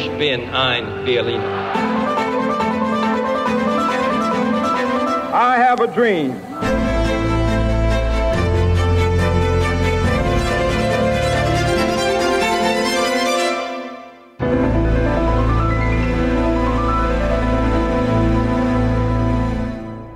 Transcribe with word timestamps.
Ich 0.00 0.08
bin 0.16 0.48
ein 0.54 1.04
Berliner. 1.04 1.44
I 5.30 5.58
have 5.58 5.82
a 5.82 5.86
dream. 5.86 6.32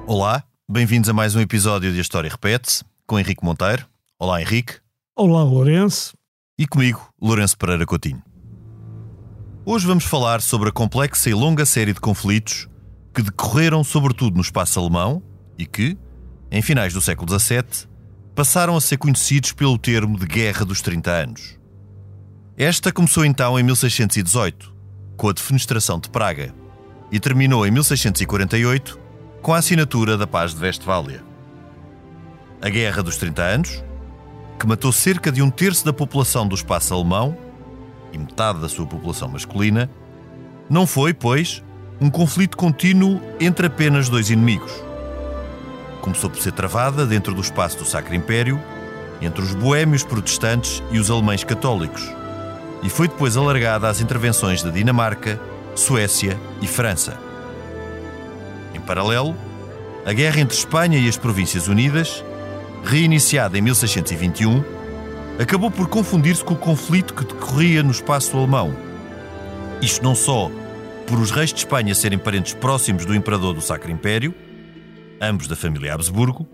Olá, 0.06 0.42
bem-vindos 0.66 1.10
a 1.10 1.12
mais 1.12 1.36
um 1.36 1.40
episódio 1.40 1.92
de 1.92 1.98
A 1.98 2.00
História 2.00 2.30
Repete-se, 2.30 2.82
com 3.06 3.18
Henrique 3.18 3.44
Monteiro. 3.44 3.86
Olá, 4.18 4.40
Henrique. 4.40 4.76
Olá, 5.14 5.42
Lourenço. 5.42 6.16
E 6.58 6.66
comigo, 6.66 7.06
Lourenço 7.20 7.58
Pereira 7.58 7.84
Coutinho. 7.84 8.22
Hoje 9.66 9.86
vamos 9.86 10.04
falar 10.04 10.42
sobre 10.42 10.68
a 10.68 10.72
complexa 10.72 11.30
e 11.30 11.32
longa 11.32 11.64
série 11.64 11.94
de 11.94 12.00
conflitos 12.00 12.68
que 13.14 13.22
decorreram 13.22 13.82
sobretudo 13.82 14.36
no 14.36 14.42
espaço 14.42 14.78
alemão 14.78 15.22
e 15.56 15.64
que, 15.64 15.96
em 16.50 16.60
finais 16.60 16.92
do 16.92 17.00
século 17.00 17.40
XVII, 17.40 17.88
passaram 18.34 18.76
a 18.76 18.80
ser 18.80 18.98
conhecidos 18.98 19.52
pelo 19.52 19.78
termo 19.78 20.18
de 20.18 20.26
Guerra 20.26 20.66
dos 20.66 20.82
30 20.82 21.10
Anos. 21.10 21.58
Esta 22.58 22.92
começou 22.92 23.24
então 23.24 23.58
em 23.58 23.62
1618, 23.62 24.70
com 25.16 25.30
a 25.30 25.32
defenestração 25.32 25.98
de 25.98 26.10
Praga, 26.10 26.54
e 27.10 27.18
terminou 27.18 27.66
em 27.66 27.70
1648, 27.70 29.00
com 29.40 29.54
a 29.54 29.58
assinatura 29.58 30.18
da 30.18 30.26
Paz 30.26 30.52
de 30.52 30.60
Westfália. 30.60 31.24
A 32.60 32.68
Guerra 32.68 33.02
dos 33.02 33.16
30 33.16 33.42
Anos, 33.42 33.84
que 34.60 34.66
matou 34.66 34.92
cerca 34.92 35.32
de 35.32 35.40
um 35.40 35.50
terço 35.50 35.86
da 35.86 35.92
população 35.92 36.46
do 36.46 36.54
espaço 36.54 36.92
alemão 36.92 37.43
e 38.14 38.18
metade 38.18 38.60
da 38.60 38.68
sua 38.68 38.86
população 38.86 39.28
masculina, 39.28 39.90
não 40.70 40.86
foi, 40.86 41.12
pois, 41.12 41.62
um 42.00 42.08
conflito 42.08 42.56
contínuo 42.56 43.20
entre 43.40 43.66
apenas 43.66 44.08
dois 44.08 44.30
inimigos. 44.30 44.72
Começou 46.00 46.30
por 46.30 46.40
ser 46.40 46.52
travada 46.52 47.04
dentro 47.04 47.34
do 47.34 47.40
espaço 47.40 47.78
do 47.78 47.84
Sacro 47.84 48.14
Império, 48.14 48.60
entre 49.20 49.42
os 49.42 49.54
boêmios 49.54 50.02
protestantes 50.02 50.82
e 50.90 50.98
os 50.98 51.10
alemães 51.10 51.44
católicos, 51.44 52.10
e 52.82 52.88
foi 52.88 53.08
depois 53.08 53.36
alargada 53.36 53.88
às 53.88 54.00
intervenções 54.00 54.62
da 54.62 54.70
Dinamarca, 54.70 55.40
Suécia 55.74 56.38
e 56.60 56.66
França. 56.66 57.18
Em 58.74 58.80
paralelo, 58.80 59.34
a 60.04 60.12
guerra 60.12 60.40
entre 60.40 60.56
Espanha 60.56 60.98
e 60.98 61.08
as 61.08 61.16
Províncias 61.16 61.68
Unidas, 61.68 62.22
reiniciada 62.84 63.56
em 63.56 63.62
1621, 63.62 64.62
acabou 65.38 65.70
por 65.70 65.88
confundir-se 65.88 66.44
com 66.44 66.54
o 66.54 66.58
conflito 66.58 67.14
que 67.14 67.24
decorria 67.24 67.82
no 67.82 67.90
espaço 67.90 68.36
alemão. 68.36 68.74
Isto 69.82 70.02
não 70.02 70.14
só 70.14 70.50
por 71.06 71.18
os 71.18 71.30
reis 71.30 71.52
de 71.52 71.58
Espanha 71.58 71.94
serem 71.94 72.18
parentes 72.18 72.54
próximos 72.54 73.04
do 73.04 73.14
imperador 73.14 73.54
do 73.54 73.60
Sacro 73.60 73.90
Império, 73.90 74.34
ambos 75.20 75.46
da 75.46 75.56
família 75.56 75.94
Habsburgo, 75.94 76.48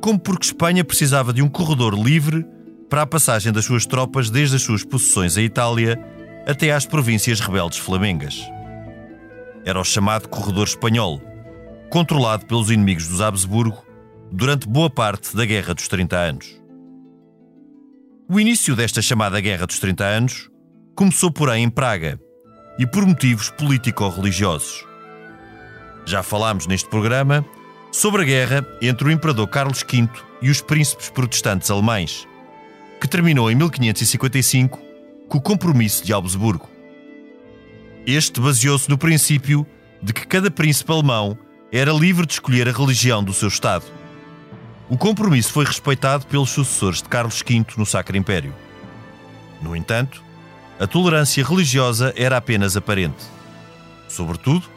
como 0.00 0.18
porque 0.18 0.46
Espanha 0.46 0.84
precisava 0.84 1.32
de 1.32 1.42
um 1.42 1.48
corredor 1.48 1.94
livre 1.94 2.46
para 2.88 3.02
a 3.02 3.06
passagem 3.06 3.52
das 3.52 3.64
suas 3.64 3.86
tropas 3.86 4.30
desde 4.30 4.56
as 4.56 4.62
suas 4.62 4.84
possessões 4.84 5.36
à 5.36 5.42
Itália 5.42 5.98
até 6.46 6.72
às 6.72 6.86
províncias 6.86 7.40
rebeldes 7.40 7.78
flamengas. 7.78 8.38
Era 9.64 9.80
o 9.80 9.84
chamado 9.84 10.28
Corredor 10.28 10.64
Espanhol, 10.64 11.20
controlado 11.88 12.44
pelos 12.44 12.70
inimigos 12.70 13.08
dos 13.08 13.22
Habsburgo 13.22 13.82
durante 14.30 14.68
boa 14.68 14.90
parte 14.90 15.34
da 15.34 15.44
Guerra 15.46 15.74
dos 15.74 15.88
30 15.88 16.16
Anos. 16.16 16.63
O 18.26 18.40
início 18.40 18.74
desta 18.74 19.02
chamada 19.02 19.38
Guerra 19.38 19.66
dos 19.66 19.78
30 19.78 20.02
Anos 20.02 20.48
começou, 20.96 21.30
porém, 21.30 21.62
em 21.62 21.68
Praga 21.68 22.18
e 22.78 22.86
por 22.86 23.04
motivos 23.04 23.50
político-religiosos. 23.50 24.82
Já 26.06 26.22
falámos 26.22 26.66
neste 26.66 26.88
programa 26.88 27.44
sobre 27.92 28.22
a 28.22 28.24
guerra 28.24 28.66
entre 28.80 29.08
o 29.08 29.10
imperador 29.10 29.46
Carlos 29.48 29.82
V 29.82 30.08
e 30.40 30.48
os 30.48 30.62
príncipes 30.62 31.10
protestantes 31.10 31.70
alemães, 31.70 32.26
que 32.98 33.06
terminou 33.06 33.50
em 33.50 33.54
1555 33.54 34.80
com 35.28 35.36
o 35.36 35.42
compromisso 35.42 36.02
de 36.02 36.12
Augsburgo. 36.14 36.68
Este 38.06 38.40
baseou-se 38.40 38.88
no 38.88 38.96
princípio 38.96 39.66
de 40.02 40.14
que 40.14 40.26
cada 40.26 40.50
príncipe 40.50 40.90
alemão 40.90 41.36
era 41.70 41.92
livre 41.92 42.24
de 42.24 42.32
escolher 42.32 42.68
a 42.70 42.72
religião 42.72 43.22
do 43.22 43.34
seu 43.34 43.48
Estado. 43.48 43.84
O 44.88 44.98
compromisso 44.98 45.52
foi 45.52 45.64
respeitado 45.64 46.26
pelos 46.26 46.50
sucessores 46.50 47.00
de 47.00 47.08
Carlos 47.08 47.42
V 47.46 47.64
no 47.76 47.86
Sacro 47.86 48.16
Império. 48.16 48.54
No 49.62 49.74
entanto, 49.74 50.22
a 50.78 50.86
tolerância 50.86 51.44
religiosa 51.44 52.12
era 52.16 52.36
apenas 52.36 52.76
aparente. 52.76 53.24
Sobretudo, 54.08 54.68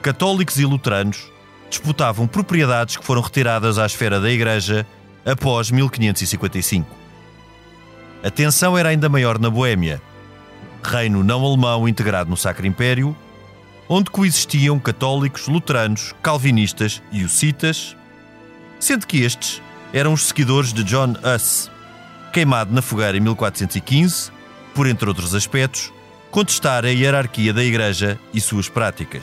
católicos 0.00 0.58
e 0.58 0.64
luteranos 0.64 1.30
disputavam 1.68 2.26
propriedades 2.26 2.96
que 2.96 3.04
foram 3.04 3.20
retiradas 3.20 3.78
à 3.78 3.84
esfera 3.84 4.20
da 4.20 4.30
Igreja 4.30 4.86
após 5.24 5.70
1555. 5.70 6.88
A 8.24 8.30
tensão 8.30 8.76
era 8.78 8.88
ainda 8.88 9.08
maior 9.08 9.38
na 9.38 9.50
Boêmia, 9.50 10.00
reino 10.82 11.22
não 11.22 11.44
alemão 11.44 11.88
integrado 11.88 12.30
no 12.30 12.36
Sacro 12.36 12.66
Império, 12.66 13.16
onde 13.88 14.10
coexistiam 14.10 14.78
católicos, 14.78 15.46
luteranos, 15.46 16.14
calvinistas 16.22 17.02
e 17.12 17.24
hussitas, 17.24 17.96
sendo 18.82 19.06
que 19.06 19.22
estes 19.22 19.62
eram 19.92 20.12
os 20.12 20.24
seguidores 20.24 20.72
de 20.72 20.82
John 20.82 21.14
Huss, 21.22 21.70
queimado 22.32 22.74
na 22.74 22.82
fogueira 22.82 23.16
em 23.16 23.20
1415, 23.20 24.32
por 24.74 24.88
entre 24.88 25.08
outros 25.08 25.36
aspectos, 25.36 25.92
contestar 26.32 26.84
a 26.84 26.88
hierarquia 26.88 27.52
da 27.52 27.62
Igreja 27.62 28.18
e 28.34 28.40
suas 28.40 28.68
práticas. 28.68 29.22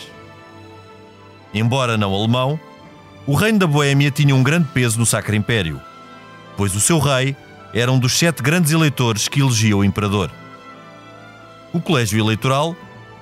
Embora 1.54 1.98
não 1.98 2.14
alemão, 2.14 2.58
o 3.28 3.36
reino 3.36 3.60
da 3.60 3.68
Boêmia 3.68 4.10
tinha 4.10 4.34
um 4.34 4.42
grande 4.42 4.70
peso 4.70 4.98
no 4.98 5.06
Sacro 5.06 5.36
Império, 5.36 5.82
pois 6.56 6.74
o 6.74 6.80
seu 6.80 6.98
rei 6.98 7.36
era 7.74 7.92
um 7.92 8.00
dos 8.00 8.18
sete 8.18 8.42
grandes 8.42 8.72
eleitores 8.72 9.28
que 9.28 9.42
elegia 9.42 9.76
o 9.76 9.84
imperador. 9.84 10.32
O 11.74 11.82
colégio 11.82 12.18
eleitoral, 12.18 12.78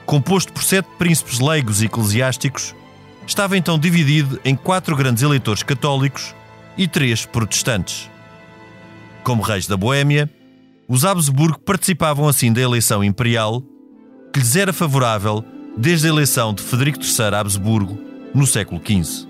composto 0.06 0.54
por 0.54 0.62
sete 0.62 0.88
príncipes 1.00 1.40
leigos 1.40 1.82
e 1.82 1.86
eclesiásticos, 1.86 2.76
estava 3.28 3.58
então 3.58 3.78
dividido 3.78 4.40
em 4.44 4.56
quatro 4.56 4.96
grandes 4.96 5.22
eleitores 5.22 5.62
católicos 5.62 6.34
e 6.78 6.88
três 6.88 7.26
protestantes. 7.26 8.10
Como 9.24 9.44
reis 9.44 9.68
da 9.68 9.76
Boêmia, 9.76 10.30
os 10.88 11.04
Habsburgo 11.04 11.60
participavam 11.60 12.28
assim 12.28 12.54
da 12.54 12.62
eleição 12.62 13.04
imperial, 13.04 13.62
que 14.34 14.40
lhes 14.40 14.56
era 14.56 14.72
favorável 14.72 15.44
desde 15.78 16.08
a 16.08 16.10
eleição 16.10 16.54
de 16.54 16.64
Federico 16.64 17.00
III 17.00 17.36
Habsburgo 17.36 18.00
no 18.34 18.48
século 18.48 18.82
XV. 18.82 19.28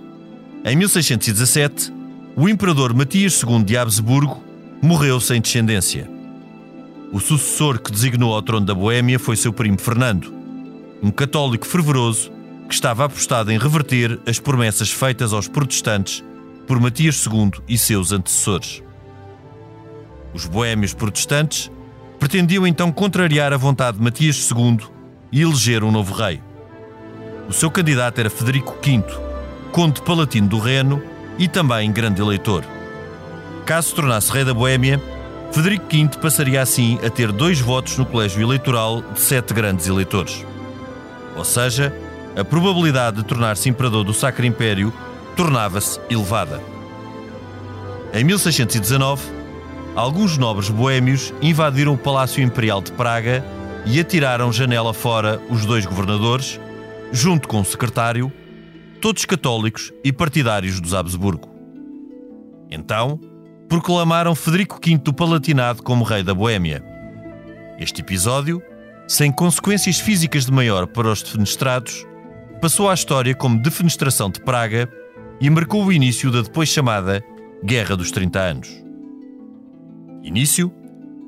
Em 0.64 0.76
1617, 0.76 1.92
o 2.36 2.48
imperador 2.48 2.94
Matias 2.94 3.42
II 3.42 3.64
de 3.64 3.76
Habsburgo 3.76 4.44
morreu 4.82 5.20
sem 5.20 5.42
descendência. 5.42 6.08
O 7.12 7.20
sucessor 7.20 7.80
que 7.80 7.92
designou 7.92 8.36
ao 8.36 8.42
trono 8.42 8.66
da 8.66 8.76
Boêmia 8.76 9.18
foi 9.18 9.36
seu 9.36 9.52
primo 9.52 9.80
Fernando, 9.80 10.32
um 11.02 11.10
católico 11.10 11.66
fervoroso 11.66 12.37
que 12.68 12.74
estava 12.74 13.06
apostado 13.06 13.52
em 13.52 13.58
reverter 13.58 14.20
as 14.28 14.40
promessas 14.40 14.92
feitas 14.92 15.34
aos 15.34 15.48
protestantes 15.48 16.24
por 16.68 16.80
Matias 16.80 17.26
II 17.26 17.52
e 17.68 17.78
seus 17.78 18.12
antecessores. 18.12 18.84
Os 20.34 20.46
boêmios 20.46 20.94
protestantes 20.94 21.72
pretendiam 22.20 22.68
então 22.68 22.92
contrariar 22.92 23.54
a 23.54 23.58
vontade 23.58 23.98
de 23.98 24.04
Matias 24.04 24.50
II 24.52 24.80
e 25.32 25.42
eleger 25.42 25.84
um 25.84 25.92
novo 25.92 26.14
rei. 26.14 26.42
O 27.48 27.54
seu 27.54 27.72
candidato 27.72 28.20
era 28.20 28.30
Federico 28.30 28.76
V, 28.84 29.04
conde 29.72 30.02
palatino 30.02 30.50
do 30.50 30.60
Reno 30.60 31.02
e 31.40 31.48
também 31.48 31.92
grande 31.92 32.22
eleitor. 32.22 32.66
Caso 33.66 33.90
se 33.90 33.96
tornasse 33.96 34.32
rei 34.32 34.44
da 34.44 34.54
Boêmia, 34.54 35.02
Federico 35.52 35.86
V 35.90 36.10
passaria 36.22 36.62
assim 36.62 37.00
a 37.06 37.10
ter 37.10 37.32
dois 37.32 37.60
votos 37.60 37.98
no 37.98 38.06
colégio 38.06 38.42
eleitoral 38.42 39.02
de 39.02 39.20
sete 39.20 39.54
grandes 39.54 39.88
eleitores. 39.88 40.46
Ou 41.36 41.46
seja, 41.46 41.94
a 42.38 42.46
probabilidade 42.46 43.18
de 43.18 43.24
tornar-se 43.24 43.68
imperador 43.68 44.04
do 44.04 44.14
Sacro 44.14 44.46
Império 44.46 44.94
tornava-se 45.36 46.00
elevada. 46.08 46.62
Em 48.14 48.24
1619, 48.24 49.24
alguns 49.96 50.38
nobres 50.38 50.70
boêmios 50.70 51.34
invadiram 51.42 51.96
o 51.96 51.98
Palácio 51.98 52.44
Imperial 52.44 52.80
de 52.80 52.92
Praga 52.92 53.44
e 53.88 54.00
atiraram 54.00 54.54
janela 54.54 54.94
fora 54.94 55.42
os 55.50 55.66
dois 55.66 55.86
governadores, 55.86 56.60
junto 57.12 57.48
com 57.48 57.60
o 57.60 57.66
secretário, 57.66 58.32
todos 59.02 59.26
católicos 59.26 59.92
e 60.04 60.14
partidários 60.14 60.80
dos 60.80 60.94
Habsburgo. 60.94 61.50
Então, 62.70 63.20
proclamaram 63.68 64.36
Federico 64.36 64.80
V 64.84 64.98
do 65.00 65.14
Palatinado 65.14 65.82
como 65.82 66.04
rei 66.04 66.22
da 66.22 66.36
Boêmia. 66.36 66.84
Este 67.80 68.02
episódio, 68.02 68.62
sem 69.08 69.32
consequências 69.32 70.00
físicas 70.00 70.46
de 70.46 70.52
maior 70.52 70.86
para 70.86 71.08
os 71.08 71.24
defenestrados, 71.24 72.06
passou 72.62 72.90
à 72.90 72.94
história 72.94 73.36
como 73.36 73.62
defenestração 73.62 74.30
de 74.30 74.42
Praga 74.42 74.90
e 75.40 75.50
marcou 75.50 75.86
o 75.86 75.92
início 75.92 76.32
da 76.32 76.42
depois 76.42 76.70
chamada 76.70 77.24
Guerra 77.64 77.96
dos 77.96 78.12
30 78.12 78.40
Anos. 78.40 78.84
Início, 80.24 80.74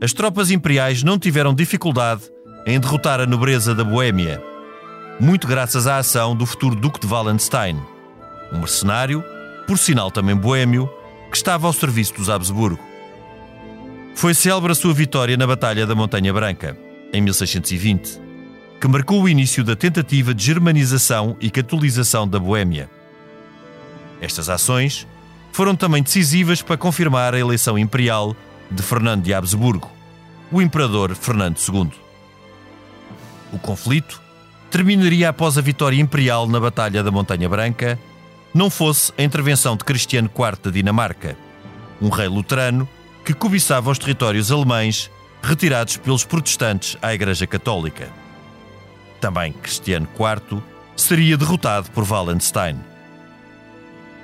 as 0.02 0.14
tropas 0.14 0.52
imperiais 0.52 1.04
não 1.04 1.20
tiveram 1.20 1.54
dificuldade 1.54 2.24
em 2.66 2.80
derrotar 2.80 3.20
a 3.20 3.26
nobreza 3.26 3.74
da 3.76 3.84
Boêmia, 3.84 4.44
muito 5.20 5.48
graças 5.48 5.86
à 5.86 5.98
ação 5.98 6.36
do 6.36 6.46
futuro 6.46 6.76
Duque 6.76 7.00
de 7.00 7.08
Wallenstein, 7.08 7.80
um 8.52 8.60
mercenário, 8.60 9.24
por 9.68 9.78
sinal 9.78 10.10
também 10.10 10.36
boêmio, 10.36 10.90
que 11.30 11.38
estava 11.38 11.68
ao 11.68 11.74
serviço 11.74 12.14
dos 12.16 12.30
Habsburgo. 12.30 12.80
Foi 14.16 14.34
célebre 14.34 14.72
a 14.72 14.76
sua 14.76 14.94
vitória 14.94 15.38
na 15.38 15.46
Batalha 15.46 15.86
da 15.86 15.94
Montanha 15.94 16.34
Branca, 16.34 16.78
em 17.14 17.22
1620, 17.22 18.29
que 18.80 18.88
marcou 18.88 19.22
o 19.22 19.30
início 19.30 19.64
da 19.64 19.76
tentativa 19.76 20.34
de 20.34 20.44
germanização 20.44 21.36
e 21.40 21.50
catolização 21.50 22.28
da 22.28 22.40
Boêmia. 22.40 22.90
Estas 24.22 24.50
ações 24.50 25.06
foram 25.52 25.76
também 25.76 26.02
decisivas 26.02 26.62
para 26.62 26.78
confirmar 26.78 27.34
a 27.34 27.40
eleição 27.40 27.78
imperial 27.78 28.36
de 28.72 28.82
Fernando 28.82 29.24
de 29.24 29.34
Habsburgo, 29.34 29.92
o 30.52 30.62
imperador 30.62 31.14
Fernando 31.16 31.58
II. 31.58 31.92
O 33.52 33.60
conflito 33.60 34.22
terminaria 34.70 35.28
após 35.28 35.58
a 35.58 35.62
vitória 35.62 36.00
imperial 36.00 36.48
na 36.48 36.60
Batalha 36.60 37.04
da 37.04 37.12
Montanha 37.12 37.50
Branca, 37.50 38.00
não 38.54 38.70
fosse 38.70 39.12
a 39.18 39.24
intervenção 39.24 39.76
de 39.76 39.84
Cristiano 39.84 40.30
IV 40.30 40.60
da 40.64 40.72
Dinamarca, 40.72 41.36
um 42.02 42.10
rei 42.10 42.28
luterano 42.28 42.88
que 43.26 43.34
cobiçava 43.34 43.92
os 43.92 44.00
territórios 44.00 44.52
alemães 44.52 45.10
retirados 45.42 45.98
pelos 45.98 46.24
protestantes 46.24 46.98
à 47.02 47.14
Igreja 47.14 47.46
Católica. 47.46 48.10
Também 49.20 49.52
Cristiano 49.54 50.08
IV 50.14 50.62
seria 50.96 51.38
derrotado 51.38 51.90
por 51.92 52.10
Wallenstein. 52.10 52.78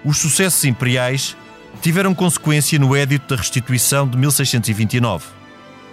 Os 0.04 0.18
sucessos 0.18 0.64
imperiais 0.66 1.36
tiveram 1.82 2.14
consequência 2.14 2.80
no 2.80 2.96
Édito 2.96 3.28
da 3.28 3.42
Restituição 3.42 4.08
de 4.08 4.18
1629, 4.18 5.26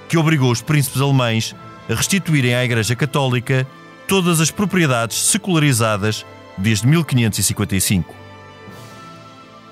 que 0.09 0.19
obrigou 0.19 0.51
os 0.51 0.63
príncipes 0.63 1.01
alemães 1.01 1.55
a 1.89 1.95
restituírem 1.95 2.55
à 2.55 2.65
Igreja 2.65 2.95
Católica 2.95 3.67
todas 4.07 4.41
as 4.41 4.51
propriedades 4.51 5.17
secularizadas 5.17 6.25
desde 6.57 6.87
1555. 6.87 8.15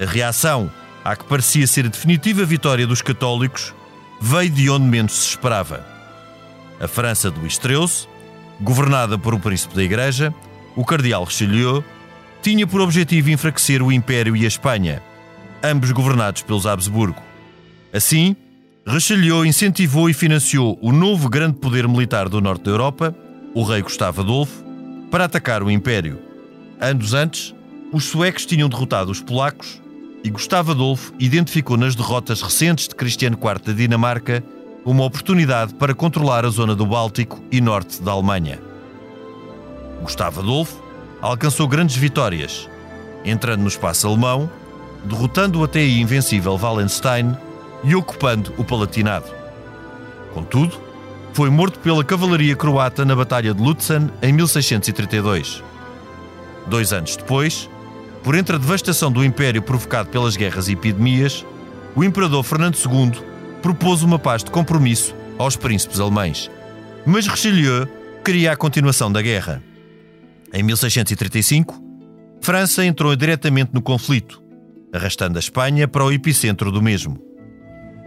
A 0.01 0.05
reação 0.05 0.71
à 1.05 1.15
que 1.15 1.25
parecia 1.25 1.67
ser 1.67 1.87
a 1.87 1.89
definitiva 1.89 2.45
vitória 2.45 2.87
dos 2.87 3.03
católicos 3.03 3.75
veio 4.21 4.51
de 4.51 4.71
onde 4.71 4.87
menos 4.87 5.13
se 5.13 5.29
esperava. 5.31 5.87
A 6.81 6.89
França 6.89 7.31
do 7.31 7.41
Luís 7.41 7.59
governada 8.61 9.19
por 9.19 9.35
um 9.35 9.41
príncipe 9.41 9.75
da 9.75 9.83
Igreja, 9.83 10.35
o 10.77 10.85
cardeal 10.85 11.25
Richelieu, 11.25 11.85
tinha 12.43 12.67
por 12.67 12.81
objetivo 12.81 13.31
enfraquecer 13.31 13.83
o 13.83 13.93
Império 13.93 14.37
e 14.37 14.45
a 14.45 14.49
Espanha, 14.49 15.03
ambos 15.63 15.91
governados 15.93 16.43
pelos 16.43 16.67
Habsburgo. 16.67 17.23
Assim, 17.93 18.37
Richelieu 18.87 19.45
incentivou 19.45 20.09
e 20.09 20.15
financiou 20.15 20.79
o 20.81 20.93
novo 20.93 21.29
grande 21.29 21.59
poder 21.59 21.87
militar 21.87 22.29
do 22.29 22.41
norte 22.41 22.65
da 22.65 22.71
Europa, 22.71 23.15
o 23.55 23.63
rei 23.63 23.83
Gustavo 23.83 24.23
Adolfo, 24.23 24.65
para 25.11 25.25
atacar 25.25 25.63
o 25.63 25.71
Império. 25.71 26.19
Anos 26.81 27.13
antes, 27.15 27.55
os 27.93 28.05
suecos 28.05 28.47
tinham 28.47 28.69
derrotado 28.69 29.11
os 29.11 29.21
polacos 29.21 29.81
e 30.23 30.31
Gustavo 30.31 30.73
Adolfo 30.73 31.13
identificou 31.19 31.77
nas 31.77 31.95
derrotas 31.95 32.43
recentes 32.43 32.89
de 32.89 32.95
Cristiano 32.95 33.37
IV 33.37 33.65
da 33.65 33.73
Dinamarca 33.73 34.43
uma 34.85 35.05
oportunidade 35.05 35.75
para 35.75 35.95
controlar 35.95 36.45
a 36.45 36.49
zona 36.49 36.75
do 36.75 36.87
Báltico 36.87 37.43
e 37.51 37.61
norte 37.61 38.01
da 38.03 38.13
Alemanha. 38.13 38.59
Gustavo 40.03 40.41
Adolfo 40.41 40.83
alcançou 41.21 41.69
grandes 41.69 41.97
vitórias, 41.97 42.69
entrando 43.25 43.61
no 43.61 43.69
espaço 43.69 44.07
alemão, 44.09 44.51
derrotando 45.05 45.61
o 45.61 45.65
até 45.65 45.81
aí 45.81 46.01
invencível 46.01 46.59
Wallenstein 46.61 47.37
e 47.85 47.95
ocupando 47.95 48.53
o 48.57 48.65
Palatinado. 48.65 49.31
Contudo, 50.33 50.79
foi 51.33 51.51
morto 51.51 51.79
pela 51.79 52.05
cavalaria 52.05 52.57
croata 52.57 53.05
na 53.05 53.15
Batalha 53.15 53.55
de 53.55 53.63
Lutzen 53.63 54.11
em 54.23 54.33
1632. 54.33 55.63
Dois 56.67 56.93
anos 56.93 57.17
depois, 57.17 57.69
por 58.23 58.35
entre 58.35 58.57
a 58.57 58.59
devastação 58.59 59.11
do 59.11 59.25
Império 59.25 59.63
provocado 59.63 60.09
pelas 60.09 60.37
guerras 60.37 60.69
e 60.69 60.73
epidemias, 60.73 61.45
o 61.95 62.05
Imperador 62.05 62.43
Fernando 62.43 62.77
II 62.77 63.30
propôs 63.61 64.03
uma 64.03 64.19
paz 64.19 64.43
de 64.43 64.51
compromisso 64.51 65.15
aos 65.39 65.57
príncipes 65.57 66.01
alemães. 66.01 66.51
Mas 67.07 67.27
Richelieu 67.27 67.87
queria 68.25 68.53
a 68.53 68.57
continuação 68.57 69.11
da 69.11 69.23
guerra. 69.23 69.63
Em 70.53 70.63
1635, 70.63 71.83
França 72.41 72.85
entrou 72.85 73.15
diretamente 73.15 73.73
no 73.73 73.83
conflito, 73.83 74.43
arrastando 74.93 75.39
a 75.39 75.41
Espanha 75.41 75.87
para 75.87 76.05
o 76.05 76.13
epicentro 76.13 76.71
do 76.73 76.83
mesmo. 76.83 77.19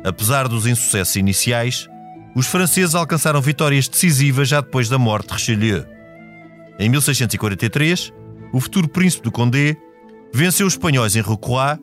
Apesar 0.04 0.48
dos 0.48 0.68
insucessos 0.68 1.16
iniciais, 1.16 1.88
os 2.36 2.48
franceses 2.48 2.96
alcançaram 2.96 3.42
vitórias 3.42 3.88
decisivas 3.88 4.50
já 4.50 4.60
depois 4.60 4.90
da 4.90 4.98
morte 4.98 5.28
de 5.28 5.34
Richelieu. 5.34 5.86
Em 6.80 6.90
1643, 6.90 8.12
o 8.52 8.60
futuro 8.60 8.88
príncipe 8.88 9.24
do 9.24 9.32
Condé 9.32 9.78
venceu 10.34 10.66
os 10.66 10.74
espanhóis 10.74 11.16
em 11.16 11.22
Rocroi 11.22 11.78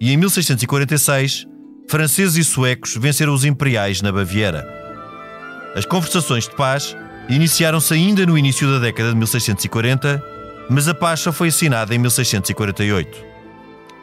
e 0.00 0.12
em 0.12 0.16
1646, 0.16 1.46
franceses 1.88 2.36
e 2.36 2.44
suecos 2.44 2.96
venceram 2.96 3.34
os 3.34 3.44
imperiais 3.44 4.00
na 4.02 4.12
Baviera. 4.12 4.66
As 5.74 5.84
conversações 5.84 6.48
de 6.48 6.54
paz 6.54 6.96
iniciaram-se 7.28 7.94
ainda 7.94 8.26
no 8.26 8.36
início 8.36 8.70
da 8.70 8.78
década 8.78 9.10
de 9.10 9.16
1640, 9.16 10.22
mas 10.68 10.88
a 10.88 10.94
paz 10.94 11.20
só 11.20 11.32
foi 11.32 11.48
assinada 11.48 11.94
em 11.94 11.98
1648. 11.98 13.24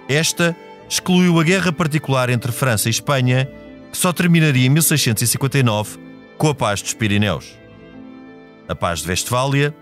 Esta 0.07 0.55
excluiu 0.89 1.39
a 1.39 1.43
guerra 1.43 1.71
particular 1.71 2.29
entre 2.29 2.51
França 2.51 2.89
e 2.89 2.91
Espanha, 2.91 3.49
que 3.91 3.97
só 3.97 4.11
terminaria 4.11 4.65
em 4.65 4.69
1659 4.69 5.97
com 6.37 6.49
a 6.49 6.55
Paz 6.55 6.81
dos 6.81 6.93
Pirineus. 6.93 7.57
A 8.67 8.75
Paz 8.75 9.01
de 9.01 9.09
Westfália 9.09 9.73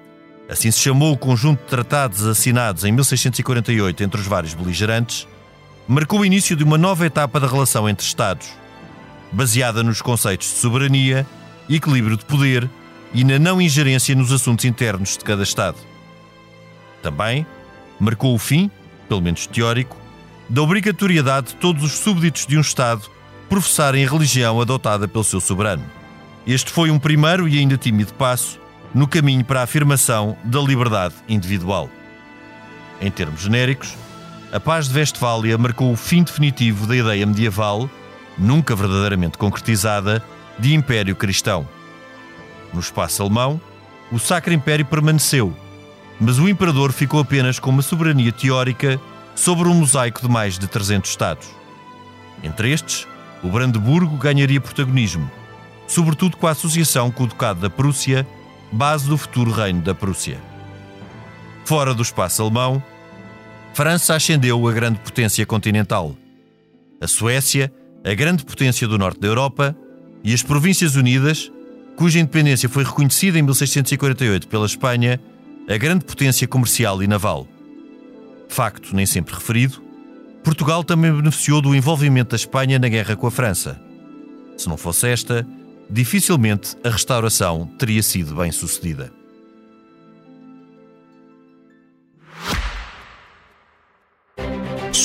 Assim 0.49 0.71
se 0.71 0.79
chamou 0.79 1.11
o 1.11 1.17
conjunto 1.17 1.59
de 1.61 1.67
tratados 1.67 2.25
assinados 2.25 2.85
em 2.85 2.91
1648 2.91 4.03
entre 4.03 4.21
os 4.21 4.27
vários 4.27 4.53
beligerantes, 4.53 5.27
marcou 5.87 6.19
o 6.19 6.25
início 6.25 6.55
de 6.55 6.63
uma 6.63 6.77
nova 6.77 7.05
etapa 7.05 7.39
da 7.39 7.47
relação 7.47 7.87
entre 7.87 8.05
Estados, 8.05 8.49
baseada 9.31 9.81
nos 9.81 10.01
conceitos 10.01 10.47
de 10.47 10.55
soberania, 10.55 11.25
equilíbrio 11.69 12.17
de 12.17 12.25
poder 12.25 12.69
e 13.13 13.23
na 13.23 13.39
não 13.39 13.61
ingerência 13.61 14.13
nos 14.13 14.31
assuntos 14.31 14.65
internos 14.65 15.17
de 15.17 15.23
cada 15.23 15.43
Estado. 15.43 15.77
Também 17.01 17.45
marcou 17.99 18.35
o 18.35 18.37
fim, 18.37 18.69
pelo 19.07 19.21
menos 19.21 19.47
teórico, 19.47 19.95
da 20.49 20.61
obrigatoriedade 20.61 21.47
de 21.47 21.55
todos 21.55 21.83
os 21.83 21.93
súbditos 21.93 22.45
de 22.45 22.57
um 22.57 22.61
Estado 22.61 23.09
professarem 23.49 24.05
a 24.05 24.09
religião 24.09 24.59
adotada 24.59 25.07
pelo 25.07 25.23
seu 25.23 25.39
soberano. 25.39 25.85
Este 26.45 26.69
foi 26.69 26.91
um 26.91 26.99
primeiro 26.99 27.47
e 27.47 27.57
ainda 27.59 27.77
tímido 27.77 28.13
passo 28.13 28.59
no 28.93 29.07
caminho 29.07 29.43
para 29.43 29.61
a 29.61 29.63
afirmação 29.63 30.37
da 30.43 30.59
liberdade 30.59 31.15
individual. 31.29 31.89
Em 32.99 33.11
termos 33.11 33.41
genéricos, 33.41 33.95
a 34.51 34.59
Paz 34.59 34.87
de 34.87 34.97
Westfália 34.97 35.57
marcou 35.57 35.91
o 35.91 35.95
fim 35.95 36.23
definitivo 36.23 36.87
da 36.87 36.95
ideia 36.95 37.25
medieval, 37.25 37.89
nunca 38.37 38.75
verdadeiramente 38.75 39.37
concretizada, 39.37 40.23
de 40.57 40.73
Império 40.73 41.15
Cristão. 41.15 41.67
No 42.73 42.79
espaço 42.79 43.21
alemão, 43.21 43.59
o 44.11 44.17
Sacro 44.17 44.53
Império 44.53 44.85
permaneceu, 44.85 45.53
mas 46.19 46.39
o 46.39 46.47
imperador 46.47 46.91
ficou 46.91 47.19
apenas 47.19 47.59
com 47.59 47.69
uma 47.69 47.81
soberania 47.81 48.31
teórica 48.31 48.99
sobre 49.35 49.67
um 49.67 49.75
mosaico 49.75 50.21
de 50.21 50.29
mais 50.29 50.57
de 50.57 50.67
300 50.67 51.09
Estados. 51.09 51.47
Entre 52.43 52.71
estes, 52.71 53.05
o 53.43 53.49
Brandeburgo 53.49 54.17
ganharia 54.17 54.61
protagonismo, 54.61 55.29
sobretudo 55.87 56.37
com 56.37 56.47
a 56.47 56.51
associação 56.51 57.11
com 57.11 57.23
o 57.23 57.27
Ducado 57.27 57.59
da 57.59 57.69
Prússia 57.69 58.25
base 58.71 59.07
do 59.07 59.17
futuro 59.17 59.51
reino 59.51 59.81
da 59.81 59.93
Prússia. 59.93 60.39
Fora 61.65 61.93
do 61.93 62.01
espaço 62.01 62.41
alemão, 62.41 62.81
França 63.77 64.15
ascendeu 64.15 64.67
a 64.67 64.73
grande 64.73 64.97
potência 64.97 65.45
continental. 65.45 66.17
A 66.99 67.05
Suécia, 67.05 67.71
a 68.03 68.11
grande 68.15 68.43
potência 68.43 68.87
do 68.87 68.97
norte 68.97 69.19
da 69.19 69.27
Europa, 69.27 69.77
e 70.23 70.33
as 70.33 70.41
Províncias 70.41 70.95
Unidas, 70.95 71.51
cuja 71.95 72.17
independência 72.17 72.67
foi 72.67 72.83
reconhecida 72.83 73.37
em 73.37 73.43
1648 73.43 74.47
pela 74.47 74.65
Espanha, 74.65 75.21
a 75.69 75.77
grande 75.77 76.05
potência 76.05 76.47
comercial 76.47 77.03
e 77.03 77.07
naval. 77.07 77.47
Facto 78.49 78.95
nem 78.95 79.05
sempre 79.05 79.35
referido, 79.35 79.79
Portugal 80.43 80.83
também 80.83 81.13
beneficiou 81.13 81.61
do 81.61 81.75
envolvimento 81.75 82.31
da 82.31 82.35
Espanha 82.35 82.79
na 82.79 82.89
guerra 82.89 83.15
com 83.15 83.27
a 83.27 83.31
França. 83.31 83.79
Se 84.57 84.67
não 84.67 84.75
fosse 84.75 85.07
esta, 85.07 85.47
dificilmente 85.87 86.75
a 86.83 86.89
restauração 86.89 87.67
teria 87.77 88.01
sido 88.01 88.33
bem 88.33 88.51
sucedida. 88.51 89.16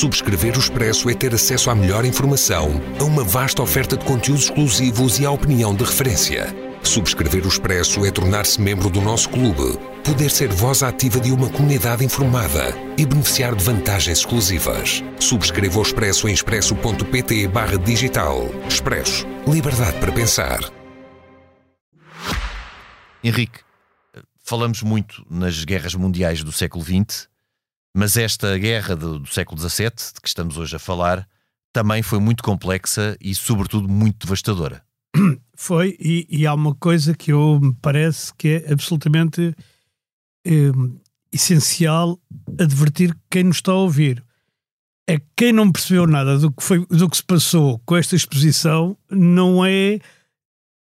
Subscrever 0.03 0.57
o 0.57 0.59
Expresso 0.59 1.09
é 1.09 1.13
ter 1.13 1.33
acesso 1.33 1.69
à 1.69 1.75
melhor 1.75 2.03
informação, 2.03 2.71
a 2.99 3.05
uma 3.05 3.23
vasta 3.23 3.61
oferta 3.61 3.95
de 3.95 4.03
conteúdos 4.03 4.43
exclusivos 4.43 5.17
e 5.17 5.25
à 5.25 5.31
opinião 5.31 5.73
de 5.73 5.85
referência. 5.85 6.53
Subscrever 6.83 7.45
o 7.45 7.47
Expresso 7.47 8.05
é 8.05 8.11
tornar-se 8.11 8.59
membro 8.59 8.89
do 8.89 8.99
nosso 8.99 9.29
clube, 9.29 9.79
poder 10.03 10.29
ser 10.29 10.49
voz 10.49 10.83
ativa 10.83 11.21
de 11.21 11.31
uma 11.31 11.49
comunidade 11.49 12.03
informada 12.03 12.75
e 12.97 13.05
beneficiar 13.05 13.55
de 13.55 13.63
vantagens 13.63 14.19
exclusivas. 14.19 15.01
Subscreva 15.21 15.79
o 15.79 15.81
Expresso 15.81 16.27
em 16.27 16.33
expresso.pt 16.33 17.47
digital. 17.85 18.49
Expresso. 18.67 19.25
Liberdade 19.47 19.97
para 20.01 20.11
pensar. 20.11 20.59
Henrique, 23.23 23.61
falamos 24.43 24.83
muito 24.83 25.25
nas 25.29 25.63
guerras 25.63 25.95
mundiais 25.95 26.43
do 26.43 26.51
século 26.51 26.83
XX, 26.83 27.31
mas 27.95 28.17
esta 28.17 28.57
guerra 28.57 28.95
do, 28.95 29.19
do 29.19 29.27
século 29.27 29.59
XVII, 29.59 29.89
de 30.15 30.21
que 30.21 30.27
estamos 30.27 30.57
hoje 30.57 30.75
a 30.75 30.79
falar, 30.79 31.27
também 31.71 32.01
foi 32.01 32.19
muito 32.19 32.43
complexa 32.43 33.17
e, 33.19 33.33
sobretudo, 33.33 33.87
muito 33.89 34.25
devastadora. 34.25 34.83
Foi, 35.55 35.95
e, 35.99 36.27
e 36.29 36.47
há 36.47 36.53
uma 36.53 36.73
coisa 36.75 37.13
que 37.13 37.31
eu 37.31 37.59
me 37.61 37.75
parece 37.81 38.33
que 38.35 38.63
é 38.65 38.73
absolutamente 38.73 39.55
eh, 40.45 40.71
essencial 41.31 42.19
advertir 42.59 43.15
quem 43.29 43.43
nos 43.43 43.57
está 43.57 43.71
a 43.71 43.75
ouvir. 43.75 44.23
É 45.07 45.19
que 45.19 45.25
quem 45.35 45.53
não 45.53 45.71
percebeu 45.71 46.07
nada 46.07 46.37
do 46.37 46.51
que, 46.51 46.63
foi, 46.63 46.85
do 46.85 47.09
que 47.09 47.17
se 47.17 47.23
passou 47.23 47.79
com 47.85 47.95
esta 47.95 48.15
exposição 48.15 48.97
não 49.09 49.65
é 49.65 49.99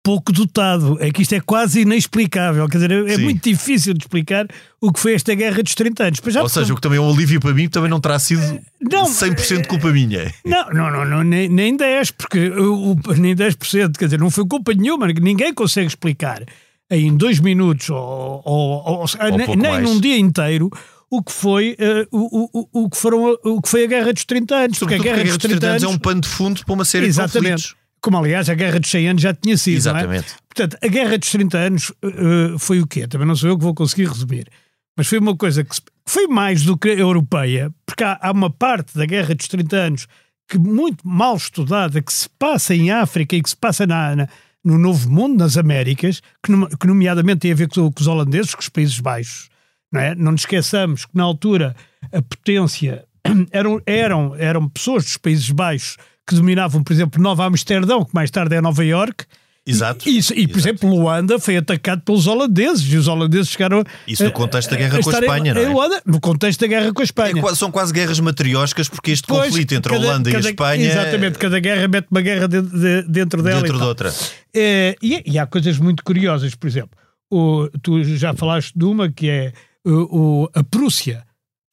pouco 0.02 0.33
dotado. 0.33 0.97
É 1.00 1.11
que 1.11 1.23
isto 1.23 1.35
é 1.35 1.40
quase 1.40 1.81
inexplicável. 1.81 2.69
Quer 2.69 2.78
dizer, 2.78 2.90
é, 2.90 3.14
é 3.14 3.19
muito 3.19 3.49
difícil 3.49 3.95
de 3.95 4.00
explicar 4.00 4.47
o 4.81 4.93
que 4.93 4.99
foi 4.99 5.14
esta 5.14 5.35
guerra 5.35 5.62
dos 5.62 5.75
30 5.75 6.05
anos. 6.05 6.21
Ou 6.37 6.49
seja, 6.49 6.73
o 6.73 6.76
que 6.76 6.83
também 6.83 6.99
é 6.99 7.00
um 7.00 7.11
alívio 7.11 7.40
para 7.40 7.52
mim 7.52 7.69
também 7.69 7.90
não 7.90 8.00
terá 8.00 8.19
sido 8.19 8.61
não, 8.81 9.07
100% 9.07 9.67
culpa 9.67 9.90
minha. 9.90 10.33
Não, 10.45 10.71
não, 10.71 10.90
não, 10.90 11.05
não 11.05 11.23
nem, 11.23 11.49
nem 11.49 11.76
10%, 11.76 12.12
porque 12.17 12.50
o, 12.50 12.97
nem 13.17 13.35
10%, 13.35 13.97
quer 13.97 14.07
dizer, 14.07 14.19
não 14.19 14.31
foi 14.31 14.47
culpa 14.47 14.73
nenhuma, 14.73 15.07
ninguém 15.09 15.52
consegue 15.52 15.88
explicar 15.88 16.43
em 16.90 17.14
dois 17.17 17.38
minutos 17.38 17.90
ou, 17.90 18.43
ou, 18.45 18.83
ou, 18.85 18.99
ou 19.00 19.07
nem, 19.37 19.57
nem 19.57 19.81
num 19.83 20.00
dia 20.00 20.17
inteiro 20.17 20.71
o 21.11 21.23
que 21.23 21.33
foi 21.33 21.76
uh, 21.81 22.07
o, 22.11 22.50
o, 22.52 22.85
o, 22.85 22.90
que 22.90 22.97
foram, 22.97 23.37
o 23.43 23.62
que 23.62 23.69
foi 23.69 23.85
a 23.85 23.87
Guerra 23.87 24.12
dos 24.12 24.25
30 24.25 24.55
anos. 24.55 24.78
Porque 24.78 24.95
a 24.95 24.99
Guerra, 24.99 25.21
a 25.21 25.23
Guerra 25.23 25.37
dos 25.37 25.38
30, 25.38 25.61
30 25.61 25.67
anos 25.67 25.83
é 25.83 25.88
um 25.88 25.99
pano 25.99 26.21
de 26.21 26.28
fundo 26.28 26.64
para 26.64 26.75
uma 26.75 26.85
série 26.85 27.07
Exatamente. 27.07 27.62
de 27.62 27.69
conflitos. 27.69 27.78
Como, 28.00 28.19
aliás, 28.19 28.49
a 28.49 28.55
Guerra 28.55 28.78
dos 28.78 28.90
100 28.90 29.09
anos 29.09 29.23
já 29.23 29.35
tinha 29.35 29.57
sido. 29.57 29.75
É? 29.75 29.78
Exatamente. 29.78 30.33
É? 30.33 30.37
Portanto, 30.49 30.78
a 30.83 30.88
Guerra 30.88 31.19
dos 31.19 31.31
30 31.31 31.59
anos 31.59 31.90
uh, 31.90 32.59
foi 32.59 32.81
o 32.81 32.87
quê? 32.87 33.07
Também 33.07 33.26
não 33.26 33.37
sou 33.37 33.50
eu 33.50 33.59
que 33.59 33.64
vou 33.64 33.75
conseguir 33.75 34.09
resumir. 34.09 34.49
Mas 34.97 35.07
foi 35.07 35.19
uma 35.19 35.37
coisa 35.37 35.62
que, 35.62 35.76
foi 36.07 36.26
mais 36.26 36.62
do 36.62 36.76
que 36.76 36.88
a 36.88 36.95
europeia, 36.95 37.73
porque 37.87 38.02
há, 38.02 38.19
há, 38.21 38.33
uma 38.33 38.50
parte 38.50 38.97
da 38.97 39.07
Guerra 39.07 39.35
dos 39.35 39.47
30 39.47 39.76
anos 39.76 40.09
que 40.49 40.59
muito 40.59 41.07
mal 41.07 41.37
estudada, 41.37 42.00
que 42.00 42.12
se 42.12 42.28
passa 42.38 42.75
em 42.75 42.90
África 42.90 43.37
e 43.37 43.43
que 43.43 43.50
se 43.50 43.57
passa 43.57 43.87
na, 43.87 44.17
na 44.17 44.28
no 44.64 44.76
Novo 44.76 45.11
Mundo, 45.11 45.38
nas 45.38 45.57
Américas, 45.57 46.21
que, 46.45 46.52
que 46.76 46.87
nomeadamente 46.87 47.40
tem 47.40 47.52
a 47.52 47.55
ver 47.55 47.69
com, 47.69 47.90
com, 47.90 48.00
os 48.00 48.07
holandeses, 48.07 48.55
com 48.55 48.61
os 48.61 48.69
Países 48.69 48.99
Baixos. 49.00 49.49
Não, 49.90 50.00
é? 50.00 50.14
não 50.14 50.33
nos 50.33 50.43
esqueçamos 50.43 51.07
que 51.07 51.17
na 51.17 51.23
altura 51.23 51.75
a 52.12 52.21
potência 52.21 53.05
eram, 53.50 53.81
eram, 53.87 54.35
eram 54.37 54.69
pessoas 54.69 55.05
dos 55.05 55.17
Países 55.17 55.50
Baixos 55.50 55.97
que 56.29 56.35
dominavam, 56.35 56.83
por 56.83 56.93
exemplo, 56.93 57.23
Nova 57.23 57.47
Amsterdão, 57.47 58.05
que 58.05 58.15
mais 58.15 58.31
tarde 58.31 58.55
é 58.55 58.61
Nova 58.61 58.85
York. 58.85 59.25
Exato. 59.67 60.09
E, 60.09 60.19
e, 60.19 60.43
e 60.43 60.49
por 60.49 60.59
exemplo, 60.59 60.89
Luanda 60.89 61.39
foi 61.39 61.59
atacado 61.59 62.01
pelos 62.01 62.27
holandeses 62.27 62.91
e 62.91 62.97
os 62.97 63.07
holandeses 63.07 63.49
chegaram. 63.49 63.85
Isso 64.07 64.25
no 64.25 64.33
contexto 64.33 64.71
da 64.71 64.77
guerra 64.77 64.99
com 65.03 65.11
a 65.11 65.13
Espanha, 65.13 65.55
não 65.55 65.61
é? 65.61 65.69
Luanda, 65.69 66.03
no 66.07 66.21
contexto 66.21 66.61
da 66.61 66.67
guerra 66.67 66.93
com 66.93 67.03
a 67.03 67.05
Espanha. 67.05 67.43
É, 67.47 67.55
são 67.55 67.71
quase 67.71 67.93
guerras 67.93 68.19
matrioscas, 68.19 68.89
porque 68.89 69.11
este 69.11 69.27
pois, 69.27 69.49
conflito 69.49 69.75
entre 69.75 69.93
cada, 69.93 70.07
a 70.07 70.09
Holanda 70.09 70.31
cada, 70.31 70.43
e 70.43 70.47
a 70.47 70.51
Espanha. 70.51 70.87
Exatamente, 70.87 71.39
cada 71.39 71.61
guerra 71.61 71.87
mete 71.87 72.07
uma 72.11 72.21
guerra 72.23 72.49
de, 72.49 72.63
de, 72.63 73.03
dentro 73.03 73.43
dela. 73.43 73.61
Dentro 73.61 73.79
de 73.79 73.85
outra. 73.85 74.15
É, 74.55 74.97
e, 75.03 75.23
e, 75.27 75.39
há 75.39 75.47
coisas 75.47 75.79
muito 75.79 76.03
curiosas, 76.03 76.55
por 76.55 76.67
exemplo, 76.67 76.97
o, 77.31 77.69
tu 77.83 78.03
já 78.03 78.33
falaste 78.33 78.73
de 78.75 78.85
uma 78.87 79.11
que 79.13 79.29
é 79.29 79.53
o, 79.85 80.45
o 80.45 80.51
a 80.55 80.65
Prússia. 80.65 81.25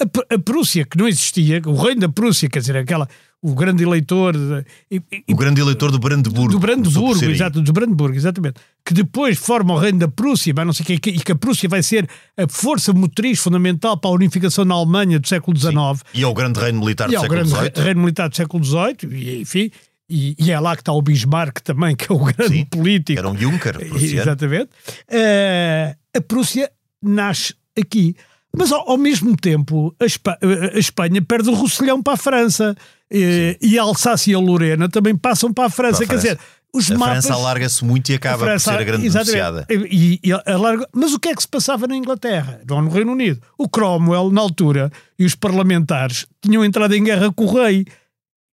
A, 0.02 0.36
a, 0.36 0.40
Prússia, 0.40 0.86
que 0.86 0.98
não 0.98 1.08
existia, 1.08 1.62
o 1.66 1.76
reino 1.76 2.02
da 2.02 2.10
Prússia, 2.10 2.50
quer 2.50 2.60
dizer, 2.60 2.76
aquela, 2.76 3.08
o 3.46 3.54
grande 3.54 3.84
eleitor. 3.84 4.36
De, 4.36 4.66
e, 4.90 5.02
o 5.32 5.36
grande 5.36 5.62
eleitor 5.62 5.92
do 5.92 6.00
Brandeburgo. 6.00 6.52
Do 6.52 6.60
Brandeburgo, 6.60 7.26
exato, 7.26 7.62
do 7.62 7.72
Brandeburgo, 7.72 8.16
exatamente. 8.16 8.56
Que 8.84 8.92
depois 8.92 9.38
forma 9.38 9.76
o 9.76 9.78
reino 9.78 10.00
da 10.00 10.08
Prússia, 10.08 10.52
mas 10.56 10.66
não 10.66 10.74
sei 10.74 10.98
que, 10.98 11.12
e 11.12 11.20
que 11.20 11.32
a 11.32 11.36
Prússia 11.36 11.70
vai 11.70 11.84
ser 11.84 12.10
a 12.36 12.48
força 12.50 12.92
motriz 12.92 13.40
fundamental 13.40 13.98
para 13.98 14.10
a 14.10 14.14
unificação 14.14 14.66
na 14.66 14.74
Alemanha 14.74 15.20
do 15.20 15.28
século 15.28 15.56
XIX. 15.56 15.74
Sim. 15.74 16.04
E 16.16 16.24
é 16.24 16.28
o 16.28 16.34
grande 16.34 16.60
reino 16.60 16.80
militar 16.80 17.08
do 17.08 17.14
e 17.14 17.20
século 17.20 17.46
XVIII. 17.46 17.56
É 17.56 17.60
o 17.60 17.62
grande 17.62 17.82
reino 17.82 18.00
militar 18.02 18.30
do 18.30 18.36
século 18.36 18.64
XVIII, 18.64 18.96
e 19.12 19.42
enfim. 19.42 19.72
E, 20.10 20.36
e, 20.40 20.52
é 20.52 20.60
lá 20.60 20.76
que 20.76 20.82
está 20.82 20.94
o 20.94 21.02
Bismarck 21.02 21.60
também, 21.62 21.96
que 21.96 22.12
é 22.12 22.16
o 22.16 22.20
grande 22.20 22.58
Sim, 22.58 22.66
político. 22.66 23.20
Era 23.20 23.30
um 23.30 23.38
Juncker, 23.38 23.78
Exatamente. 23.82 24.70
Uh, 25.10 25.96
a 26.16 26.22
Prússia 26.22 26.72
nasce 27.02 27.54
aqui. 27.80 28.16
Mas 28.58 28.72
ao, 28.72 28.90
ao 28.92 28.98
mesmo 28.98 29.36
tempo, 29.36 29.96
a, 30.00 30.06
Espa 30.06 30.38
a, 30.42 30.80
Espanha 30.80 31.22
perde 31.22 31.50
o 31.50 31.54
Roussillon 31.54 32.02
para 32.02 32.14
a 32.14 32.18
França. 32.18 32.76
E, 33.12 33.58
e, 33.62 33.78
a 33.78 33.84
Alsácia 33.84 34.32
e 34.32 34.36
a 34.36 34.40
Lorena 34.40 34.90
também 34.90 35.16
passam 35.16 35.54
para 35.54 35.66
a 35.66 35.70
França. 35.70 36.06
Para 36.06 36.06
a 36.06 36.20
França. 36.20 36.28
Quer 36.28 36.36
dizer, 36.36 36.40
os 36.74 36.92
a 36.92 36.98
mapas. 36.98 37.26
França 37.26 37.34
alarga-se 37.34 37.86
muito 37.86 38.10
e 38.10 38.16
acaba 38.16 38.44
França, 38.44 38.72
por 38.72 38.78
ser 38.78 38.82
a 38.82 38.86
grande 38.86 39.10
beneficiada. 39.10 39.68
E, 39.70 40.20
e 40.24 40.32
alarga... 40.32 40.88
Mas 40.94 41.14
o 41.14 41.20
que 41.20 41.30
é 41.30 41.36
que 41.36 41.42
se 41.42 41.48
passava 41.48 41.88
na 41.88 41.96
Inglaterra? 41.96 42.62
Não 42.68 42.82
no 42.82 42.90
Reino 42.90 43.12
Unido. 43.12 43.42
O 43.58 43.70
Cromwell, 43.70 44.32
na 44.32 44.42
altura, 44.42 44.92
e 45.18 45.26
os 45.26 45.36
parlamentares 45.36 46.26
tinham 46.42 46.66
entrado 46.66 46.94
em 46.94 47.04
guerra 47.04 47.32
com 47.32 47.46
o 47.46 47.54
rei. 47.54 47.86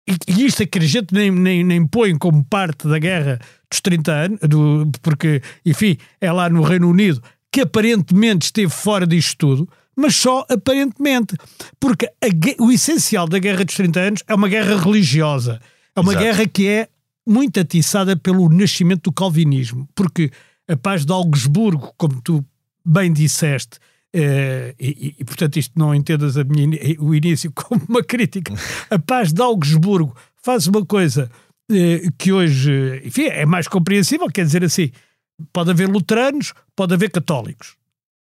E, 0.08 0.16
e 0.26 0.46
isto 0.46 0.62
é 0.62 0.66
que 0.66 0.78
a 0.78 0.82
gente 0.82 1.14
nem, 1.14 1.30
nem, 1.30 1.64
nem 1.64 1.86
põe 1.86 2.16
como 2.18 2.44
parte 2.44 2.88
da 2.88 2.98
guerra 2.98 3.38
dos 3.70 3.80
30 3.80 4.12
anos, 4.12 4.38
do, 4.42 4.90
porque, 5.00 5.40
enfim, 5.64 5.96
é 6.20 6.32
lá 6.32 6.48
no 6.48 6.62
Reino 6.62 6.88
Unido 6.90 7.22
que 7.52 7.62
aparentemente 7.62 8.46
esteve 8.46 8.70
fora 8.70 9.06
disto 9.06 9.36
tudo 9.36 9.68
mas 10.00 10.16
só 10.16 10.44
aparentemente. 10.48 11.36
Porque 11.78 12.06
a, 12.06 12.62
o 12.62 12.72
essencial 12.72 13.28
da 13.28 13.38
Guerra 13.38 13.64
dos 13.64 13.74
30 13.74 14.00
Anos 14.00 14.22
é 14.26 14.34
uma 14.34 14.48
guerra 14.48 14.80
religiosa. 14.80 15.60
É 15.94 16.00
uma 16.00 16.12
Exato. 16.12 16.24
guerra 16.24 16.46
que 16.46 16.66
é 16.66 16.88
muito 17.26 17.60
atiçada 17.60 18.16
pelo 18.16 18.48
nascimento 18.48 19.02
do 19.04 19.12
calvinismo. 19.12 19.88
Porque 19.94 20.30
a 20.66 20.76
paz 20.76 21.04
de 21.04 21.12
Augsburgo, 21.12 21.92
como 21.96 22.20
tu 22.22 22.44
bem 22.84 23.12
disseste, 23.12 23.78
eh, 24.12 24.74
e, 24.80 25.14
e, 25.18 25.24
portanto 25.24 25.56
isto 25.56 25.78
não 25.78 25.94
entendas 25.94 26.34
minha, 26.44 26.78
o 26.98 27.14
início 27.14 27.52
como 27.54 27.82
uma 27.88 28.02
crítica, 28.02 28.52
a 28.90 28.98
paz 28.98 29.32
de 29.32 29.40
Augsburgo 29.40 30.16
faz 30.42 30.66
uma 30.66 30.84
coisa 30.84 31.30
eh, 31.70 32.08
que 32.18 32.32
hoje, 32.32 33.02
enfim, 33.04 33.26
é 33.26 33.44
mais 33.44 33.68
compreensível, 33.68 34.28
quer 34.28 34.44
dizer 34.44 34.64
assim, 34.64 34.90
pode 35.52 35.70
haver 35.70 35.88
luteranos, 35.88 36.54
pode 36.74 36.94
haver 36.94 37.10
católicos 37.10 37.79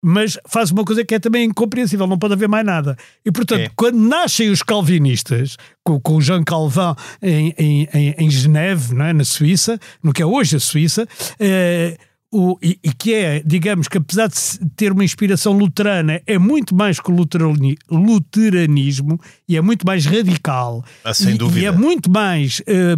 mas 0.02 0.38
faz 0.48 0.72
uma 0.72 0.84
coisa 0.84 1.06
que 1.06 1.16
é 1.16 1.20
também 1.20 1.46
incompreensível, 1.46 2.08
não 2.08 2.18
pode 2.18 2.34
haver 2.34 2.50
mais 2.50 2.66
nada. 2.66 2.98
E 3.24 3.32
portanto, 3.32 3.62
é. 3.62 3.72
quando 3.76 3.98
nascem 3.98 4.50
os 4.50 4.64
calvinistas, 4.64 5.58
com, 5.84 6.00
com 6.00 6.16
o 6.16 6.22
Jean 6.22 6.44
Calvin 6.44 6.96
em, 7.22 7.54
em, 7.58 7.90
em, 7.94 8.16
em 8.18 8.30
Geneve, 8.30 8.96
é? 9.00 9.14
na 9.14 9.24
Suíça, 9.24 9.80
no 10.02 10.12
que 10.12 10.22
é 10.22 10.26
hoje 10.26 10.56
a 10.56 10.60
Suíça, 10.60 11.08
eh, 11.40 11.98
o, 12.34 12.58
e, 12.64 12.80
e, 12.82 12.94
que 12.94 13.14
é, 13.14 13.44
digamos 13.46 13.90
que 13.90 13.98
apesar 13.98 14.30
de 14.30 14.36
ter 14.76 14.92
uma 14.94 15.04
inspiração 15.04 15.52
luterana, 15.52 16.22
é 16.26 16.40
muito 16.40 16.74
mais 16.74 17.00
que 17.00 17.12
o 17.12 17.14
luterani, 17.14 17.78
luteranismo 17.90 19.20
e 19.48 19.58
é 19.58 19.62
muito 19.62 19.86
mais 19.86 20.06
radical. 20.06 20.84
Ah, 21.04 21.14
sem 21.14 21.36
e, 21.36 21.38
dúvida. 21.38 21.60
E 21.60 21.66
é 21.66 21.72
muito 21.72 22.10
mais. 22.10 22.62
Eh, 22.66 22.96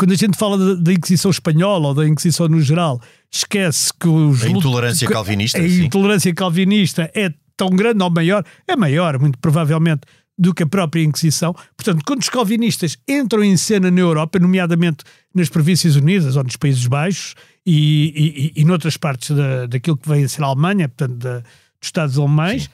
quando 0.00 0.12
a 0.12 0.16
gente 0.16 0.38
fala 0.38 0.76
da 0.76 0.94
Inquisição 0.94 1.30
Espanhola 1.30 1.88
ou 1.88 1.94
da 1.94 2.08
Inquisição 2.08 2.48
no 2.48 2.62
geral, 2.62 3.02
esquece 3.30 3.92
que 3.92 4.08
os. 4.08 4.42
A 4.42 4.48
intolerância 4.48 5.06
calvinista. 5.06 5.58
A 5.58 5.68
sim. 5.68 5.84
intolerância 5.84 6.34
calvinista 6.34 7.10
é 7.14 7.30
tão 7.54 7.68
grande 7.68 8.02
ou 8.02 8.08
maior, 8.08 8.42
é 8.66 8.74
maior, 8.74 9.18
muito 9.18 9.38
provavelmente, 9.38 10.00
do 10.38 10.54
que 10.54 10.62
a 10.62 10.66
própria 10.66 11.02
Inquisição. 11.02 11.54
Portanto, 11.76 12.02
quando 12.06 12.22
os 12.22 12.30
calvinistas 12.30 12.96
entram 13.06 13.44
em 13.44 13.54
cena 13.58 13.90
na 13.90 14.00
Europa, 14.00 14.38
nomeadamente 14.38 15.04
nas 15.34 15.50
Províncias 15.50 15.96
Unidas 15.96 16.34
ou 16.34 16.44
nos 16.44 16.56
Países 16.56 16.86
Baixos 16.86 17.34
e, 17.66 18.52
e, 18.56 18.62
e 18.62 18.64
noutras 18.64 18.96
partes 18.96 19.36
da, 19.36 19.66
daquilo 19.66 19.98
que 19.98 20.08
vem 20.08 20.24
a 20.24 20.28
ser 20.30 20.42
a 20.42 20.46
Alemanha, 20.46 20.88
portanto, 20.88 21.18
da, 21.18 21.40
dos 21.40 21.44
Estados 21.82 22.18
Alemães, 22.18 22.62
Sim. 22.62 22.70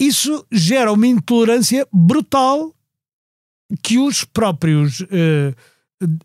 isso 0.00 0.44
gera 0.50 0.90
uma 0.90 1.06
intolerância 1.06 1.86
brutal 1.92 2.74
que 3.80 3.96
os 3.96 4.24
próprios. 4.24 5.02
Uh, 5.02 5.54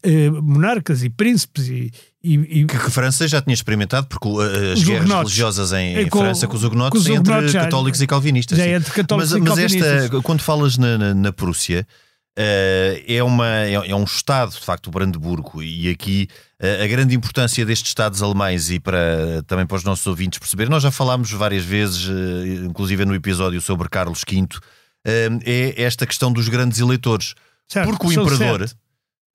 eh, 0.04 0.30
monarcas 0.30 1.04
e 1.04 1.10
príncipes 1.10 1.68
e, 1.68 1.92
e, 2.24 2.34
e, 2.62 2.66
que 2.66 2.76
a 2.76 2.90
França 2.90 3.28
já 3.28 3.42
tinha 3.42 3.54
experimentado 3.54 4.08
porque 4.08 4.28
uh, 4.28 4.74
as 4.74 4.84
guerras 4.84 5.10
religiosas 5.10 5.72
em, 5.74 6.00
em 6.00 6.08
com, 6.08 6.20
França 6.20 6.48
com 6.48 6.56
os 6.56 6.64
hugonotes 6.64 7.06
é 7.06 7.14
entre 7.14 7.48
já, 7.48 7.64
católicos 7.66 8.02
e 8.02 8.08
calvinistas 8.08 8.60
é 8.60 8.74
entre 8.74 8.92
católicos 8.92 9.32
mas, 9.32 9.40
e 9.40 9.50
mas 9.50 9.74
esta 9.74 10.22
quando 10.22 10.42
falas 10.42 10.78
na, 10.78 10.98
na, 10.98 11.14
na 11.14 11.32
Prússia 11.32 11.86
uh, 12.38 13.04
é, 13.08 13.24
uma, 13.24 13.48
é, 13.48 13.74
é, 13.74 13.96
um 13.96 14.04
Estado, 14.04 14.52
de 14.52 14.60
facto, 14.60 14.88
o 14.88 14.92
Brandeburgo, 14.92 15.62
e 15.62 15.90
aqui 15.90 16.28
uh, 16.62 16.84
a 16.84 16.88
grande 16.88 17.16
importância 17.16 17.66
destes 17.66 17.90
Estados 17.90 18.22
alemães 18.22 18.70
e 18.70 18.80
para 18.80 19.44
também 19.48 19.66
para 19.66 19.78
os 19.78 19.84
nossos 19.84 20.06
ouvintes 20.08 20.40
perceber, 20.40 20.70
nós 20.70 20.84
já 20.84 20.92
falámos 20.92 21.32
várias 21.32 21.64
vezes, 21.64 22.10
inclusive 22.66 23.06
no 23.06 23.16
episódio 23.16 23.60
sobre 23.62 23.90
Carlos 23.90 24.22
V, 24.28 24.48
é 25.46 25.82
esta 25.82 26.06
questão 26.06 26.32
dos 26.32 26.50
grandes 26.50 26.80
eleitores. 26.80 27.34
Certo, 27.68 27.90
porque 27.90 28.08
o 28.08 28.12
imperador, 28.12 28.60
certo 28.60 28.87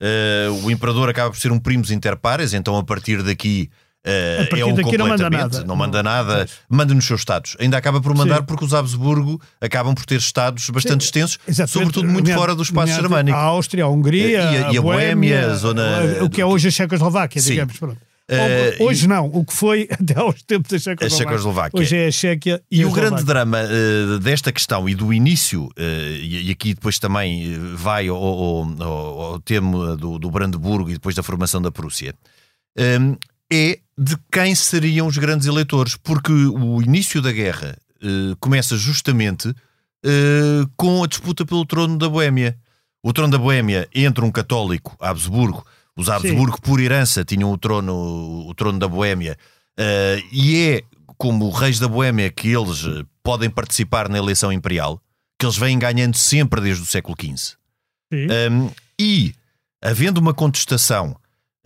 Uh, 0.03 0.67
o 0.67 0.71
imperador 0.71 1.09
acaba 1.09 1.31
por 1.31 1.39
ser 1.39 1.53
um 1.53 1.61
primos 1.61 1.93
inter 1.93 2.17
pares, 2.17 2.53
então 2.53 2.77
a 2.77 2.83
partir 2.83 3.23
daqui 3.23 3.71
Uh, 4.05 4.57
é 4.57 4.65
um 4.65 4.75
completamente, 4.75 4.99
não 4.99 5.07
manda 5.07 5.31
nada, 5.31 5.65
não 5.65 5.77
manda, 5.77 6.03
nada, 6.03 6.49
manda 6.69 6.93
nos 6.93 7.05
seus 7.05 7.21
estados. 7.21 7.57
Ainda 7.61 7.77
acaba 7.77 8.01
por 8.01 8.13
mandar 8.17 8.39
Sim. 8.39 8.47
porque 8.47 8.65
os 8.65 8.75
Habsburgo 8.75 9.41
acabam 9.61 9.95
por 9.95 10.05
ter 10.05 10.17
estados 10.17 10.69
bastante 10.71 11.05
Sim. 11.05 11.07
extensos, 11.07 11.39
Exatamente. 11.47 11.71
sobretudo 11.71 12.09
muito 12.11 12.25
minha, 12.25 12.37
fora 12.37 12.53
do 12.53 12.65
espaço 12.65 12.93
germânico. 12.93 13.39
A 13.39 13.41
Áustria, 13.41 13.85
a 13.85 13.89
Hungria, 13.89 14.27
e 14.27 14.37
a, 14.37 14.73
e 14.73 14.77
a, 14.77 14.81
a 14.81 14.83
Boémia, 14.83 15.53
a 15.53 15.55
zona... 15.55 15.85
o 16.21 16.29
que 16.29 16.41
é 16.41 16.45
hoje 16.45 16.67
a 16.67 16.71
Checoslováquia, 16.73 17.41
digamos. 17.41 17.79
Pronto. 17.79 18.12
Uh, 18.33 18.85
Hoje 18.85 19.07
não, 19.07 19.27
o 19.27 19.45
que 19.45 19.53
foi 19.53 19.89
até 19.93 20.19
aos 20.19 20.43
tempos 20.43 20.71
da 20.71 20.79
Checoslováquia. 20.79 21.17
Checoslováquia. 21.19 21.81
Hoje 21.81 21.97
é 21.97 22.07
a 22.07 22.11
Chequia 22.11 22.63
e, 22.71 22.81
E 22.81 22.85
o 22.85 22.91
grande 22.93 23.23
drama 23.25 23.59
uh, 23.63 24.19
desta 24.19 24.51
questão 24.53 24.89
e 24.89 24.95
do 24.95 25.13
início, 25.13 25.65
uh, 25.65 25.71
e, 26.21 26.49
e 26.49 26.51
aqui 26.51 26.75
depois 26.75 26.99
também 26.99 27.57
uh, 27.57 27.77
vai 27.77 28.09
ao, 28.09 28.17
ao, 28.17 28.83
ao- 28.83 29.21
ao 29.21 29.41
tema 29.41 29.97
do, 29.97 30.19
do 30.19 30.31
Brandeburgo 30.31 30.89
e 30.91 30.95
depois 30.95 31.15
da 31.15 31.23
formação 31.23 31.61
da 31.61 31.71
Prússia, 31.71 32.15
um, 33.01 33.17
é 33.53 33.79
de 33.99 34.17
quem 34.33 34.55
seriam 34.55 35.07
os 35.07 35.19
grandes 35.19 35.47
eleitores, 35.47 35.95
porque 35.97 36.33
o 36.33 36.81
início 36.81 37.21
da 37.21 37.31
guerra 37.31 37.77
uh, 38.03 38.37
começa 38.41 38.77
justamente 38.77 39.55
com 40.77 41.05
a 41.05 41.07
disputa 41.07 41.47
pelo 41.47 41.65
trono 41.65 41.97
da 41.97 42.09
Boémia. 42.09 42.57
O 43.05 43.13
trono 43.13 43.31
da 43.31 43.39
Boémia 43.39 43.89
entre 43.95 44.25
um 44.25 44.33
católico, 44.33 44.97
Habsburgo, 45.01 45.65
os 45.97 46.09
Habsburgo 46.09 46.61
por 46.61 46.81
herança 46.81 47.25
tinham 47.25 47.53
o 47.53 47.59
trono, 47.59 48.47
o 48.49 48.55
trono 48.55 48.79
da 48.79 48.89
Boémia, 48.89 49.37
uh, 49.79 50.27
e 50.33 50.57
é 50.57 50.83
como 51.23 51.51
reis 51.51 51.79
da 51.79 51.87
Boémia 51.87 52.31
que 52.31 52.49
eles 52.49 52.85
eh, 52.85 53.05
podem 53.23 53.49
participar 53.49 54.09
na 54.09 54.19
eleição 54.19 54.53
imperial, 54.53 55.01
que 55.39 55.47
eles 55.47 55.57
vêm 55.57 55.79
ganhando 55.79 56.17
sempre 56.17 56.61
desde 56.61 56.83
o 56.83 56.87
século 56.87 57.17
XV. 57.17 57.57
Um, 58.13 58.71
e, 59.01 59.33
havendo 59.81 60.19
uma 60.19 60.35
contestação 60.35 61.17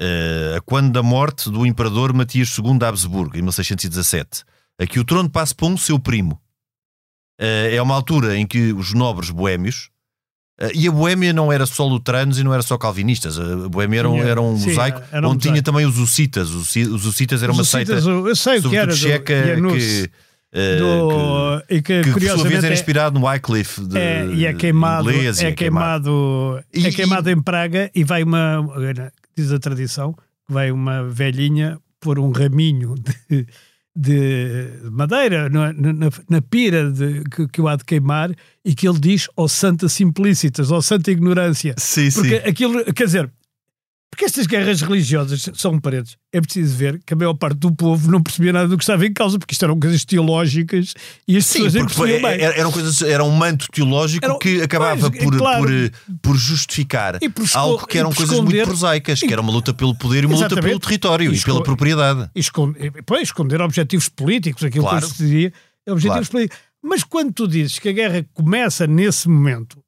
uh, 0.01 0.57
a 0.57 0.61
quando 0.61 0.93
da 0.93 1.03
morte 1.03 1.51
do 1.51 1.65
imperador 1.65 2.13
Matias 2.13 2.57
II 2.59 2.79
de 2.79 2.85
Habsburgo, 2.85 3.37
em 3.37 3.43
1617, 3.43 4.45
a 4.79 4.87
que 4.87 5.01
o 5.01 5.05
trono 5.05 5.31
passe 5.31 5.55
para 5.55 5.67
um 5.67 5.77
seu 5.77 5.99
primo, 5.99 6.35
uh, 7.41 7.73
é 7.73 7.81
uma 7.81 7.95
altura 7.95 8.37
em 8.37 8.47
que 8.47 8.75
os 8.75 8.93
nobres 8.93 9.31
boémios, 9.31 9.91
e 10.75 10.89
a 10.89 10.91
Boémia 10.91 11.33
não 11.33 11.53
era 11.53 11.67
só 11.67 11.87
luteranos 11.87 12.39
e 12.39 12.45
não 12.45 12.53
era 12.55 12.63
só 12.63 12.79
calvinistas, 12.79 13.39
a 13.39 13.69
Boémia 13.69 13.99
era 14.01 14.09
um, 14.09 14.15
Tinha- 14.15 14.25
era 14.27 14.41
um 14.41 14.57
sim, 14.57 14.69
mosaico 14.71 15.03
era 15.13 15.27
um 15.27 15.31
onde 15.33 15.41
tinha 15.43 15.53
mosaico. 15.53 15.65
também 15.67 15.87
os 15.87 15.99
hussitas. 15.99 16.51
Os 16.51 16.75
os 16.77 17.05
hussitas 17.05 17.43
era 17.43 17.53
uma 17.53 17.63
Os 17.63 17.69
seita, 17.69 17.93
eu 17.93 18.35
sei 18.37 18.63
que 18.63 18.77
era 18.77 18.93
checa, 18.93 19.35
que, 19.57 20.11
uh, 20.55 20.79
do, 20.79 21.63
que, 21.69 21.83
que, 21.83 22.03
que 22.03 22.11
por 22.13 22.23
sua 22.23 22.49
vez 22.49 22.65
era 22.65 22.73
é- 22.75 22.79
inspirado 22.79 23.19
no 23.19 23.27
Wycliffe 23.27 23.83
de, 23.85 23.99
É, 23.99 24.27
e 24.27 24.47
é 24.47 24.55
queimado, 24.55 25.11
inglês, 25.11 25.41
e 25.41 25.47
é 25.47 25.53
queimado, 25.53 26.63
E- 26.73 26.87
é 26.87 26.91
queimado 26.91 27.29
em 27.31 27.41
Praga 27.43 27.91
e 27.95 28.03
vai 28.03 28.23
uma, 28.23 28.67
diz 29.37 29.53
a 29.53 29.59
tradição, 29.59 30.15
que 30.15 30.53
vai 30.53 30.71
uma 30.71 31.03
velhinha 31.05 31.79
pôr 32.01 32.19
um 32.19 32.31
raminho 32.31 32.95
de, 33.29 33.47
de 33.97 34.69
madeira 34.93 35.49
na, 35.49 35.73
na, 35.73 36.11
na 36.29 36.43
pira 36.43 36.91
de, 36.91 37.25
que, 37.25 37.49
que 37.49 37.61
o 37.63 37.67
há 37.67 37.77
de 37.77 37.85
queimar 37.85 38.31
e 38.63 38.75
que 38.75 38.87
ele 38.87 38.99
diz 38.99 39.27
ao 39.35 39.49
santa 39.49 39.89
simplicitas, 39.89 40.71
ao 40.71 40.83
santa 40.83 41.11
ignorância. 41.11 41.75
Sim, 41.79 42.11
Porque 42.11 42.41
sim. 42.41 42.49
aquilo, 42.49 42.85
quer 42.93 43.07
dizer, 43.07 43.31
porque 44.17 44.25
estas 44.25 44.47
guerras 44.47 44.81
religiosas 44.81 45.51
são 45.53 45.79
paredes. 45.79 46.17
É 46.33 46.41
preciso 46.41 46.75
ver 46.75 46.99
que 47.05 47.13
a 47.13 47.17
maior 47.17 47.35
parte 47.35 47.59
do 47.59 47.71
povo 47.71 48.11
não 48.11 48.23
percebia 48.23 48.51
nada 48.51 48.67
do 48.67 48.79
que 48.79 48.83
estava 48.83 49.05
em 49.07 49.13
causa, 49.13 49.39
porque 49.39 49.53
isto 49.53 49.63
eram 49.63 49.79
coisas 49.79 50.07
teológicas 50.07 50.95
e 51.29 51.37
as 51.37 51.45
Sim, 51.45 51.53
pessoas 51.65 51.75
nem 51.75 51.83
porque 51.85 51.97
foi- 51.97 52.13
bem. 52.23 52.41
era, 52.41 52.55
eram 52.59 52.73
coisas, 52.73 53.03
era 53.03 53.23
um 53.23 53.31
manto 53.31 53.67
teológico 53.71 54.25
Era- 54.25 54.39
que 54.39 54.63
acabava 54.63 55.11
pois, 55.11 55.23
por, 55.23 55.37
claro. 55.37 55.65
por, 55.67 56.19
por 56.23 56.37
justificar 56.37 57.19
E 57.23 57.29
por 57.29 57.45
esco- 57.45 57.59
algo 57.59 57.87
que 57.87 57.99
e 57.99 58.01
eram 58.01 58.11
coisas 58.11 58.33
esconder- 58.35 58.55
muito 58.57 58.67
prosaicas, 58.69 59.21
que 59.21 59.31
era 59.33 59.41
uma 59.43 59.53
luta 59.53 59.75
pelo 59.75 59.95
poder 59.95 60.25
e 60.25 60.27
uma 60.27 60.37
luta 60.37 60.61
pelo 60.63 60.81
território 60.81 61.33
E 61.33 61.37
e, 61.37 61.41
pela 61.43 61.63
propriedade. 61.63 62.31
esconder, 62.35 62.93
pois, 63.05 63.23
esconder 63.23 63.61
objetivos 63.61 64.09
políticos, 64.09 64.65
aquilo 64.65 64.85
Claro. 64.85 65.07
que 65.07 65.13
se 65.15 65.23
dizia, 65.23 65.53
objetivos 65.87 66.29
políticos. 66.31 66.59
Mas 66.83 67.05
quando 67.05 67.33
tu 67.35 67.47
dizes 67.47 67.79
que 67.79 67.91
a 67.91 67.93
guerra 67.93 68.25
começa 68.33 68.87
nesse 68.87 69.29
momento, 69.29 69.79
e, 69.79 69.86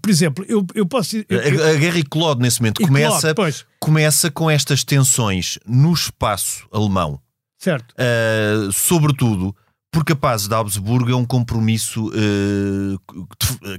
por 0.00 0.10
exemplo, 0.10 0.44
eu, 0.48 0.64
eu 0.74 0.86
posso 0.86 1.16
eu- 1.28 1.64
A, 1.64 1.70
a 1.70 1.74
guerra 1.74 1.98
eclode 1.98 2.40
nesse 2.40 2.60
momento. 2.60 2.80
eclode, 2.82 3.02
Começa, 3.04 3.34
pois, 3.34 3.64
começa 3.80 4.30
com 4.30 4.48
estas 4.50 4.84
tensões 4.84 5.58
no 5.66 5.92
espaço 5.92 6.66
alemão. 6.72 7.20
certo. 7.58 7.92
Uh, 7.92 8.70
sobretudo 8.72 9.54
porque 9.92 10.12
a 10.12 10.16
paz 10.16 10.46
de 10.46 10.54
Habsburgo 10.54 11.10
é 11.10 11.16
um 11.16 11.24
compromisso 11.24 12.08
uh, 12.08 13.00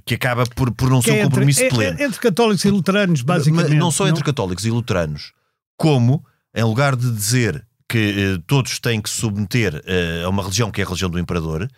que- 0.03 0.15
acaba 0.15 0.45
por, 0.47 0.71
por 0.71 0.89
não 0.89 0.99
Que 0.99 1.05
ser 1.05 1.11
é 1.11 1.13
um 1.13 1.17
entre, 1.17 1.29
compromisso 1.29 1.61
é- 1.63 1.69
pleno. 1.69 1.99
é 1.99 2.03
entre 2.05 2.19
católicos 2.19 2.65
e 2.65 2.69
luteranos, 2.71 3.21
basicamente. 3.21 3.69
Mas 3.69 3.77
não 3.79 3.91
só 3.91 4.07
entre 4.07 4.23
católicos 4.23 4.65
e 4.65 4.71
luteranos, 4.71 5.31
como, 5.77 6.25
em 6.55 6.63
lugar 6.63 6.95
de 6.95 7.11
dizer 7.11 7.63
que 7.87 7.97
eh, 8.37 8.43
todos 8.47 8.79
têm 8.79 8.99
que 8.99 9.09
se 9.09 9.17
submeter 9.17 9.81
eh, 9.85 10.23
a 10.25 10.29
uma 10.29 10.41
religião 10.41 10.71
que 10.71 10.81
é 10.81 10.83
a 10.83 10.87
religião 10.87 11.09
do 11.09 11.19
imperador, 11.19 11.69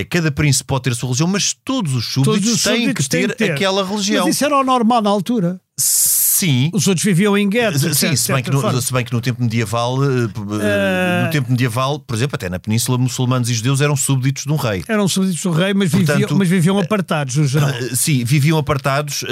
é 0.00 0.04
cada 0.04 0.30
príncipe 0.32 0.66
pode 0.66 0.82
ter 0.84 0.90
a 0.90 0.94
sua 0.94 1.08
religião, 1.08 1.28
mas 1.28 1.54
todos 1.64 1.94
os 1.94 2.04
súbditos, 2.06 2.40
Todos 2.40 2.52
os 2.56 2.62
têm, 2.62 2.76
súbditos 2.80 3.04
que 3.04 3.10
ter 3.10 3.18
têm 3.18 3.28
que 3.28 3.34
ter. 3.36 3.52
aquela 3.52 3.86
religião. 3.86 4.26
Mas 4.26 4.34
isso 4.34 4.44
era 4.44 4.58
o 4.58 4.64
normal 4.64 5.00
na 5.00 5.10
altura. 5.10 5.60
Sim. 5.78 6.68
Os 6.72 6.86
outros 6.88 7.04
viviam 7.04 7.38
em 7.38 7.48
guetos. 7.48 7.80
Sim, 7.80 7.94
cer- 7.94 8.16
se 8.18 8.32
bem, 8.32 8.42
no, 8.50 8.82
se 8.82 8.92
bem 8.92 9.04
que 9.04 9.12
no 9.12 9.20
tempo 9.20 9.40
medieval, 9.42 9.98
Eh, 10.04 11.24
no 11.24 11.30
tempo 11.30 11.50
medieval, 11.50 12.00
por 12.00 12.14
exemplo, 12.16 12.34
até 12.34 12.48
na 12.48 12.58
Península, 12.58 12.98
muçulmanos 12.98 13.48
e 13.48 13.54
judeus 13.54 13.80
eram 13.80 13.94
súbditos 13.96 14.42
de 14.44 14.50
um 14.52 14.56
rei. 14.56 14.82
Eram 14.88 15.06
súbditos 15.06 15.40
do 15.42 15.50
rei, 15.52 15.72
mas, 15.74 15.90
Portanto, 15.92 16.18
viviam, 16.18 16.38
mas 16.38 16.48
viviam 16.48 16.78
apartados, 16.78 17.36
no 17.36 17.46
geral. 17.46 17.70
Sim, 17.94 18.24
viviam 18.24 18.58
apartados, 18.58 19.24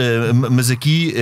mas 0.50 0.70
aqui 0.70 1.12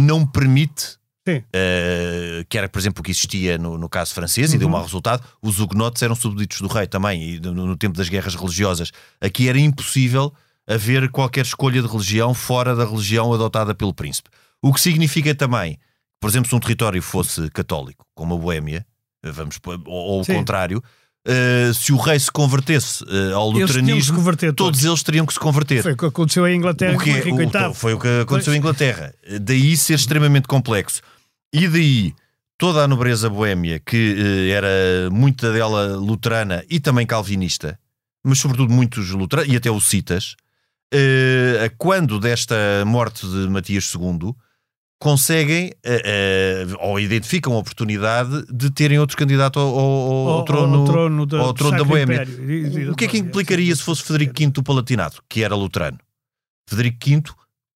não 0.00 0.26
permite. 0.26 1.00
Uh, 1.30 2.44
que 2.48 2.58
era, 2.58 2.68
por 2.68 2.78
exemplo, 2.78 3.00
o 3.00 3.02
que 3.04 3.10
existia 3.10 3.56
no, 3.56 3.78
no 3.78 3.88
caso 3.88 4.12
francês 4.14 4.50
e 4.50 4.54
Uhum. 4.54 4.58
deu 4.60 4.68
mau 4.68 4.82
resultado. 4.82 5.22
Os 5.40 5.60
hugonotes 5.60 6.02
eram 6.02 6.14
súbditos 6.14 6.60
do 6.60 6.66
rei 6.68 6.86
também, 6.86 7.22
e 7.34 7.40
no, 7.40 7.52
no 7.54 7.76
tempo 7.76 7.96
das 7.96 8.08
guerras 8.08 8.34
religiosas. 8.34 8.90
Aqui 9.20 9.48
era 9.48 9.58
impossível 9.58 10.32
haver 10.66 11.10
qualquer 11.10 11.44
escolha 11.44 11.80
de 11.80 11.88
religião 11.88 12.34
fora 12.34 12.74
da 12.74 12.84
religião 12.84 13.32
adotada 13.32 13.74
pelo 13.74 13.94
príncipe. 13.94 14.30
O 14.60 14.72
que 14.72 14.80
significa 14.80 15.34
também, 15.34 15.78
por 16.20 16.28
exemplo, 16.30 16.48
se 16.48 16.54
um 16.54 16.60
território 16.60 17.00
fosse 17.02 17.50
católico, 17.50 18.06
como 18.14 18.34
a 18.34 18.38
Boémia, 18.38 18.86
vamos, 19.24 19.58
pôr- 19.58 19.80
ou, 19.86 19.94
ou 19.94 20.20
o 20.22 20.26
contrário, 20.26 20.82
uh, 21.28 21.74
se 21.74 21.92
o 21.92 21.96
rei 21.96 22.18
se 22.18 22.30
convertesse 22.30 23.04
uh, 23.04 23.34
ao 23.34 23.50
luteranismo, 23.50 24.22
todos. 24.22 24.54
todos 24.56 24.84
eles 24.84 25.02
teriam 25.02 25.26
que 25.26 25.32
se 25.32 25.40
converter. 25.40 25.82
Foi 25.82 25.92
o 25.92 25.96
que 25.96 26.06
aconteceu 26.06 26.46
em 26.46 26.56
Inglaterra 26.56 26.96
O 26.96 26.98
que 27.00 27.10
o 27.10 27.34
o- 27.70 27.74
foi 27.74 27.94
o 27.94 27.98
que 27.98 28.20
aconteceu 28.22 28.54
em 28.54 28.58
Inglaterra. 28.58 29.14
Daí 29.40 29.76
ser 29.76 29.94
extremamente 29.94 30.46
complexo. 30.48 31.00
E 31.52 31.68
daí 31.68 32.14
toda 32.58 32.84
a 32.84 32.88
nobreza 32.88 33.28
boémia, 33.28 33.80
que 33.80 34.16
eh, 34.18 34.50
era 34.50 35.10
muita 35.10 35.52
dela 35.52 35.96
luterana 35.96 36.64
e 36.70 36.78
também 36.78 37.04
calvinista, 37.04 37.76
mas 38.24 38.38
sobretudo 38.38 38.72
muitos 38.72 39.10
luteranos, 39.10 39.52
e 39.52 39.56
até 39.56 39.68
os 39.70 39.84
citas, 39.84 40.36
eh, 40.94 41.70
quando 41.76 42.20
desta 42.20 42.54
morte 42.86 43.26
de 43.26 43.48
Matias 43.48 43.92
II, 43.94 44.32
conseguem 45.02 45.72
eh, 45.82 46.02
eh, 46.04 46.66
ou 46.78 47.00
identificam 47.00 47.54
a 47.54 47.58
oportunidade 47.58 48.44
de 48.48 48.70
terem 48.70 49.00
outro 49.00 49.16
candidato 49.16 49.58
ao, 49.58 49.66
ao- 49.76 50.28
ao 50.28 50.44
trono, 50.44 50.78
ao 50.78 50.84
trono 50.84 51.26
da, 51.26 51.38
ao 51.40 51.52
trono 51.52 51.84
da. 51.84 51.96
E- 51.96 52.84
e- 52.84 52.88
O 52.90 52.94
que 52.94 53.06
é 53.06 53.08
que 53.08 53.18
implicaria 53.18 53.74
se 53.74 53.82
fosse 53.82 54.04
Federico 54.04 54.32
V 54.38 54.46
do 54.50 54.62
Palatinato, 54.62 55.20
que 55.28 55.42
era 55.42 55.56
luterano? 55.56 55.98
Federico 56.70 56.98
V, 57.04 57.22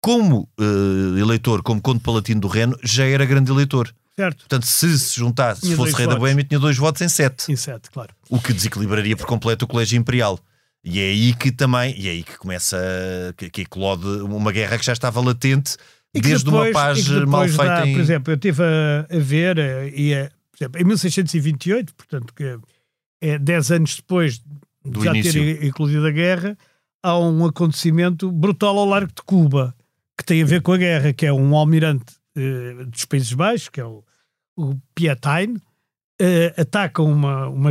como 0.02 0.48
eh, 0.58 1.20
eleitor, 1.20 1.62
como 1.62 1.80
conde 1.80 2.00
palatino 2.00 2.40
do 2.40 2.48
Reno, 2.48 2.76
já 2.82 3.04
era 3.04 3.24
grande 3.24 3.52
eleitor. 3.52 3.94
Certo, 4.18 4.38
Portanto, 4.40 4.66
se 4.66 4.98
se 4.98 5.14
juntasse, 5.16 5.60
se 5.60 5.66
Tinha 5.68 5.76
fosse 5.76 5.92
dois 5.92 5.98
rei 5.98 6.06
da 6.06 6.12
votos. 6.14 6.20
Boémia, 6.28 6.44
tinha 6.44 6.58
dois 6.58 6.76
votos 6.76 7.00
em 7.02 7.08
sete, 7.08 7.52
em 7.52 7.56
sete, 7.56 7.88
claro. 7.90 8.10
o 8.28 8.40
que 8.40 8.52
desequilibraria 8.52 9.16
por 9.16 9.26
completo 9.26 9.64
o 9.64 9.68
colégio 9.68 9.96
imperial. 9.96 10.40
E 10.84 10.98
é 10.98 11.04
aí 11.04 11.32
que 11.34 11.52
também, 11.52 11.94
e 11.96 12.08
é 12.08 12.10
aí 12.10 12.22
que 12.24 12.36
começa, 12.36 12.76
que, 13.36 13.48
que 13.48 13.60
eclode 13.62 14.04
uma 14.04 14.50
guerra 14.50 14.76
que 14.76 14.84
já 14.84 14.92
estava 14.92 15.20
latente 15.20 15.76
E 16.14 16.20
desde 16.20 16.44
depois- 16.44 16.74
uma 16.74 16.80
paz 16.82 17.08
mal 17.26 17.46
dá, 17.46 17.48
feita 17.48 17.86
em... 17.88 17.92
Por 17.94 18.00
exemplo, 18.00 18.32
eu 18.32 18.34
estive 18.36 18.62
a, 18.62 19.06
a 19.16 19.18
ver, 19.18 19.58
eh, 19.58 19.88
e 19.94 20.12
é, 20.12 20.28
por 20.50 20.56
exemplo, 20.58 20.80
em 20.80 20.84
1628, 20.84 21.94
portanto, 21.94 22.34
que 22.34 22.58
é 23.20 23.38
10 23.38 23.70
anos 23.72 23.96
depois 23.96 24.38
de 24.38 24.44
Do 24.84 25.02
já 25.04 25.10
início. 25.12 25.32
ter 25.32 25.64
eclodido 25.64 26.06
a 26.06 26.10
guerra, 26.10 26.58
há 27.02 27.18
um 27.18 27.46
acontecimento 27.46 28.30
brutal 28.30 28.76
ao 28.78 28.84
largo 28.86 29.12
de 29.14 29.22
Cuba, 29.22 29.74
que 30.18 30.24
tem 30.24 30.42
a 30.42 30.46
ver 30.46 30.60
com 30.60 30.72
a 30.72 30.76
guerra, 30.76 31.12
que 31.12 31.24
é 31.24 31.32
um 31.32 31.56
almirante 31.56 32.04
eh, 32.36 32.84
dos 32.86 33.04
Países 33.06 33.32
Baixos, 33.32 33.68
que 33.70 33.80
é 33.80 33.84
o, 33.84 34.04
o 34.56 34.74
Piatine, 34.94 35.58
eh, 36.20 36.54
atacam 36.58 37.06
uma, 37.10 37.48
uma, 37.48 37.70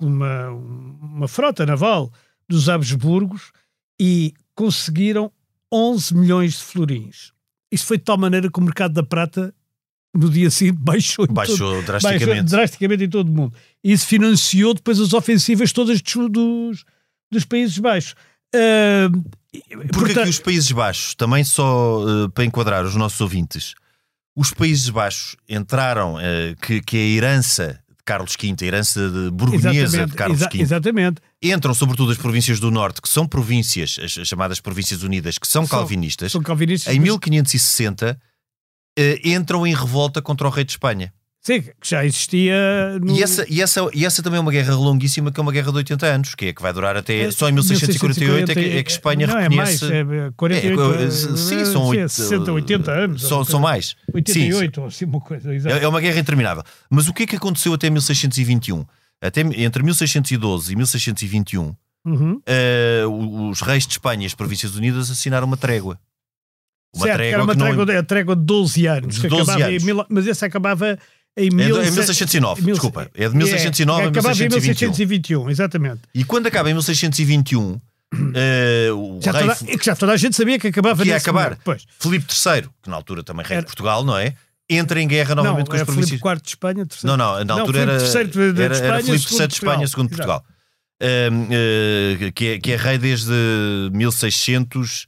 uma, 0.00 0.50
uma 0.50 1.28
frota 1.28 1.66
naval 1.66 2.10
dos 2.48 2.68
Habsburgos 2.70 3.52
e 4.00 4.32
conseguiram 4.54 5.30
11 5.70 6.14
milhões 6.16 6.52
de 6.54 6.64
florins. 6.64 7.32
Isso 7.72 7.86
foi 7.86 7.98
de 7.98 8.04
tal 8.04 8.16
maneira 8.18 8.50
que 8.50 8.58
o 8.58 8.62
mercado 8.62 8.92
da 8.94 9.02
prata 9.02 9.54
no 10.14 10.30
dia 10.30 10.50
seguinte 10.50 10.78
baixou, 10.80 11.24
em 11.24 11.28
todo- 11.28 11.34
Baixou 11.34 11.56
baixou 11.58 11.82
drasticamente. 11.82 12.50
drasticamente 12.50 13.04
em 13.04 13.08
todo 13.10 13.28
o 13.28 13.32
mundo. 13.32 13.54
E 13.84 13.92
isso 13.92 14.06
financiou 14.06 14.72
depois 14.72 14.98
as 15.00 15.12
ofensivas 15.12 15.72
todas 15.72 16.00
dos, 16.28 16.84
dos, 17.30 17.44
Países 17.44 17.76
Baixos. 17.78 18.14
Ah, 18.54 19.08
Porque 19.52 19.88
portanto- 19.92 20.20
aqui 20.20 20.28
os 20.30 20.38
Países 20.38 20.70
Baixos, 20.72 21.14
também 21.14 21.44
só 21.44 22.02
eh, 22.24 22.28
para 22.32 22.44
enquadrar 22.44 22.84
os 22.84 22.94
nossos 22.94 23.20
ouvintes, 23.20 23.74
os 24.34 24.52
Países 24.52 24.88
Baixos 24.88 25.36
entraram, 25.48 26.18
eh, 26.20 26.54
que, 26.62 26.80
que 26.80 26.96
é 26.96 27.00
a 27.00 27.04
herança 27.08 27.80
de 27.90 28.04
Carlos 28.04 28.36
V, 28.40 28.54
a 28.60 28.64
herança 28.64 29.10
de 29.10 29.30
exatamente, 29.84 30.10
de 30.10 30.16
Carlos 30.16 30.40
exa- 30.40 30.48
V, 30.50 30.62
exatamente. 30.62 31.20
Entram 31.42 31.74
sobretudo 31.74 32.12
as 32.12 32.18
províncias 32.18 32.58
do 32.60 32.70
Norte, 32.70 33.00
que 33.02 33.08
são 33.08 33.26
províncias, 33.26 33.96
as 34.02 34.16
as 34.18 34.28
chamadas 34.28 34.60
Províncias 34.60 35.02
Unidas, 35.02 35.38
que 35.38 35.46
são 35.46 35.66
São- 35.66 35.78
calvinistas, 35.78 36.32
São 36.32 36.42
calvinistas. 36.42 36.92
em 36.94 36.98
mas- 36.98 37.08
1560 37.10 38.18
eh, 38.98 39.20
entram 39.24 39.66
em 39.66 39.74
revolta 39.74 40.22
contra 40.22 40.46
o 40.46 40.50
rei 40.50 40.64
de 40.64 40.72
Espanha. 40.72 41.12
Sim, 41.42 41.60
que 41.62 41.70
já 41.84 42.04
existia. 42.04 42.98
No... 43.00 43.16
E, 43.16 43.22
essa, 43.22 43.46
e, 43.48 43.62
essa, 43.62 43.88
e 43.94 44.04
essa 44.04 44.20
também 44.20 44.38
é 44.38 44.40
uma 44.40 44.50
guerra 44.50 44.74
longuíssima, 44.74 45.30
que 45.30 45.38
é 45.38 45.42
uma 45.42 45.52
guerra 45.52 45.70
de 45.70 45.76
80 45.76 46.04
anos, 46.06 46.34
que 46.34 46.46
é 46.46 46.52
que 46.52 46.60
vai 46.60 46.72
durar 46.72 46.96
até. 46.96 47.20
É, 47.20 47.30
só 47.30 47.48
em 47.48 47.52
1648 47.52 48.50
é 48.50 48.54
que, 48.54 48.60
é 48.78 48.82
que 48.82 48.90
Espanha 48.90 49.28
não, 49.28 49.34
reconhece. 49.38 49.84
É 49.84 50.02
mais, 50.02 50.28
é 50.28 50.32
48, 50.36 50.82
É, 50.94 51.10
sim, 51.36 51.64
são 51.66 51.82
sim, 51.84 51.88
oito- 52.00 52.08
60, 52.08 52.52
80 52.52 52.90
anos. 52.90 53.22
São, 53.22 53.44
são 53.44 53.60
mais. 53.60 53.88
Sim, 53.88 54.12
88, 54.14 54.80
ou 54.80 54.86
assim 54.88 55.04
uma 55.04 55.20
coisa. 55.20 55.54
exato. 55.54 55.76
É, 55.76 55.84
é 55.84 55.86
uma 55.86 56.00
guerra 56.00 56.18
interminável. 56.18 56.64
Mas 56.90 57.06
o 57.06 57.12
que 57.12 57.22
é 57.22 57.26
que 57.28 57.36
aconteceu 57.36 57.72
até 57.74 57.88
1621? 57.90 58.84
Até, 59.22 59.40
entre 59.40 59.82
1612 59.82 60.72
e 60.72 60.76
1621, 60.76 61.74
Uhum. 62.04 62.40
eh, 62.46 63.02
os 63.50 63.60
reis 63.62 63.86
de 63.86 63.92
Espanha 63.94 64.22
e 64.22 64.26
as 64.26 64.34
Províncias 64.34 64.74
Unidas 64.76 65.10
assinaram 65.10 65.46
uma 65.46 65.56
trégua. 65.56 65.98
Uma 66.94 67.04
certo, 67.06 67.16
trégua 67.16 67.34
era 67.34 67.42
uma 67.44 67.52
que 67.52 67.58
não- 67.58 67.66
trégua, 67.66 67.86
de, 67.86 67.96
a 67.96 68.02
trégua 68.02 68.36
de 68.36 68.42
12 68.44 68.86
anos. 68.86 69.14
De 69.16 69.20
que 69.22 69.28
12 69.28 69.42
acabava 69.50 69.68
anos. 69.70 69.82
Em, 69.82 69.86
mil- 69.86 70.06
mas 70.08 70.26
esse 70.26 70.44
acabava 70.44 70.98
em 71.36 71.46
É 71.46 71.48
de- 71.50 71.54
mil- 71.56 71.76
é 71.80 71.90
1609, 71.90 72.62
mil- 72.62 72.74
desculpa. 72.74 73.10
É 73.14 73.28
de 73.28 73.34
1609 73.36 74.02
a 74.04 74.08
acabava 74.08 74.34
em 74.36 74.38
1621. 74.48 74.88
1621, 74.88 75.50
exatamente. 75.50 76.00
E 76.14 76.24
quando 76.24 76.46
acaba 76.46 76.70
em 76.70 76.74
1621, 76.74 77.80
eh, 78.34 78.88
o 78.92 79.18
Já 79.20 79.32
rei 79.32 79.40
toda, 79.42 79.58
é 79.72 79.76
que 79.78 79.84
já 79.84 79.96
toda 79.96 80.12
a 80.12 80.16
gente 80.16 80.36
sabia 80.36 80.58
que 80.58 80.68
acabava 80.68 81.02
que 81.02 81.08
ia 81.08 81.16
acabar. 81.16 81.58
Filipe 81.98 82.26
III, 82.32 82.68
que 82.82 82.88
na 82.88 82.96
altura 82.96 83.22
também 83.24 83.44
rei 83.44 83.56
Era- 83.56 83.62
de 83.62 83.66
Portugal, 83.66 84.04
não 84.04 84.16
é? 84.16 84.34
Entra 84.68 85.00
em 85.00 85.06
guerra 85.06 85.34
Não, 85.34 85.44
novamente 85.44 85.66
com 85.68 85.74
as 85.74 85.78
era 85.80 85.86
províncias. 85.86 86.20
Filipe 86.20 86.28
IV 86.28 86.42
de 86.42 86.48
Espanha, 86.48 86.86
terceiro. 86.86 87.16
Não, 87.16 87.36
não, 87.38 87.44
na 87.44 87.54
altura 87.60 87.78
Filipe 87.78 87.92
era, 88.04 88.24
III 88.24 88.52
de- 88.52 88.62
era, 88.62 88.74
Espanha, 88.74 88.92
era 88.94 89.02
Filipe 89.04 89.32
III 89.34 89.46
de 89.48 89.54
Espanha, 89.54 89.86
segundo. 89.86 90.08
Portugal. 90.08 90.44
Ahm, 91.00 91.48
eh, 91.50 92.32
que, 92.32 92.46
é, 92.48 92.58
que 92.58 92.72
é 92.72 92.76
rei 92.76 92.98
desde 92.98 93.30
1600. 93.92 95.06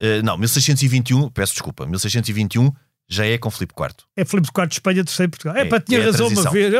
eh, 0.00 0.22
não, 0.22 0.36
1621, 0.38 1.28
peço 1.30 1.52
desculpa, 1.52 1.84
1621 1.86 2.72
já 3.08 3.26
é 3.26 3.36
com 3.36 3.50
Filipe 3.50 3.74
IV. 3.76 3.90
É 4.16 4.24
Filipe 4.24 4.48
IV 4.56 4.66
de 4.68 4.74
Espanha, 4.74 5.04
terceiro 5.04 5.30
Portugal. 5.30 5.56
É, 5.56 5.62
É, 5.62 5.64
para 5.64 5.80
tinha 5.80 5.98
é 5.98 6.04
razão 6.04 6.28
uma 6.28 6.50
vez. 6.50 6.72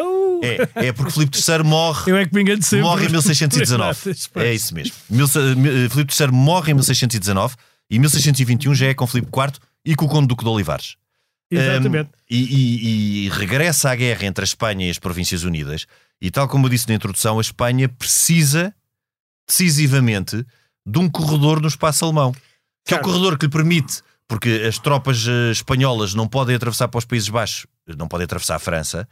É, 0.42 0.86
é 0.86 0.92
porque 0.92 1.12
Filipe 1.12 1.36
III 1.36 1.64
morre, 1.64 2.10
eu 2.12 2.16
é 2.16 2.24
que 2.24 2.34
me 2.34 2.40
engano 2.42 2.62
sempre. 2.62 2.82
morre 2.82 3.06
em 3.06 3.10
1619. 3.10 4.14
É 4.36 4.54
isso 4.54 4.74
mesmo. 4.74 4.94
Mil- 5.10 5.26
eh, 5.26 5.88
Filipe 5.90 6.14
III 6.18 6.28
morre 6.28 6.70
em 6.70 6.74
1619 6.74 7.56
e 7.90 7.98
1621 7.98 8.74
já 8.74 8.86
é 8.86 8.94
com 8.94 9.06
Filipe 9.06 9.28
IV 9.36 9.58
e 9.84 9.94
com 9.96 10.06
o 10.06 10.08
Conde 10.08 10.28
Duque 10.28 10.44
de 10.44 10.50
Olivares. 10.50 10.94
Exatamente. 11.50 12.08
Um, 12.08 12.12
e, 12.30 12.36
e- 12.44 13.26
e 13.26 13.28
regressa 13.30 13.90
à 13.90 13.94
guerra 13.96 14.24
entre 14.26 14.42
a 14.42 14.46
Espanha 14.46 14.86
e 14.86 14.90
as 14.90 14.98
Províncias 14.98 15.42
Unidas. 15.44 15.86
E 16.20 16.30
tal 16.30 16.46
como 16.48 16.66
eu 16.66 16.70
disse 16.70 16.88
na 16.88 16.94
introdução, 16.94 17.38
a 17.38 17.40
Espanha 17.40 17.88
precisa 17.88 18.74
decisivamente 19.48 20.44
de 20.86 20.98
um 20.98 21.08
corredor 21.08 21.60
no 21.60 21.68
espaço 21.68 22.04
alemão. 22.04 22.34
Que 22.84 22.94
é 22.94 22.96
o 22.96 23.00
corredor 23.02 23.36
que 23.38 23.46
lhe 23.46 23.52
permite, 23.52 24.00
porque 24.28 24.64
as 24.66 24.78
tropas 24.78 25.26
eh, 25.26 25.50
espanholas 25.50 26.14
não 26.14 26.26
podem 26.26 26.56
atravessar 26.56 26.88
para 26.88 26.98
os 26.98 27.04
Países 27.04 27.28
Baixos, 27.28 27.66
não 27.96 28.08
podem 28.08 28.24
atravessar 28.24 28.56
a 28.56 28.58
França, 28.58 29.06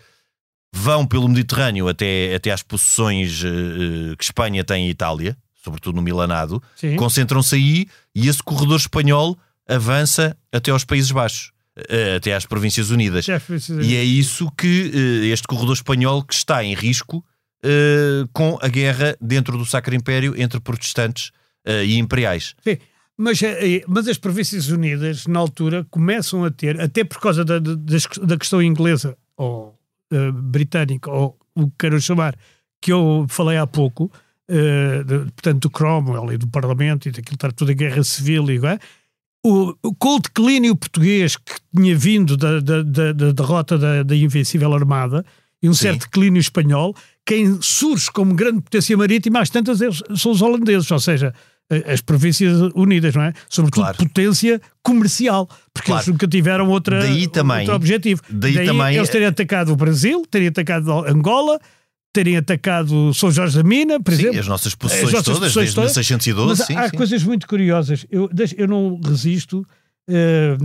vão 0.74 1.06
pelo 1.06 1.28
Mediterrâneo 1.28 1.88
até, 1.88 2.34
até 2.34 2.50
às 2.50 2.62
possessões 2.62 3.42
eh, 3.44 3.48
eh, 3.48 4.16
que 4.16 4.24
Espanha 4.24 4.64
tem 4.64 4.86
em 4.86 4.90
Itália, 4.90 5.36
sobretudo 5.62 5.96
no 5.96 6.02
Milanado, 6.02 6.62
concentram-se 6.96 7.54
aí 7.56 7.86
e 8.14 8.28
esse 8.28 8.42
corredor 8.42 8.76
espanhol 8.78 9.36
avança 9.68 10.36
até 10.52 10.70
aos 10.70 10.84
Países 10.84 11.10
Baixos, 11.10 11.50
eh, 11.50 11.57
até 12.16 12.34
às 12.34 12.46
Províncias 12.46 12.90
Unidas. 12.90 13.26
E 13.82 13.96
é 13.96 14.04
isso 14.04 14.50
que 14.56 14.90
eh, 14.94 15.26
este 15.28 15.46
corredor 15.46 15.74
espanhol 15.74 16.22
que 16.22 16.34
está 16.34 16.62
em 16.64 16.74
risco 16.74 17.24
eh, 17.62 18.24
com 18.32 18.58
a 18.60 18.68
guerra 18.68 19.16
dentro 19.20 19.56
do 19.58 19.64
Sacro 19.64 19.94
Império 19.94 20.34
entre 20.36 20.60
protestantes 20.60 21.32
eh, 21.64 21.84
e 21.84 21.98
imperiais. 21.98 22.54
Sim. 22.62 22.78
Mas, 23.16 23.42
eh, 23.42 23.82
mas 23.88 24.06
as 24.06 24.16
Províncias 24.16 24.68
Unidas, 24.68 25.26
na 25.26 25.40
altura, 25.40 25.84
começam 25.90 26.44
a 26.44 26.50
ter, 26.50 26.80
até 26.80 27.02
por 27.02 27.20
causa 27.20 27.44
da, 27.44 27.58
da, 27.58 28.38
questão 28.38 28.62
inglesa 28.62 29.16
ou 29.36 29.76
eh, 30.12 30.30
britânica, 30.30 31.10
ou 31.10 31.36
o 31.54 31.66
que 31.66 31.74
queiram 31.80 32.00
chamar, 32.00 32.36
que 32.80 32.92
eu 32.92 33.26
falei 33.28 33.58
há 33.58 33.66
pouco, 33.66 34.10
eh, 34.48 35.02
de- 35.02 35.32
portanto, 35.32 35.62
do 35.62 35.70
Cromwell 35.70 36.32
e 36.32 36.38
do 36.38 36.46
Parlamento 36.46 37.08
e 37.08 37.10
daquilo 37.10 37.34
estar 37.34 37.52
toda 37.52 37.72
a 37.72 37.74
guerra 37.74 38.04
civil 38.04 38.48
e 38.50 38.64
é? 38.64 38.78
O, 39.50 39.76
o, 39.82 39.94
com 39.94 40.16
o 40.16 40.20
declínio 40.20 40.74
português 40.76 41.36
que 41.36 41.54
tinha 41.76 41.96
vindo 41.96 42.36
da, 42.36 42.60
da, 42.60 42.82
da- 42.82 43.12
da 43.12 43.32
derrota 43.32 43.76
da, 43.78 44.02
da 44.02 44.16
Invencível 44.16 44.72
Armada 44.74 45.24
e 45.62 45.68
um 45.68 45.74
Sim. 45.74 45.82
certo 45.84 46.00
declínio 46.02 46.40
espanhol, 46.40 46.94
quem 47.26 47.58
surge 47.60 48.10
como 48.12 48.34
grande 48.34 48.60
potência 48.60 48.96
marítima, 48.96 49.40
às 49.40 49.50
tantas, 49.50 49.80
eles 49.80 50.02
são 50.16 50.32
os 50.32 50.40
holandeses, 50.40 50.90
ou 50.90 51.00
seja, 51.00 51.34
as 51.86 52.00
Províncias 52.00 52.58
Unidas, 52.74 53.14
não 53.14 53.22
é? 53.24 53.32
Sobretudo 53.48 53.82
Claro. 53.82 53.98
potência 53.98 54.60
comercial, 54.82 55.46
porque 55.74 55.86
Claro. 55.90 56.00
eles 56.02 56.08
nunca 56.12 56.26
tiveram 56.28 56.68
outra, 56.68 57.00
Daí 57.00 57.26
também- 57.28 57.58
outro 57.60 57.74
objetivo. 57.74 58.22
daí 58.30 58.64
também- 58.64 58.96
eles 58.96 59.08
terem 59.10 59.26
atacado 59.26 59.72
o 59.72 59.76
Brasil, 59.76 60.24
terem 60.30 60.48
atacado 60.48 60.90
Angola, 61.06 61.58
terem 62.12 62.36
atacado 62.36 63.12
São 63.14 63.30
Jorge 63.30 63.56
da 63.56 63.62
Mina, 63.62 64.00
por 64.00 64.12
Sim, 64.14 64.22
exemplo. 64.22 64.40
as 64.40 64.48
nossas 64.48 64.66
As 64.68 64.74
posições 64.74 65.12
nossas 65.12 65.24
todas, 65.24 65.38
posições 65.40 65.74
desde 65.74 65.74
todas. 65.74 65.96
1612. 65.96 66.48
Mas 66.58 66.66
sim, 66.66 66.76
há 66.76 66.88
sim. 66.90 66.96
coisas 66.96 67.22
muito 67.22 67.46
curiosas. 67.46 68.06
Eu, 68.10 68.28
eu 68.56 68.66
não 68.66 69.00
resisto 69.00 69.64
eh, 70.08 70.56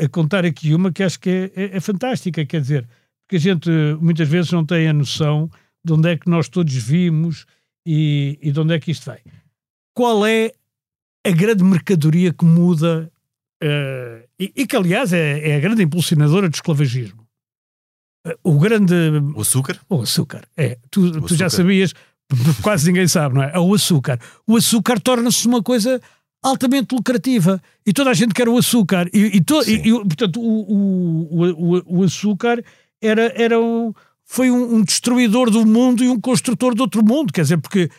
a, 0.00 0.04
a 0.04 0.08
contar 0.08 0.44
aqui 0.44 0.72
uma 0.74 0.92
que 0.92 1.02
acho 1.02 1.18
que 1.20 1.28
é, 1.30 1.52
é- 1.64 1.76
é 1.76 1.80
fantástica. 1.80 2.44
Quer 2.46 2.60
dizer, 2.60 2.88
porque 3.26 3.36
a 3.36 3.40
gente 3.40 3.68
eh, 3.70 3.94
muitas 4.00 4.28
vezes 4.28 4.52
não 4.52 4.64
tem 4.64 4.88
a 4.88 4.92
noção 4.92 5.50
de 5.84 5.92
onde 5.92 6.08
é 6.10 6.16
que 6.16 6.30
nós 6.30 6.48
todos 6.48 6.72
vimos 6.74 7.44
e, 7.86 8.38
e 8.40 8.50
de 8.52 8.60
onde 8.60 8.72
é 8.74 8.78
que 8.80 8.90
isto 8.90 9.10
vem. 9.10 9.20
Qual 9.94 10.24
é 10.26 10.52
a 11.26 11.30
grande 11.30 11.64
mercadoria 11.64 12.32
que 12.32 12.44
muda 12.44 13.10
eh, 13.62 14.26
e, 14.38 14.52
e 14.56 14.66
que, 14.66 14.76
aliás, 14.76 15.12
é, 15.12 15.50
é 15.50 15.56
a 15.56 15.60
grande 15.60 15.82
impulsionadora 15.82 16.48
do 16.48 16.54
esclavagismo? 16.54 17.23
O 18.42 18.58
grande 18.58 18.94
O 19.34 19.40
açúcar? 19.42 19.78
o 19.88 20.00
açúcar. 20.00 20.44
É, 20.56 20.78
tu, 20.90 21.20
tu 21.22 21.34
já 21.34 21.50
sabias, 21.50 21.92
quase 22.62 22.86
ninguém 22.90 23.06
sabe, 23.06 23.34
não 23.34 23.42
é? 23.42 23.52
É 23.54 23.58
o 23.58 23.74
açúcar. 23.74 24.18
O 24.46 24.56
açúcar 24.56 24.98
torna-se 25.00 25.46
uma 25.46 25.62
coisa 25.62 26.00
altamente 26.42 26.94
lucrativa 26.94 27.60
e 27.86 27.92
toda 27.92 28.10
a 28.10 28.14
gente 28.14 28.32
quer 28.34 28.48
o 28.48 28.56
açúcar. 28.56 29.08
E, 29.12 29.36
e, 29.36 29.40
to- 29.42 29.62
e- 29.68 29.88
e, 29.88 29.92
portanto, 29.92 30.40
o, 30.40 31.24
o, 31.30 31.76
o, 31.76 31.98
o 31.98 32.02
açúcar 32.02 32.62
era, 33.00 33.32
era 33.40 33.60
um, 33.60 33.92
foi 34.24 34.50
um, 34.50 34.76
um 34.76 34.82
destruidor 34.82 35.50
do 35.50 35.66
mundo 35.66 36.02
e 36.02 36.08
um 36.08 36.18
construtor 36.20 36.74
de 36.74 36.80
outro 36.80 37.04
mundo, 37.04 37.32
quer 37.32 37.42
dizer, 37.42 37.58
porque 37.58 37.90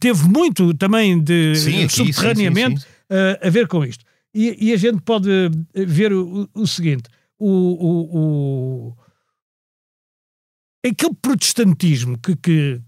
teve 0.00 0.24
muito 0.28 0.74
também 0.74 1.20
de 1.20 1.54
Sim, 1.56 1.84
aqui, 1.84 1.88
subterraneamente 1.94 2.80
sim, 2.80 2.86
sim. 2.86 2.92
eh, 3.10 3.40
a 3.46 3.50
ver 3.50 3.68
com 3.68 3.84
isto. 3.84 4.04
E, 4.34 4.72
a 4.72 4.76
gente 4.76 5.00
pode 5.02 5.28
ver 5.74 6.12
o, 6.12 6.48
o 6.54 6.66
seguinte: 6.66 7.04
o, 7.38 7.48
o, 7.48 8.18
o- 8.18 8.96
aquele 10.86 11.14
protestantismo 11.20 12.18
que, 12.18 12.36
que- 12.36 12.80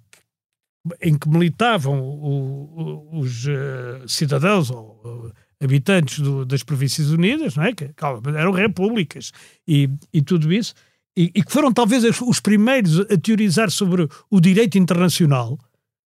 em 1.03 1.17
que 1.19 1.29
militavam 1.29 2.01
o- 2.01 3.11
o- 3.13 3.19
os 3.21 3.47
eh, 3.47 4.03
cidadãos 4.07 4.71
ou 4.71 5.31
eh, 5.61 5.65
habitantes 5.65 6.21
do- 6.21 6.45
das 6.47 6.63
Províncias 6.63 7.11
Unidas, 7.11 7.55
não 7.57 7.65
é? 7.65 7.75
que 7.75 7.89
calma, 7.95 8.23
eram 8.39 8.51
repúblicas 8.53 9.31
e, 9.69 9.91
e 10.13 10.23
tudo 10.23 10.51
isso, 10.53 10.73
e, 11.17 11.25
e 11.35 11.43
que 11.43 11.53
foram 11.53 11.71
talvez 11.73 12.03
os- 12.05 12.21
os 12.23 12.41
primeiros 12.41 13.01
a 13.01 13.17
teorizar 13.19 13.71
sobre 13.71 14.09
o 14.31 14.41
direito 14.41 14.79
internacional. 14.79 15.59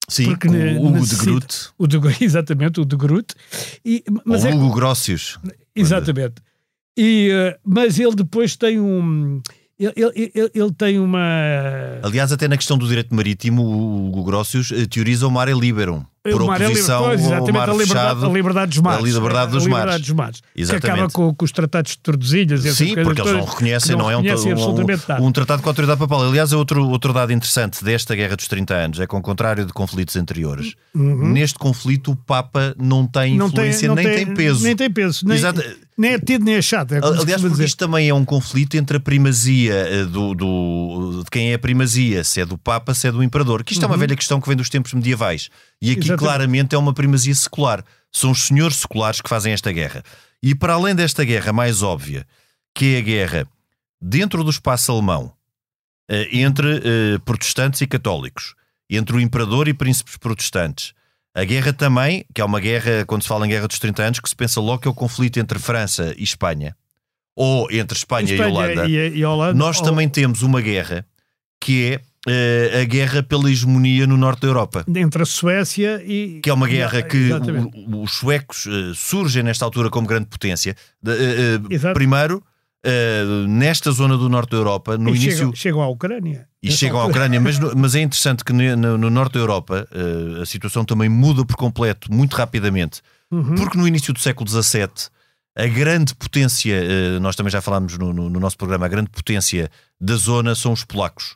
Sim, 0.07 0.25
Porque 0.25 0.47
o 0.47 0.85
Hugo 0.87 1.05
de 1.05 1.15
Groot. 1.15 1.69
O 1.77 1.87
de, 1.87 1.97
exatamente, 2.23 2.79
o 2.81 2.85
de 2.85 2.95
Groot. 2.95 3.33
E, 3.85 4.03
mas 4.25 4.43
ou 4.43 4.49
é, 4.51 4.55
Hugo 4.55 4.73
Grossius. 4.73 5.37
Exatamente. 5.75 6.35
E, 6.97 7.29
eh, 7.31 7.59
mas 7.63 7.97
ele 7.99 8.15
depois 8.15 8.55
tem 8.57 8.79
um. 8.79 9.41
Ele, 9.81 9.93
ele, 10.35 10.51
ele- 10.53 10.71
tem 10.77 10.99
uma. 10.99 11.19
Aliás, 12.03 12.31
até 12.31 12.47
na 12.47 12.55
questão 12.55 12.77
do 12.77 12.87
direito 12.87 13.15
marítimo, 13.15 13.63
o 13.63 14.07
Hugo 14.09 14.23
Grossius 14.23 14.71
eh, 14.71 14.85
teoriza 14.85 15.27
o 15.27 15.31
mare 15.31 15.53
liberum. 15.53 16.05
Por 16.23 16.39
oposição 16.43 17.03
pois, 17.05 17.19
ao 17.21 17.25
exatamente, 17.27 17.51
mar 17.53 17.69
a 17.69 17.73
liberdade, 17.73 17.89
fechado. 17.89 18.25
a 18.25 18.29
liberdade 18.29 18.69
dos 18.71 18.79
mares. 18.81 18.99
a 18.99 19.07
liberdade 19.07 19.51
dos 19.51 19.63
a 19.63 19.65
liberdade 19.65 19.89
mares. 19.91 20.05
dos 20.05 20.15
mares. 20.15 20.41
Que 20.53 20.61
Exatamente. 20.61 20.85
acaba 20.91 21.09
com, 21.11 21.33
com 21.33 21.45
os 21.45 21.51
tratados 21.51 21.91
de 21.93 21.97
Tordesilhas. 21.97 22.61
Sim, 22.75 22.93
porque 23.03 23.21
eles 23.21 23.33
não 23.33 23.43
reconhecem, 23.45 23.95
que 23.95 24.01
não, 24.03 24.11
é 24.11 24.15
um, 24.15 24.21
reconhecem 24.21 24.53
um- 24.53 25.25
um 25.25 25.31
tratado 25.31 25.63
com 25.63 25.69
a 25.69 25.71
autoridade 25.71 25.99
papal. 25.99 26.23
Aliás, 26.23 26.53
é 26.53 26.55
outro, 26.55 26.87
outro 26.89 27.11
dado 27.11 27.33
interessante 27.33 27.83
desta 27.83 28.13
Guerra 28.15 28.35
dos 28.35 28.47
30 28.47 28.71
anos, 28.75 28.99
é 28.99 29.07
que, 29.07 29.15
ao 29.15 29.21
contrário 29.23 29.65
de 29.65 29.73
conflitos 29.73 30.15
anteriores, 30.15 30.75
neste 30.93 31.57
conflito 31.57 32.11
o 32.11 32.15
Papa 32.15 32.75
não 32.77 33.07
tem 33.07 33.31
Uhum. 33.31 33.37
Não 33.39 33.47
influência, 33.47 33.87
não 33.87 33.95
nem 33.95 34.05
tem, 34.05 34.33
peso. 34.35 34.63
Nem 34.63 34.75
tem 34.75 34.91
peso. 34.91 35.25
Nem, 35.27 35.37
Exato. 35.37 35.63
nem 35.97 36.11
é 36.13 36.19
tido 36.19 36.45
nem 36.45 36.53
é 36.53 36.61
chato. 36.61 36.91
É 36.93 36.97
Aliás, 36.99 37.41
porque 37.41 37.49
dizer. 37.49 37.65
isto 37.65 37.77
também 37.77 38.07
é 38.09 38.13
um 38.13 38.23
conflito 38.23 38.75
entre 38.75 38.97
a 38.97 38.99
primazia 38.99 39.73
eh, 39.73 40.03
do, 40.05 40.35
do- 40.35 41.21
de 41.23 41.29
quem 41.31 41.51
é 41.51 41.55
a 41.55 41.59
primazia, 41.59 42.23
se 42.23 42.41
é 42.41 42.45
do 42.45 42.59
Papa, 42.59 42.93
se 42.93 43.07
é 43.07 43.11
do 43.11 43.23
Imperador. 43.23 43.63
Que 43.63 43.73
isto 43.73 43.83
é 43.83 43.87
uma 43.87 43.97
velha 43.97 44.15
questão 44.15 44.39
que 44.39 44.47
vem 44.47 44.55
dos 44.55 44.69
tempos 44.69 44.93
medievais. 44.93 45.49
E 45.81 45.91
aqui. 45.91 45.99
Exatamente. 46.01 46.19
claramente 46.19 46.75
é 46.75 46.77
uma 46.77 46.93
primazia 46.93 47.33
secular. 47.35 47.83
São 48.11 48.31
os 48.31 48.43
senhores 48.43 48.77
seculares 48.77 49.21
que 49.21 49.29
fazem 49.29 49.53
esta 49.53 49.71
guerra. 49.71 50.03
E 50.43 50.53
para 50.53 50.73
além 50.73 50.93
desta 50.95 51.23
guerra 51.23 51.51
mais 51.53 51.81
óbvia, 51.81 52.25
que 52.75 52.95
é 52.95 52.97
a 52.99 53.01
guerra 53.01 53.47
dentro 54.01 54.43
do 54.43 54.49
espaço 54.49 54.91
alemão, 54.91 55.31
eh, 56.09 56.27
entre 56.31 56.77
eh, 56.77 57.17
protestantes 57.23 57.81
e 57.81 57.87
católicos, 57.87 58.53
entre 58.89 59.15
o 59.15 59.19
imperador 59.19 59.67
e 59.67 59.73
príncipes 59.73 60.17
protestantes. 60.17 60.93
A 61.33 61.43
guerra 61.45 61.71
também, 61.71 62.25
que 62.35 62.41
é 62.41 62.45
uma 62.45 62.59
guerra, 62.59 63.05
quando 63.05 63.21
se 63.21 63.27
fala 63.29 63.45
em 63.45 63.49
guerra 63.49 63.67
dos 63.67 63.79
30 63.79 64.03
anos, 64.03 64.19
que 64.19 64.27
se 64.27 64.35
pensa 64.35 64.59
logo 64.59 64.79
que 64.81 64.87
é 64.87 64.91
o 64.91 64.93
conflito 64.93 65.39
entre 65.39 65.57
França 65.59 66.13
e 66.17 66.23
Espanha. 66.23 66.75
ou 67.33 67.71
entre 67.71 67.97
Espanha, 67.97 68.33
Espanha 68.33 68.49
e 68.49 68.51
Holanda, 68.51 68.87
e, 68.89 69.17
e 69.19 69.25
Holanda, 69.25 69.53
nós 69.53 69.77
ou- 69.77 69.83
também 69.85 70.09
temos 70.09 70.41
uma 70.41 70.59
guerra 70.59 71.05
que 71.61 71.93
é 71.93 72.01
a 72.27 72.83
guerra 72.85 73.23
pela 73.23 73.49
hegemonia 73.49 74.05
no 74.05 74.15
norte 74.17 74.41
da 74.41 74.47
Europa. 74.47 74.85
entre 74.95 75.23
a 75.23 75.25
Suécia 75.25 76.01
e. 76.05 76.39
Que 76.41 76.49
é 76.49 76.53
uma 76.53 76.67
guerra 76.67 76.99
e- 76.99 77.03
que 77.03 77.31
o- 77.33 78.03
os 78.03 78.11
suecos 78.13 78.67
eh, 78.67 78.91
surgem 78.95 79.41
nesta 79.43 79.65
altura 79.65 79.89
como 79.89 80.07
grande 80.07 80.27
potência. 80.27 80.75
Eh, 81.05 81.59
eh, 81.71 81.93
primeiro, 81.93 82.43
eh, 82.85 83.23
nesta 83.47 83.91
zona 83.91 84.15
do 84.17 84.29
norte 84.29 84.51
da 84.51 84.57
Europa, 84.57 84.97
no 84.97 85.09
e 85.09 85.15
início. 85.17 85.31
chegam, 85.31 85.55
chegam 85.55 85.81
à 85.81 85.87
Ucrânia. 85.87 86.47
E 86.61 86.67
Nessa 86.67 86.77
chegam 86.77 86.99
à. 87.01 87.05
Ucrânia, 87.05 87.41
mas, 87.41 87.57
mas 87.75 87.95
é 87.95 88.01
interessante 88.01 88.43
que 88.45 88.53
no, 88.53 88.97
no 88.97 89.09
norte 89.09 89.33
da 89.33 89.39
Europa 89.39 89.87
eh, 89.91 90.41
a 90.41 90.45
situação 90.45 90.85
também 90.85 91.09
muda 91.09 91.43
por 91.43 91.55
completo, 91.55 92.11
muito 92.13 92.35
rapidamente, 92.35 93.01
Uhum. 93.31 93.55
porque 93.55 93.77
no 93.77 93.87
início 93.87 94.13
do 94.13 94.19
século 94.19 94.47
XVII 94.49 94.89
a 95.57 95.65
grande 95.67 96.13
potência, 96.13 96.73
eh, 96.73 97.19
nós 97.19 97.35
também 97.35 97.49
já 97.51 97.61
falámos 97.61 97.97
no, 97.97 98.13
no- 98.13 98.29
no 98.29 98.39
nosso 98.39 98.57
programa, 98.57 98.85
a 98.85 98.89
grande 98.89 99.09
potência 99.09 99.69
da 99.99 100.15
zona 100.15 100.53
são 100.53 100.71
os 100.73 100.83
polacos, 100.83 101.35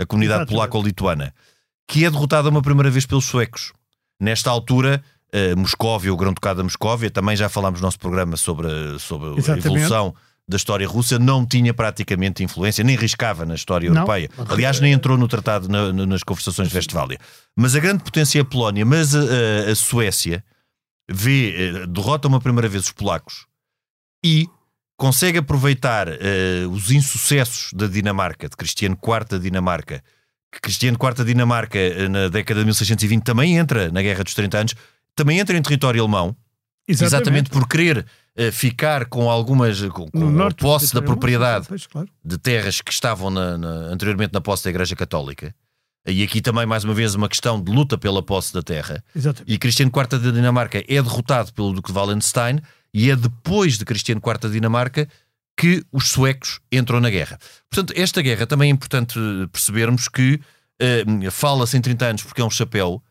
a 0.00 0.06
comunidade 0.06 0.46
polaco-lituana, 0.46 1.34
que 1.88 2.04
é 2.04 2.10
derrotada 2.10 2.48
uma 2.48 2.62
primeira 2.62 2.90
vez 2.90 3.04
pelos 3.06 3.24
suecos. 3.26 3.72
Nesta 4.20 4.50
altura, 4.50 5.02
eh, 5.32 5.54
Moscóvia, 5.54 6.12
o 6.12 6.16
Grão-Ducado 6.16 6.58
da 6.58 6.64
Moscóvia, 6.64 7.10
também 7.10 7.36
já 7.36 7.48
falámos 7.48 7.80
no 7.80 7.86
nosso 7.86 7.98
programa 7.98 8.36
sobre, 8.36 8.66
a- 8.68 8.98
sobre 8.98 9.28
a 9.28 9.56
evolução 9.56 10.14
da 10.48 10.56
história 10.56 10.86
russa, 10.88 11.18
não 11.18 11.46
tinha 11.46 11.72
praticamente 11.72 12.42
influência, 12.42 12.82
nem 12.82 12.96
riscava 12.96 13.44
na 13.46 13.54
história 13.54 13.88
Não. 13.88 13.98
europeia. 13.98 14.28
Aliás, 14.48 14.80
nem 14.80 14.92
entrou 14.92 15.16
no 15.16 15.28
tratado 15.28 15.68
na- 15.68 15.92
na- 15.92 16.06
nas 16.06 16.22
conversações 16.24 16.68
de 16.70 16.74
Westfália. 16.76 17.18
Mas 17.56 17.76
a 17.76 17.80
grande 17.80 18.02
potência 18.02 18.38
é 18.38 18.42
a 18.42 18.44
Polónia, 18.44 18.84
mas 18.84 19.14
a, 19.14 19.20
a- 19.20 19.70
a 19.70 19.74
Suécia 19.76 20.42
vê, 21.08 21.82
eh, 21.82 21.86
derrota 21.86 22.26
uma 22.28 22.40
primeira 22.40 22.68
vez 22.68 22.84
os 22.84 22.92
polacos 22.92 23.46
e 24.24 24.48
consegue 25.00 25.38
aproveitar 25.38 26.08
eh, 26.08 26.66
os 26.70 26.90
insucessos 26.90 27.72
da 27.72 27.86
Dinamarca, 27.86 28.50
de 28.50 28.54
Cristiano 28.54 28.98
IV 29.02 29.24
da 29.30 29.38
Dinamarca, 29.38 30.04
que 30.52 30.60
Cristiano 30.60 30.98
IV 31.02 31.14
da 31.14 31.24
Dinamarca, 31.24 31.78
eh, 31.78 32.06
na 32.06 32.28
década 32.28 32.60
de 32.60 32.66
1620, 32.66 33.22
também 33.24 33.56
entra 33.56 33.90
na 33.90 34.02
Guerra 34.02 34.22
dos 34.22 34.34
30 34.34 34.58
Anos, 34.58 34.74
também 35.16 35.38
entra 35.38 35.56
em 35.56 35.62
território 35.62 36.02
alemão, 36.02 36.36
exatamente, 36.86 37.48
por 37.48 37.66
querer 37.66 38.04
eh, 38.36 38.50
ficar 38.50 39.06
com 39.06 39.30
algumas, 39.30 39.80
com, 39.88 40.06
com 40.10 40.30
norte 40.30 40.58
posse 40.60 40.92
da 40.92 41.00
propriedade 41.00 41.66
claro. 41.90 42.06
de 42.22 42.36
terras 42.36 42.82
que 42.82 42.92
estavam 42.92 43.30
na- 43.30 43.56
na- 43.56 43.68
anteriormente 43.92 44.34
na 44.34 44.40
posse 44.42 44.64
da 44.64 44.70
Igreja 44.70 44.94
Católica. 44.94 45.54
E 46.06 46.22
aqui 46.22 46.42
também, 46.42 46.66
mais 46.66 46.84
uma 46.84 46.92
vez, 46.94 47.14
uma 47.14 47.28
questão 47.28 47.58
de 47.58 47.72
luta 47.72 47.96
pela 47.96 48.22
posse 48.22 48.52
da 48.52 48.62
terra. 48.62 49.02
Exatamente. 49.16 49.50
E 49.50 49.56
Cristiano 49.58 49.90
IV 49.94 50.18
da 50.18 50.30
Dinamarca 50.30 50.78
é 50.86 51.02
derrotado 51.02 51.52
pelo 51.54 51.72
Duque 51.72 51.90
de 51.90 51.98
Wallenstein 51.98 52.60
e 52.92 53.10
é 53.10 53.16
depois 53.16 53.78
de 53.78 53.84
Cristiano 53.84 54.20
IV 54.24 54.38
da 54.38 54.48
Dinamarca 54.48 55.08
que 55.56 55.84
os 55.92 56.08
suecos 56.08 56.58
entram 56.72 57.00
na 57.00 57.10
guerra. 57.10 57.38
Portanto, 57.70 57.92
esta 57.96 58.22
guerra 58.22 58.46
também 58.46 58.70
é 58.70 58.72
importante 58.72 59.18
percebermos 59.52 60.08
que 60.08 60.40
eh, 60.82 61.04
fala-se 61.30 61.76
em 61.76 61.80
30 61.80 62.04
anos 62.06 62.22
porque 62.22 62.40
é 62.40 62.44
um 62.44 62.48
chapéu, 62.50 63.02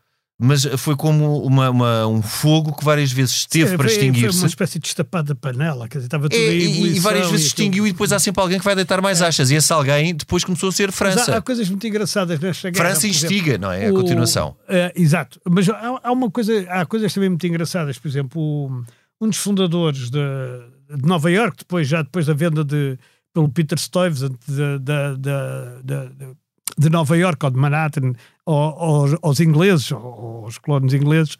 mas 0.42 0.64
foi 0.78 0.96
como 0.96 1.44
uma- 1.44 1.70
uma- 1.70 2.06
um 2.08 2.20
fogo 2.22 2.74
que 2.76 2.84
várias 2.84 3.12
vezes 3.12 3.34
esteve 3.36 3.70
Sim, 3.70 3.76
para 3.76 3.86
foi- 3.88 3.94
Foi 3.96 4.06
extinguir-se. 4.08 4.38
uma 4.38 4.46
espécie 4.48 4.78
de 4.80 4.84
destapada 4.84 5.34
panela, 5.36 5.86
quer 5.86 5.98
dizer, 5.98 6.06
estava 6.08 6.28
tudo 6.28 6.40
É, 6.40 6.52
em 6.54 6.58
e, 6.86 6.96
e 6.96 6.98
várias 6.98 7.30
vezes 7.30 7.46
aquilo. 7.46 7.46
extinguiu 7.46 7.86
e 7.86 7.92
depois 7.92 8.10
há 8.10 8.18
sempre 8.18 8.42
alguém 8.42 8.58
que 8.58 8.64
vai 8.64 8.74
deitar 8.74 9.00
mais 9.00 9.22
achas. 9.22 9.50
E 9.50 9.54
esse 9.54 9.72
alguém 9.72 10.12
depois 10.14 10.42
começou 10.42 10.70
a 10.70 10.72
ser 10.72 10.90
França. 10.90 11.34
Há, 11.34 11.36
há 11.36 11.42
coisas 11.42 11.68
muito 11.68 11.86
engraçadas 11.86 12.40
nesta 12.40 12.70
guerra. 12.70 12.84
França 12.86 13.02
por 13.02 13.06
exemplo, 13.06 13.36
instiga, 13.36 13.58
não 13.58 13.70
é? 13.70 13.86
A 13.86 13.90
o- 13.92 13.94
continuação. 13.94 14.56
é, 14.66 14.92
exato. 14.96 15.40
Mas 15.48 15.68
há, 15.68 16.00
há 16.02 16.10
uma 16.10 16.28
coisa, 16.30 16.66
há 16.70 16.84
coisas 16.86 17.12
também 17.14 17.28
muito 17.28 17.46
engraçadas. 17.46 17.98
Por 17.98 18.08
exemplo, 18.08 18.40
o- 18.42 18.84
um 19.20 19.28
dos 19.28 19.38
fundadores 19.38 20.10
de, 20.10 20.18
de 20.96 21.06
Nova 21.06 21.30
York, 21.30 21.58
depois, 21.58 21.86
já 21.88 22.02
depois 22.02 22.26
da 22.26 22.34
venda 22.34 22.64
de, 22.64 22.98
pelo 23.34 23.48
Peter 23.48 23.78
Stuyvesant 23.78 24.32
de, 24.48 24.78
de, 24.78 26.26
de, 26.78 26.88
Nova 26.90 27.16
York 27.16 27.44
ou 27.44 27.50
de 27.50 27.58
Manhattan 27.58 28.12
ao- 28.46 28.78
aos, 28.82 29.16
aos 29.22 29.40
ingleses, 29.40 29.92
aos 29.92 30.56
colonos 30.58 30.94
ingleses, 30.94 31.36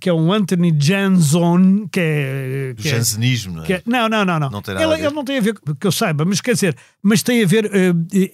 que 0.00 0.08
é 0.08 0.12
um 0.12 0.32
Anthony 0.32 0.74
Janson, 0.80 1.86
que 1.92 2.00
é. 2.00 2.72
Do 2.74 2.82
que 2.82 2.88
é- 2.88 2.92
jansenismo, 2.92 3.56
não 3.56 3.62
é? 3.62 3.66
que 3.66 3.72
é- 3.74 3.82
não, 3.86 4.08
não, 4.08 4.24
não, 4.24 4.40
não. 4.40 4.50
Ele, 4.82 4.94
ele 5.06 5.14
não 5.14 5.22
tem 5.24 5.36
a 5.38 5.40
ver 5.40 5.54
que 5.78 5.86
eu 5.86 5.92
saiba, 5.92 6.24
mas 6.24 6.40
quer 6.40 6.54
dizer, 6.54 6.74
mas 7.02 7.22
tem 7.22 7.44
a 7.44 7.46
ver, 7.46 7.70
eh, 7.72 7.92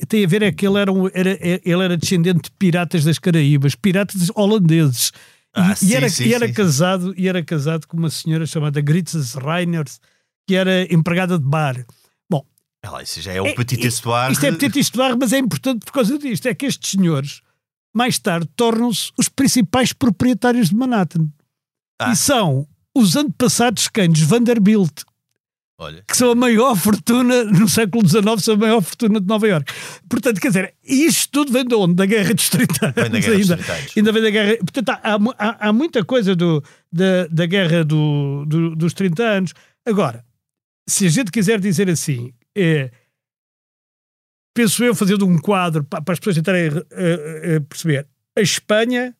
tem 0.08 0.24
a 0.24 0.28
ver 0.28 0.42
é 0.42 0.52
que 0.52 0.64
ele 0.66 0.78
era, 0.78 0.92
um- 0.92 1.08
era, 1.12 1.30
é- 1.32 1.60
ele 1.64 1.82
era 1.84 1.96
descendente 1.96 2.42
de 2.44 2.50
piratas 2.52 3.04
das 3.04 3.18
Caraíbas, 3.18 3.74
piratas 3.74 4.30
holandeses. 4.36 5.12
E- 5.54 5.60
Ah, 5.60 5.72
e, 5.72 5.76
sim, 5.76 5.94
era, 5.94 6.08
sim, 6.08 6.24
e 6.24 6.34
era 6.34 6.46
sim. 6.46 6.52
casado 6.54 7.14
e 7.16 7.28
era 7.28 7.44
casado 7.44 7.86
com 7.86 7.96
uma 7.96 8.08
senhora 8.10 8.46
chamada 8.46 8.80
Gritzes 8.80 9.34
Reiners, 9.34 10.00
que 10.48 10.54
era 10.54 10.82
empregada 10.92 11.38
de 11.38 11.44
bar. 11.44 11.84
Bom, 12.30 12.44
É 12.82 12.88
lá, 12.88 13.02
isso 13.02 13.20
já 13.20 13.32
é 13.32 13.40
o 13.40 13.46
é- 13.46 13.54
petit 13.54 13.82
é- 13.84 13.86
espoir. 13.86 14.32
isto 14.32 14.44
é 14.46 14.52
petit 14.52 14.78
histoire, 14.78 15.14
mas 15.18 15.32
é 15.32 15.38
importante 15.38 15.84
por 15.84 15.92
causa 15.92 16.18
disto, 16.18 16.46
é 16.46 16.54
que 16.54 16.66
estes 16.66 16.90
senhores 16.92 17.42
mais 17.94 18.18
tarde 18.18 18.48
tornam-se 18.56 19.12
os 19.18 19.28
principais 19.28 19.92
proprietários 19.92 20.70
de 20.70 20.74
Manhattan. 20.74 21.28
Ah. 22.00 22.12
E 22.12 22.16
são 22.16 22.66
os 22.96 23.14
antepassados? 23.16 23.88
Dos 24.10 24.20
Vanderbilt 24.22 25.02
Olha, 25.82 26.04
que 26.06 26.16
são 26.16 26.30
a 26.30 26.34
maior 26.34 26.76
fortuna 26.76 27.44
no 27.44 27.68
século 27.68 28.06
XIX, 28.08 28.24
são 28.42 28.54
a 28.54 28.56
maior 28.56 28.80
fortuna 28.82 29.20
de 29.20 29.26
Nova 29.26 29.48
Iorque. 29.48 29.72
Portanto, 30.08 30.40
quer 30.40 30.48
dizer, 30.48 30.74
isto 30.84 31.30
tudo 31.32 31.52
vem 31.52 31.64
de 31.64 31.74
onde? 31.74 31.94
Da 31.94 32.06
Guerra 32.06 32.32
dos 32.34 32.48
30 32.48 32.86
anos. 32.86 32.94
Vem 32.94 33.10
da 33.10 33.18
Guerra 33.20 33.38
dos 33.38 33.50
ainda. 33.50 33.56
30 33.56 33.72
anos. 33.72 33.92
Ainda 33.96 34.12
vem 34.12 34.22
da 34.22 34.30
Guerra. 34.30 34.56
Portanto, 34.58 34.88
há, 34.90 35.00
há 35.38 35.68
há- 35.68 35.72
muita 35.72 36.04
coisa 36.04 36.36
do, 36.36 36.62
da, 36.92 37.26
da 37.26 37.46
Guerra 37.46 37.84
do- 37.84 38.44
do- 38.46 38.76
dos 38.76 38.94
30 38.94 39.22
anos. 39.24 39.52
Agora, 39.84 40.24
se 40.88 41.06
a 41.06 41.10
gente 41.10 41.30
quiser 41.32 41.58
dizer 41.58 41.90
assim, 41.90 42.32
é, 42.56 42.90
penso 44.54 44.84
eu, 44.84 44.94
fazendo 44.94 45.26
um 45.26 45.38
quadro 45.38 45.82
para, 45.84 46.00
para 46.02 46.12
as 46.12 46.18
pessoas 46.18 46.36
tentarem 46.36 46.66
eh, 46.90 47.42
eh, 47.56 47.60
perceber, 47.60 48.06
a 48.36 48.40
Espanha 48.40 49.16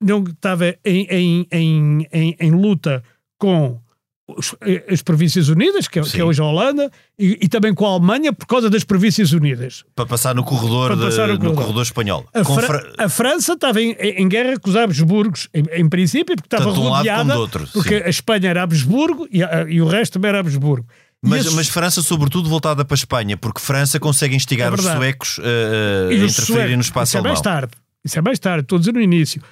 não 0.00 0.22
estava 0.24 0.76
em, 0.84 1.06
em, 1.10 1.46
em, 1.50 2.06
em, 2.12 2.36
em 2.40 2.50
luta 2.50 3.02
com 3.38 3.80
os- 4.28 4.54
eh, 4.60 4.84
as 4.90 5.00
Províncias 5.02 5.48
Unidas, 5.48 5.88
que 5.88 5.98
é, 5.98 6.02
que 6.02 6.20
é 6.20 6.24
hoje 6.24 6.40
a 6.40 6.44
Holanda, 6.44 6.90
e, 7.18 7.38
e 7.42 7.48
também 7.48 7.72
com 7.74 7.86
a 7.86 7.90
Alemanha 7.90 8.32
por 8.32 8.46
causa 8.46 8.68
das 8.68 8.84
Províncias 8.84 9.32
Unidas. 9.32 9.84
para 9.96 10.04
passar 10.06 10.34
no 10.34 10.44
corredor, 10.44 10.96
Para 10.96 11.06
passar 11.06 11.26
de- 11.26 11.28
no 11.28 11.34
no 11.34 11.38
corredor. 11.40 11.62
corredor 11.62 11.82
espanhol. 11.82 12.26
A, 12.34 12.44
Fra- 12.44 12.62
Fra- 12.66 12.92
a 12.98 13.08
França 13.08 13.54
estava 13.54 13.80
em, 13.80 13.92
em 13.92 14.28
guerra 14.28 14.58
com 14.60 14.68
os 14.70 14.76
Habsburgos, 14.76 15.48
em, 15.54 15.62
em 15.72 15.88
princípio, 15.88 16.36
porque 16.36 16.46
estava 16.46 16.64
Tanto 16.64 16.74
de 16.74 16.80
um 16.80 16.90
lado 16.90 17.04
como 17.06 17.16
rodeada, 17.16 17.34
do 17.34 17.40
outro, 17.40 17.68
porque 17.72 17.98
sim. 17.98 18.04
a 18.04 18.08
Espanha 18.08 18.48
era 18.50 18.62
Habsburgo 18.62 19.26
e, 19.32 19.42
a- 19.42 19.64
e 19.68 19.80
o 19.80 19.86
resto 19.86 20.14
também 20.14 20.28
era 20.28 20.40
Habsburgo. 20.40 20.86
Mas, 21.20 21.40
esses- 21.40 21.54
mas 21.54 21.68
França, 21.68 22.00
sobretudo, 22.02 22.48
voltada 22.48 22.84
para 22.84 22.94
a 22.94 22.98
Espanha, 22.98 23.36
porque 23.36 23.60
França 23.60 23.98
consegue 23.98 24.36
instigar 24.36 24.70
É 24.72 24.74
os 24.76 24.82
suecos 24.82 25.40
eh, 25.42 26.08
a 26.10 26.14
interferirem 26.14 26.76
no 26.76 26.82
espaço 26.82 27.10
Isso 27.10 27.16
é 27.16 27.20
alemão. 27.20 27.32
mais 27.32 27.40
tarde. 27.40 27.72
Isso 28.04 28.16
é 28.18 28.22
mais 28.22 28.38
tarde, 28.38 28.62
estou 28.62 28.76
a 28.76 28.78
dizer 28.78 28.92
no 28.92 29.00
início. 29.00 29.42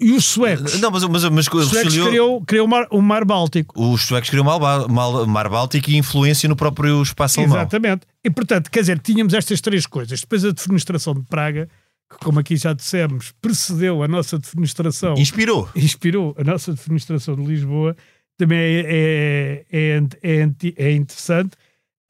E 0.00 0.12
os 0.12 0.24
suecos? 0.24 0.80
Não, 0.80 0.90
mas, 0.90 1.04
mas, 1.04 1.24
mas 1.24 1.46
os 1.46 1.68
suecos 1.68 1.94
criou, 1.94 2.40
criou 2.42 2.66
o, 2.66 2.68
mar, 2.68 2.86
o 2.90 3.02
mar 3.02 3.24
Báltico. 3.24 3.78
os 3.78 4.02
suecos 4.02 4.30
criam 4.30 4.44
mal, 4.44 4.88
mal, 4.88 5.26
Mar 5.26 5.48
Báltico 5.50 5.90
e 5.90 5.96
influência 5.96 6.48
no 6.48 6.56
próprio 6.56 7.02
espaço 7.02 7.40
alemão. 7.40 7.58
Exatamente. 7.58 8.06
E 8.24 8.30
portanto, 8.30 8.70
quer 8.70 8.80
dizer, 8.80 8.98
tínhamos 8.98 9.34
estas 9.34 9.60
três 9.60 9.86
coisas. 9.86 10.20
Depois 10.22 10.42
a 10.44 10.52
defenestração 10.52 11.12
de 11.12 11.22
Praga, 11.22 11.68
que 12.10 12.16
como 12.24 12.40
aqui 12.40 12.56
já 12.56 12.72
dissemos, 12.72 13.34
precedeu 13.42 14.02
a 14.02 14.08
nossa 14.08 14.38
defenestração, 14.38 15.14
Inspirou. 15.18 15.68
inspirou 15.76 16.34
a 16.38 16.44
nossa 16.44 16.72
defenestração 16.72 17.36
de 17.36 17.44
Lisboa, 17.44 17.94
também 18.38 18.58
é, 18.58 18.80
é, 18.88 19.64
é, 19.70 20.02
é, 20.22 20.50
é 20.76 20.92
interessante. 20.92 21.50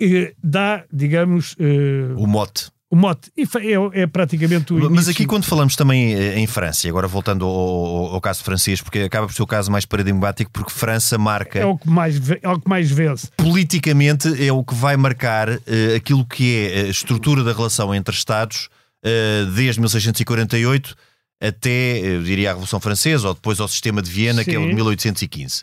E 0.01 0.33
dá, 0.43 0.85
digamos, 0.93 1.57
eh, 1.59 2.15
O 2.17 2.25
mote. 2.29 2.71
O 2.91 2.97
mote. 2.97 3.31
É, 3.37 4.01
é 4.03 4.07
praticamente 4.07 4.73
o 4.73 4.77
Mas 4.77 4.91
início. 4.91 5.11
aqui, 5.13 5.27
quando 5.27 5.45
falamos 5.45 5.77
também 5.77 6.15
eh, 6.15 6.39
em 6.39 6.47
França, 6.47 6.87
e 6.87 6.91
agora 6.91 7.07
voltando 7.07 7.45
ao, 7.45 8.15
ao- 8.15 8.21
caso 8.21 8.43
francês, 8.43 8.81
porque 8.81 9.01
acaba 9.01 9.27
por 9.27 9.35
ser 9.35 9.43
o 9.43 9.47
caso 9.47 9.71
mais 9.71 9.85
paradigmático, 9.85 10.51
porque 10.51 10.71
França 10.73 11.19
marca, 11.19 11.59
É 11.59 11.67
o 11.67 11.77
que 11.77 11.89
mais, 11.89 12.19
é 12.43 12.49
o 12.49 12.59
que 12.59 12.69
mais 12.69 12.91
vence. 12.91 13.29
politicamente, 13.37 14.43
é 14.47 14.53
o 14.53 14.65
que 14.65 14.75
vai 14.75 14.97
marcar 14.97 15.49
eh, 15.51 15.97
aquilo 15.97 16.25
que 16.25 16.71
é 16.73 16.81
a 16.83 16.89
estrutura 16.89 17.45
da 17.45 17.53
relação 17.53 17.95
entre 17.95 18.15
Estados 18.15 18.69
eh, 19.05 19.45
desde 19.55 19.81
1648 19.81 20.95
até, 21.41 21.99
eu 22.01 22.23
diria, 22.23 22.49
a 22.51 22.53
Revolução 22.53 22.81
Francesa, 22.81 23.29
ou 23.29 23.35
depois 23.35 23.61
ao 23.61 23.69
sistema 23.69 24.03
de 24.03 24.11
Viena, 24.11 24.43
que 24.45 24.51
é 24.51 24.59
o 24.59 24.63
de 24.63 24.69
Sim. 24.71 24.75
1815. 24.75 25.63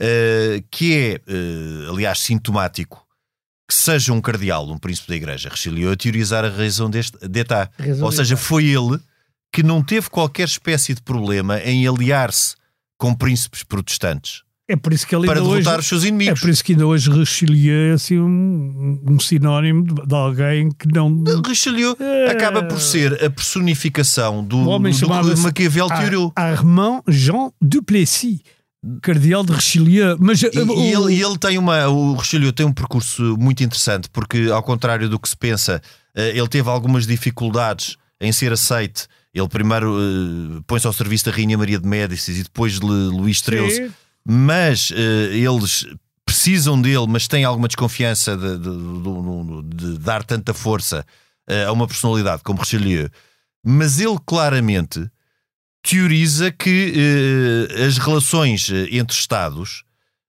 Eh, 0.00 0.62
que 0.70 0.94
é, 0.96 1.20
aliás, 1.90 2.20
sintomático 2.20 3.04
que 3.70 3.74
seja 3.74 4.12
um 4.12 4.20
cardeal, 4.20 4.68
um 4.70 4.76
príncipe 4.78 5.08
da 5.08 5.16
Igreja, 5.16 5.48
Richelieu, 5.48 5.92
a 5.92 5.96
teorizar 5.96 6.44
a 6.44 6.48
razão 6.50 6.90
deste 6.90 7.16
razão 7.78 8.04
Ou 8.04 8.12
seja, 8.12 8.36
foi 8.36 8.64
ele 8.66 8.98
que 9.52 9.62
não 9.62 9.82
teve 9.82 10.10
qualquer 10.10 10.46
espécie 10.46 10.94
de 10.94 11.02
problema 11.02 11.58
em 11.60 11.86
aliar-se 11.86 12.54
com 12.98 13.14
príncipes 13.14 13.62
protestantes 13.62 14.42
É 14.68 14.76
por 14.76 14.92
isso 14.92 15.06
que 15.06 15.14
ele 15.16 15.26
para 15.26 15.40
derrotar 15.40 15.74
hoje, 15.74 15.80
os 15.80 15.86
seus 15.86 16.04
É 16.04 16.08
inimigos. 16.08 16.40
por 16.40 16.48
isso 16.50 16.62
que 16.64 16.72
ainda 16.72 16.86
hoje 16.86 17.10
Richelieu 17.10 17.90
é 17.90 17.94
assim 17.94 18.18
um, 18.20 19.02
um 19.08 19.18
sinónimo 19.18 19.82
de, 19.84 19.94
de 20.06 20.14
alguém 20.14 20.68
que 20.70 20.86
não. 20.92 21.24
Richelieu 21.46 21.96
É. 21.98 22.30
acaba 22.30 22.62
por 22.64 22.80
ser 22.80 23.24
a 23.24 23.30
personificação 23.30 24.44
do, 24.44 24.58
O 24.58 24.68
homem 24.68 24.92
do 24.92 24.98
chamava-se 24.98 25.42
Maquiavel 25.42 25.88
teoriu. 25.88 26.32
Ar- 26.36 26.52
Armand 26.58 27.02
Jean 27.08 27.50
Duplessis. 27.60 28.40
Cardeal 29.02 29.44
de 29.44 29.52
Richelieu. 29.52 30.16
Mas, 30.18 30.42
E, 30.42 30.46
uh, 30.48 30.72
o- 30.72 30.80
e 30.80 30.92
ele, 31.14 31.22
ele 31.24 31.38
tem 31.38 31.58
uma. 31.58 31.86
O 31.88 32.14
Richelieu 32.16 32.52
tem 32.52 32.64
um 32.66 32.72
percurso 32.72 33.36
muito 33.38 33.62
interessante, 33.62 34.08
porque, 34.10 34.48
ao 34.52 34.62
contrário 34.62 35.08
do 35.08 35.18
que 35.18 35.28
se 35.28 35.36
pensa, 35.36 35.82
eh, 36.14 36.30
ele 36.30 36.48
teve 36.48 36.68
algumas 36.68 37.06
dificuldades 37.06 37.96
em 38.20 38.32
ser 38.32 38.52
aceite. 38.52 39.06
Ele 39.34 39.48
primeiro 39.48 39.96
eh, 39.98 40.60
põe-se 40.66 40.86
ao 40.86 40.92
serviço 40.92 41.26
da 41.26 41.30
Rainha 41.32 41.58
Maria 41.58 41.78
de 41.78 41.86
Médicis 41.86 42.38
e 42.38 42.42
depois 42.42 42.80
de 42.80 42.86
Luís 42.86 43.38
XIII, 43.38 43.90
mas 44.26 44.90
eh, 44.94 45.36
eles 45.36 45.86
precisam 46.24 46.80
dele, 46.80 47.06
mas 47.08 47.26
têm 47.28 47.44
alguma 47.44 47.68
desconfiança 47.68 48.36
de, 48.36 48.56
de- 48.58 48.70
de- 48.70 49.92
de 49.92 49.98
dar 49.98 50.24
tanta 50.24 50.54
força 50.54 51.04
eh, 51.48 51.64
a 51.64 51.72
uma 51.72 51.86
personalidade 51.86 52.42
como 52.42 52.60
Richelieu. 52.60 53.08
Mas 53.64 54.00
ele 54.00 54.16
claramente 54.24 55.06
teoriza 55.82 56.50
que 56.52 56.92
eh, 57.70 57.84
as 57.86 57.98
relações 57.98 58.68
eh, 58.70 58.88
entre 58.96 59.16
Estados 59.16 59.82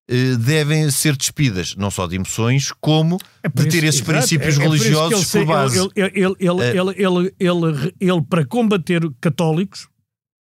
eh, 0.10 0.36
devem 0.38 0.90
ser 0.90 1.16
despidas 1.18 1.76
não 1.76 1.92
só 1.92 2.08
de 2.08 2.16
emoções, 2.16 2.72
como 2.80 3.18
É 3.44 3.50
de 3.50 3.64
ter 3.66 3.84
isso- 3.84 3.86
esses 3.86 4.02
exato, 4.02 4.12
princípios 4.12 4.58
é- 4.58 4.62
é 4.62 4.64
por 4.66 4.72
religiosos 4.72 5.36
base. 5.46 5.80
Ele, 5.96 6.36
ele, 6.40 7.34
ele, 7.40 7.96
ele, 8.00 8.22
para 8.30 8.46
combater 8.46 9.02
católicos, 9.20 9.88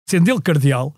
sendo 0.09 0.31
ele 0.31 0.41
cardeal, 0.41 0.95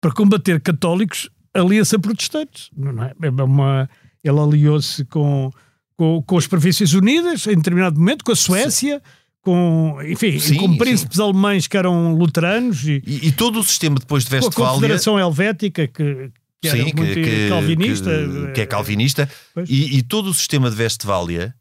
para 0.00 0.12
combater 0.12 0.60
católicos, 0.60 1.28
alia-se 1.54 1.94
a 1.96 1.98
protestantes. 1.98 2.70
Não 2.76 3.02
é? 3.04 3.12
É 3.22 3.30
uma, 3.30 3.88
ele 4.24 4.38
aliou-se 4.40 5.04
com, 5.04 5.50
com, 5.96 6.22
com 6.22 6.38
as 6.38 6.46
Províncias 6.46 6.92
Unidas, 6.94 7.46
em 7.46 7.56
determinado 7.56 7.98
momento, 8.00 8.24
com 8.24 8.32
a 8.32 8.36
Suécia, 8.36 9.02
com, 9.42 9.98
enfim, 10.04 10.38
Sim, 10.38 10.56
com 10.56 10.68
sim. 10.72 10.78
príncipes 10.78 11.18
alemães 11.20 11.66
que 11.66 11.76
eram 11.76 12.14
luteranos 12.14 12.84
e 12.84 13.02
E, 13.06 13.28
e 13.28 13.32
todo 13.32 13.58
o 13.58 13.64
sistema 13.64 13.98
depois 13.98 14.22
de 14.24 14.30
com 14.30 14.36
a 14.36 14.38
Westfália. 14.40 14.72
Confederação 14.74 15.18
Helvética, 15.18 15.88
que, 15.88 16.30
que 16.62 16.68
era 16.68 16.76
Sim, 16.76 16.82
muito 16.84 17.02
que, 17.02 17.22
que- 17.22 17.48
calvinista. 17.48 18.10
que- 18.10 18.52
que 18.52 18.60
é 18.60 18.66
calvinista, 18.66 19.28
e, 19.68 19.98
e 19.98 20.02
todo 20.02 20.30
o 20.30 20.34
sistema 20.34 20.70
de 20.70 20.80
Westfália 20.80 21.54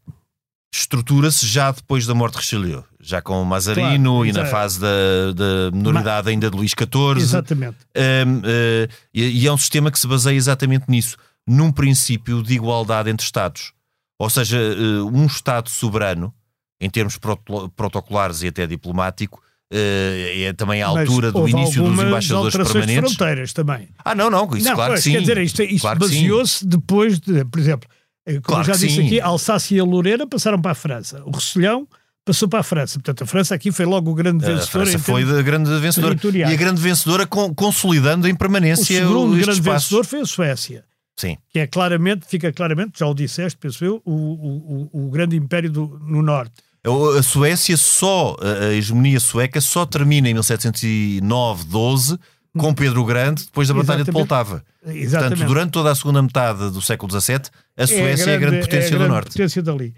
estrutura-se 0.74 1.46
já 1.46 1.70
depois 1.72 2.06
da 2.06 2.13
morte 2.15 2.34
de 2.36 2.39
Richelieu, 2.39 2.84
já 3.00 3.22
com 3.22 3.41
o 3.41 3.46
Mazarino 3.46 4.12
Claro, 4.22 4.26
e 4.26 4.32
na 4.32 4.46
fase 4.46 4.80
da, 4.80 5.34
da 5.36 5.72
minoridade 5.76 6.30
ainda 6.30 6.50
de 6.50 6.56
Luís 6.56 6.72
XIV. 6.72 7.17
Exatamente. 7.20 7.78
Um, 7.98 8.41
eh, 8.46 8.88
e, 9.13 9.41
e 9.41 9.48
é 9.48 9.52
um 9.52 9.58
sistema 9.58 9.91
que 9.91 10.00
se 10.00 10.08
baseia 10.08 10.36
exatamente 10.38 10.86
nisso, 10.88 11.17
num 11.46 11.72
princípio 11.74 12.41
de 12.41 12.54
igualdade 12.54 13.10
entre 13.10 13.26
Estados. 13.26 13.74
Ou 14.17 14.30
seja, 14.30 14.58
eh, 14.58 15.02
um 15.02 15.26
Estado 15.26 15.70
soberano, 15.70 16.34
em 16.82 16.89
termos 16.89 17.17
proto- 17.17 17.70
protocolares 17.76 18.41
e 18.41 18.48
até 18.48 18.67
diplomático, 18.67 19.41
eh, 19.72 20.44
é 20.48 20.54
também 20.54 20.82
a 20.82 20.88
altura 20.88 21.32
do 21.32 21.48
início 21.48 21.82
dos 21.84 21.98
embaixadores 21.98 22.54
permanentes. 22.56 23.13
fronteiras 23.13 23.54
também. 23.54 23.88
Ah, 24.04 24.13
não, 24.13 24.30
não, 24.30 24.44
isso 24.56 24.67
não, 24.67 24.76
claro 24.76 24.91
pois, 24.94 25.04
que 25.04 25.10
sim. 25.10 25.12
quer 25.13 25.22
dizer, 25.22 25.38
isto, 25.38 25.62
isto 25.63 25.82
Claro 25.82 26.00
baseou-se 26.00 26.67
depois 26.67 27.20
de, 27.20 27.46
por 27.46 27.60
exemplo, 27.60 27.88
eh, 28.26 28.34
como 28.34 28.44
Claro 28.44 28.63
já 28.65 28.74
disse 28.74 28.96
sim. 28.96 29.06
aqui, 29.06 29.22
Alsácia 29.22 29.78
e 29.78 29.80
a 29.80 29.84
Lorena 29.86 30.28
passaram 30.28 30.60
para 30.62 30.72
a 30.72 30.76
França. 30.76 31.22
O 31.26 31.32
Rosselhão 31.32 31.88
passou 32.26 32.50
para 32.50 32.60
a 32.60 32.63
França. 32.63 33.00
Portanto, 33.00 33.24
a 33.24 33.28
França 33.28 33.56
aqui 33.56 33.72
foi 33.72 33.86
logo 33.86 34.12
o 34.12 34.13
grande 34.13 34.44
A 34.44 34.48
vencedor. 34.50 34.67
França 34.67 34.98
em 34.98 35.00
foi 35.00 35.24
a 35.24 35.41
grande 35.41 35.70
vencedora. 35.80 36.15
E 36.34 36.44
a 36.44 36.56
grande 36.56 36.82
vencedora 36.82 37.26
consolidando 37.26 38.28
em 38.28 38.34
O 38.34 38.38
permanência 38.38 38.84
segundo 39.02 39.36
este 39.36 39.46
grande 39.46 39.60
espaço. 39.62 39.86
vencedor 39.86 40.06
foi 40.06 40.22
a 40.22 40.26
Suécia. 40.26 40.84
Sim. 41.17 41.38
Que 41.50 41.60
é 41.60 41.67
claramente, 41.67 42.26
fica 42.28 42.52
claramente, 42.52 42.98
já 43.00 43.06
o 43.06 43.13
disseste, 43.13 43.58
penso 43.58 43.86
eu, 43.86 44.02
o, 44.06 44.12
o, 44.12 44.89
o, 44.91 45.08
o 45.08 45.10
grande 45.12 45.36
império 45.36 45.70
do, 45.72 46.00
no 46.08 46.22
norte. 46.22 46.54
A 46.86 47.20
a 47.20 47.24
Suécia 47.24 47.78
só, 47.78 48.36
a 48.41 48.65
a 48.65 48.74
hegemonia 48.74 49.20
sueca 49.20 49.62
só 49.62 49.86
termina 49.86 50.28
em 50.30 50.34
1709, 50.34 51.65
12, 51.65 52.17
com 52.58 52.74
Pedro 52.74 53.02
o 53.02 53.06
Grande, 53.06 53.46
depois 53.46 53.67
da 53.67 53.74
Batalha 53.74 54.04
de 54.04 54.10
Exatamente. 54.10 54.28
Poltava. 54.28 54.63
Exatamente. 54.88 55.30
Portanto, 55.38 55.48
durante 55.48 55.72
toda 55.72 55.91
a 55.91 55.96
segunda 55.96 56.22
metade 56.22 56.70
do 56.72 56.82
século 56.82 57.12
XVII, 57.22 57.41
a 57.78 57.88
Suécia 57.88 58.32
é 58.32 58.36
a 58.36 58.39
grande, 58.39 58.60
potência 58.62 58.86
é 58.86 58.88
a 58.88 58.89
grande 58.89 59.04
do 59.06 59.10
Norte. 59.13 59.32
potência 59.32 59.62
dali. 59.62 59.94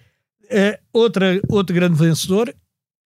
É, 0.50 0.80
outra, 0.92 1.40
outro 1.50 1.74
grande 1.74 1.96
vencedor 1.96 2.54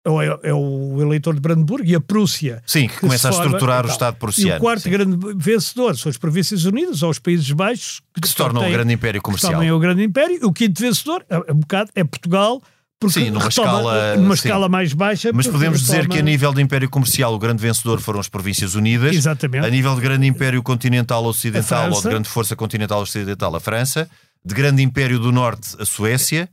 é, 0.04 0.10
o- 0.10 0.22
é 0.22 0.52
o 0.52 1.00
eleitor 1.00 1.34
de 1.34 1.40
Brandenburgo 1.40 1.86
e 1.88 1.94
a 1.94 2.00
Prússia. 2.00 2.62
Sim, 2.66 2.88
que 2.88 2.94
que 2.94 3.00
começa 3.00 3.28
a 3.28 3.32
se 3.32 3.38
estruturar 3.40 3.78
e 3.78 3.80
o 3.80 3.82
tal. 3.84 3.92
Estado 3.92 4.14
E 4.16 4.18
prussiano. 4.18 4.56
o 4.56 4.60
quarto 4.60 4.82
sim, 4.82 4.90
grande 4.90 5.16
vencedor 5.36 5.96
são 5.96 6.10
as 6.10 6.16
Províncias 6.18 6.64
Unidas 6.64 7.02
ou 7.02 7.10
os 7.10 7.18
Países 7.18 7.50
Baixos, 7.52 8.02
que 8.20 8.26
se 8.28 8.34
torna 8.34 8.58
um 8.60 8.64
têm- 8.64 8.72
grande 8.72 8.92
império 8.92 9.20
que 9.20 9.24
comercial. 9.24 9.52
também 9.52 9.68
é 9.68 9.72
o 9.72 9.78
grande 9.78 10.02
império. 10.02 10.38
O 10.46 10.52
quinto 10.52 10.80
vencedor 10.82 11.24
é, 11.30 11.36
é 11.36 11.52
um 11.52 11.60
bocado, 11.60 11.90
é 11.94 12.02
Portugal, 12.04 12.60
porque 13.00 13.20
Sim, 13.20 13.30
numa 13.30 13.44
retoma- 13.44 13.48
escala- 13.78 14.16
numa 14.16 14.36
sim. 14.36 14.48
escala 14.48 14.68
mais 14.68 14.92
baixa. 14.92 15.30
Mas 15.32 15.46
podemos 15.46 15.80
dizer 15.80 15.98
retoma- 16.02 16.14
que 16.14 16.18
a 16.20 16.22
nível 16.22 16.52
de 16.52 16.60
império 16.62 16.88
comercial 16.90 17.32
o 17.34 17.38
grande 17.38 17.62
vencedor 17.62 18.00
foram 18.00 18.18
as 18.18 18.28
Províncias 18.28 18.74
Unidas. 18.74 19.14
Exatamente. 19.14 19.66
A 19.66 19.70
nível 19.70 19.94
de 19.94 20.00
grande 20.00 20.26
império 20.26 20.62
continental 20.62 21.24
ocidental 21.24 21.90
ou 21.92 22.02
de 22.02 22.08
grande 22.08 22.28
força 22.28 22.56
continental 22.56 23.00
ocidental, 23.00 23.54
a 23.54 23.60
França. 23.60 24.08
De 24.44 24.54
grande 24.54 24.82
império 24.82 25.18
do 25.18 25.30
norte, 25.32 25.76
a 25.78 25.84
Suécia. 25.84 26.48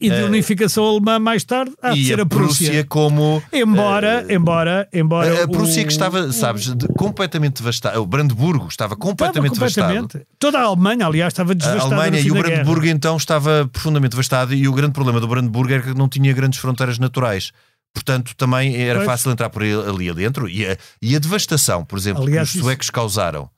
E 0.00 0.08
de 0.08 0.22
unificação 0.22 0.84
alemã 0.84 1.18
mais 1.18 1.44
tarde, 1.44 1.72
há 1.82 1.90
de 1.92 2.06
ser 2.06 2.18
a 2.18 2.22
a 2.22 2.26
Prússia. 2.26 2.66
Prússia 2.68 2.84
como... 2.84 3.42
Embora, 3.52 4.24
embora, 4.32 4.88
embora. 4.92 5.40
A, 5.40 5.44
a 5.44 5.48
Prússia 5.48 5.82
o- 5.82 5.86
que 5.86 5.92
estava, 5.92 6.32
sabes, 6.32 6.74
de- 6.74 6.88
completamente 6.94 7.58
devastada. 7.58 8.00
O 8.00 8.06
Brandeburgo 8.06 8.66
estava 8.68 8.96
completamente 8.96 9.52
Estava 9.52 9.68
devastado. 9.70 9.98
completamente. 10.00 10.26
Toda 10.38 10.58
a 10.58 10.62
Alemanha, 10.62 11.06
aliás, 11.06 11.32
estava 11.32 11.52
A 11.52 11.54
devastada. 11.54 11.84
Alemanha 11.94 12.10
no 12.12 12.16
fim 12.18 12.26
e 12.26 12.30
o 12.30 12.34
da 12.34 12.40
guerra. 12.40 12.54
Brandeburgo 12.56 12.86
então 12.86 13.16
estava 13.16 13.68
profundamente 13.70 14.10
devastado 14.12 14.54
e 14.54 14.66
o 14.66 14.72
grande 14.72 14.92
problema 14.92 15.20
do 15.20 15.28
Brandeburgo 15.28 15.72
era 15.72 15.82
que 15.82 15.94
não 15.94 16.08
tinha 16.08 16.32
grandes 16.32 16.58
fronteiras 16.58 16.98
naturais. 16.98 17.52
Portanto, 17.92 18.34
também 18.36 18.76
era 18.76 19.00
Pois. 19.00 19.06
fácil 19.10 19.32
entrar 19.32 19.50
por 19.50 19.62
ali 19.62 20.08
adentro. 20.08 20.48
E 20.48 20.64
a, 20.66 20.76
e 21.02 21.14
a 21.14 21.18
devastação, 21.18 21.84
por 21.84 21.98
exemplo, 21.98 22.22
Aliás, 22.22 22.48
que 22.48 22.52
os 22.52 22.54
isso- 22.56 22.64
suecos 22.64 22.88
causaram 22.88 23.50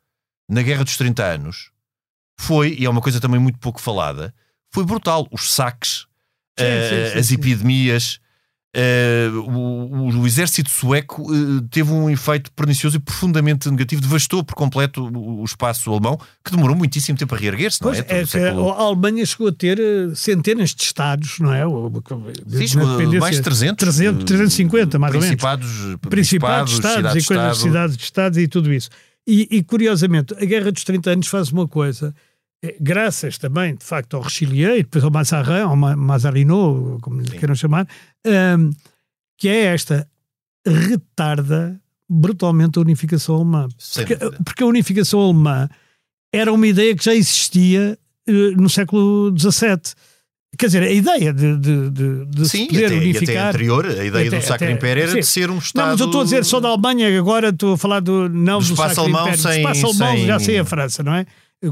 na 0.50 0.62
Guerra 0.62 0.82
dos 0.84 0.96
30 0.96 1.22
Anos 1.22 1.70
foi, 2.38 2.74
e 2.78 2.84
é 2.84 2.90
uma 2.90 3.00
coisa 3.00 3.20
também 3.20 3.38
muito 3.38 3.58
pouco 3.58 3.80
falada, 3.80 4.34
foi 4.72 4.84
brutal. 4.84 5.28
Os 5.30 5.52
saques, 5.52 6.06
Sim, 6.58 6.64
eh, 6.66 7.06
sim, 7.06 7.12
sim, 7.12 7.18
as 7.18 7.32
epidemias. 7.32 8.20
eh, 8.74 9.28
o, 9.34 10.20
o- 10.20 10.26
exército 10.26 10.70
sueco 10.70 11.22
eh, 11.34 11.62
teve 11.70 11.90
um 11.92 12.08
efeito 12.08 12.50
pernicioso 12.52 12.96
e 12.96 13.00
profundamente 13.00 13.70
negativo, 13.70 14.00
devastou 14.00 14.42
por 14.42 14.54
completo 14.54 15.04
o, 15.08 15.40
o 15.42 15.44
espaço 15.44 15.90
alemão, 15.90 16.18
que 16.42 16.50
demorou 16.50 16.74
muitíssimo 16.74 17.18
tempo 17.18 17.34
a 17.34 17.38
reerguer-se, 17.38 17.82
não 17.82 17.90
é? 17.92 17.98
é 18.20 18.24
século- 18.26 18.70
a 18.70 18.82
Alemanha 18.82 19.26
chegou 19.26 19.48
a 19.48 19.52
ter 19.52 19.78
centenas 20.14 20.74
de 20.74 20.82
estados, 20.82 21.38
não 21.38 21.52
é? 21.52 21.64
Sim, 21.64 22.78
mais 23.20 23.36
de 23.36 23.42
300, 23.42 23.76
300, 23.78 24.24
350, 24.24 24.98
mais 24.98 25.14
ou 25.14 25.20
menos. 25.20 25.36
principados, 25.36 25.68
Principados, 26.08 26.72
estados 26.72 26.96
e 27.24 27.26
coisas, 27.26 27.44
cidades 27.62 27.96
de 27.98 28.02
estados 28.04 28.38
e 28.38 28.48
tudo 28.48 28.72
isso. 28.72 28.88
E, 29.26 29.48
e, 29.50 29.62
curiosamente, 29.62 30.34
a 30.34 30.44
Guerra 30.46 30.72
dos 30.72 30.82
30 30.84 31.10
Anos 31.10 31.26
faz 31.28 31.50
uma 31.52 31.68
coisa, 31.68 32.14
graças 32.80 33.38
também, 33.38 33.74
de 33.74 33.84
facto, 33.84 34.14
ao 34.16 34.22
Richelieu 34.22 34.76
e 34.76 34.82
depois 34.82 35.02
ao 35.04 35.10
Mazarin, 35.10 35.60
ao 35.62 35.76
Ma- 35.76 35.96
Mazarino, 35.96 36.98
como 37.02 37.20
lhe 37.20 37.30
queiram 37.38 37.54
chamar, 37.54 37.86
ehm, 38.24 38.70
que 39.38 39.48
é 39.48 39.64
esta, 39.64 40.06
retarda 40.66 41.80
brutalmente 42.08 42.78
a 42.78 42.82
unificação 42.82 43.36
alemã. 43.36 43.68
Porque, 43.94 44.16
porque 44.44 44.62
a 44.62 44.66
unificação 44.66 45.20
alemã 45.20 45.68
era 46.32 46.52
uma 46.52 46.66
ideia 46.66 46.94
que 46.96 47.04
já 47.04 47.14
existia 47.14 47.98
eh, 48.28 48.32
no 48.56 48.68
século 48.68 49.34
XVII. 49.38 49.94
Quer 50.58 50.66
dizer, 50.66 50.82
a 50.82 50.90
ideia 50.92 51.32
de, 51.32 51.56
de, 51.56 51.90
de, 51.90 52.26
de 52.26 52.48
Sim, 52.48 52.66
poder 52.66 52.86
até, 52.86 52.94
unificar. 52.96 53.36
até 53.36 53.48
anterior, 53.48 53.86
a 53.86 54.04
ideia 54.04 54.28
Até- 54.28 54.38
do 54.38 54.42
Sacro 54.44 54.66
até- 54.66 54.72
Império 54.74 55.02
era 55.02 55.12
sim. 55.12 55.20
de 55.20 55.26
ser 55.26 55.50
um 55.50 55.56
Estado. 55.58 55.84
Não, 55.86 55.92
mas 55.92 56.00
eu 56.00 56.06
estou 56.06 56.20
a 56.20 56.24
dizer 56.24 56.44
só 56.44 56.60
da 56.60 56.68
Alemanha, 56.68 57.18
agora 57.18 57.48
estou 57.48 57.72
a 57.72 57.78
falar 57.78 58.00
do, 58.00 58.28
não 58.28 58.58
Do 58.60 58.66
do, 58.66 58.72
espaço 58.74 58.94
Sacro 58.96 59.02
alemão 59.02 59.22
Império. 59.22 59.40
sem- 59.42 59.50
do 59.52 59.58
espaço 59.72 59.86
alemão 59.86 60.16
sem- 60.18 60.26
já 60.26 60.38
sei 60.38 60.58
a 60.58 60.64
França, 60.66 61.02
não 61.02 61.14
é? 61.14 61.26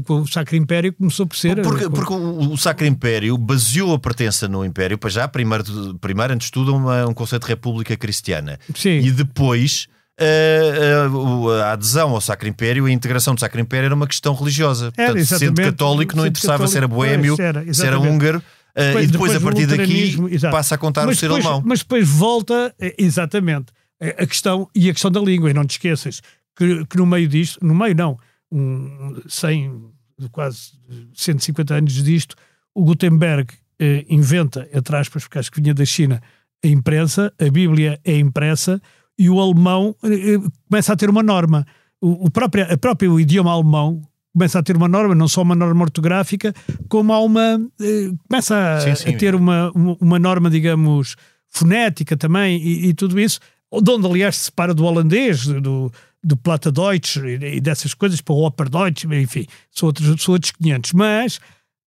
O 0.07 0.25
Sacro 0.27 0.55
Império 0.55 0.93
começou 0.93 1.27
por 1.27 1.35
ser. 1.35 1.61
Porque, 1.61 1.83
eh, 1.85 1.89
porque 1.89 2.13
o, 2.13 2.53
o 2.53 2.57
Sacro 2.57 2.85
Império 2.85 3.37
baseou 3.37 3.93
a 3.93 3.99
pertença 3.99 4.47
no 4.47 4.63
Império, 4.63 4.97
para 4.97 5.09
já, 5.09 5.27
primeiro, 5.27 5.63
primeiro 5.99 6.33
antes 6.33 6.47
de 6.47 6.51
tudo, 6.53 6.73
uma- 6.75 7.05
um 7.07 7.13
conceito 7.13 7.43
de 7.43 7.49
república 7.49 7.95
cristiana. 7.97 8.57
Sim. 8.75 8.99
E 8.99 9.11
depois. 9.11 9.87
eh, 10.19 11.03
a, 11.05 11.09
o- 11.09 11.49
a 11.51 11.71
adesão 11.73 12.11
ao 12.11 12.21
Sacro 12.21 12.47
Império, 12.47 12.85
a 12.85 12.91
integração 12.91 13.33
do 13.33 13.39
Sacro 13.39 13.59
Império 13.59 13.87
era 13.87 13.95
uma 13.95 14.05
questão 14.07 14.33
religiosa. 14.35 14.91
Era, 14.95 15.13
Portanto, 15.13 15.39
sendo 15.39 15.61
católico, 15.61 16.15
não 16.15 16.23
Sendo 16.23 16.29
interessava 16.31 16.67
se 16.67 16.77
era 16.77 16.87
católico, 16.87 17.35
boêmio, 17.35 17.35
se 17.73 17.85
era 17.85 17.99
húngaro, 17.99 18.41
eh, 18.75 18.87
Depois- 18.87 19.09
e 19.09 19.11
depois, 19.11 19.31
depois 19.33 19.35
a 19.35 19.39
partir 19.39 19.65
daqui, 19.65 20.33
exato. 20.35 20.51
passa 20.55 20.75
a 20.75 20.77
contar 20.77 21.05
mas 21.07 21.17
o 21.17 21.19
ser 21.19 21.27
depois, 21.27 21.45
alemão. 21.45 21.63
Mas 21.65 21.79
depois 21.79 22.07
volta, 22.07 22.73
eh, 22.79 22.93
exatamente, 22.99 23.67
a 23.99 24.23
a 24.23 24.27
questão, 24.27 24.69
e 24.75 24.89
a 24.89 24.93
questão 24.93 25.09
da 25.11 25.19
língua, 25.21 25.49
e 25.49 25.53
não 25.53 25.65
te 25.65 25.71
esqueças 25.71 26.21
que, 26.55 26.85
que 26.85 26.97
no 26.97 27.05
meio 27.05 27.27
disto, 27.27 27.57
no 27.65 27.73
meio 27.73 27.95
não, 27.95 28.17
um, 28.51 29.21
100, 29.27 29.91
quase 30.31 30.73
150 31.13 31.73
anos 31.75 31.93
disto, 32.03 32.35
o 32.73 32.83
Gutenberg 32.83 33.53
eh, 33.79 34.05
inventa, 34.09 34.67
entre 34.73 34.95
aspas, 34.95 35.23
porque 35.23 35.39
acho 35.39 35.51
que 35.51 35.61
vinha 35.61 35.73
da 35.73 35.85
China, 35.85 36.21
a 36.63 36.67
imprensa, 36.67 37.33
a 37.39 37.49
Bíblia 37.49 37.99
é 38.03 38.17
impressa, 38.17 38.81
e 39.17 39.29
o 39.29 39.39
alemão 39.39 39.95
eh, 40.03 40.33
eh, 40.35 40.39
começa 40.69 40.93
a 40.93 40.95
ter 40.95 41.09
uma 41.09 41.23
norma. 41.23 41.65
O, 41.99 42.25
o 42.25 42.29
próprio, 42.31 42.71
a 42.71 42.77
próprio 42.77 43.19
idioma 43.19 43.51
alemão 43.51 44.01
começa 44.33 44.59
a 44.59 44.63
ter 44.63 44.75
uma 44.77 44.87
norma, 44.87 45.13
não 45.13 45.27
só 45.27 45.41
uma 45.41 45.55
norma 45.55 45.83
ortográfica, 45.83 46.53
como 46.87 47.13
há 47.13 47.19
uma. 47.19 47.59
eh, 47.79 48.11
começa 48.27 48.75
a, 48.75 48.79
Sim, 48.81 48.95
sim. 48.95 49.15
a 49.15 49.17
ter 49.17 49.35
uma, 49.35 49.71
uma, 49.71 49.97
uma 49.99 50.19
norma, 50.19 50.49
digamos, 50.49 51.15
fonética 51.49 52.15
também 52.15 52.57
e, 52.61 52.87
e 52.87 52.93
tudo 52.93 53.19
isso, 53.19 53.39
de 53.81 53.91
onde, 53.91 54.07
aliás, 54.07 54.37
se 54.37 54.45
separa 54.45 54.73
do 54.73 54.85
holandês, 54.85 55.45
do, 55.45 55.91
do 56.23 56.37
Plata 56.37 56.71
Deutsch 56.71 57.17
e, 57.17 57.57
e 57.57 57.61
dessas 57.61 57.93
coisas 57.93 58.21
para 58.21 58.33
o 58.33 58.45
Oper 58.45 58.69
Deutsch, 58.69 59.05
enfim, 59.05 59.45
são 59.71 59.87
outros, 59.87 60.21
são 60.21 60.33
outros 60.33 60.51
500. 60.51 60.93
Mas 60.93 61.39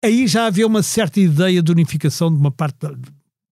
aí 0.05 0.27
já 0.27 0.47
havia 0.47 0.67
uma 0.67 0.83
certa 0.83 1.21
ideia 1.21 1.63
de 1.63 1.73
unificação 1.73 2.33
de 2.33 2.39
uma 2.39 2.51
parte, 2.51 2.77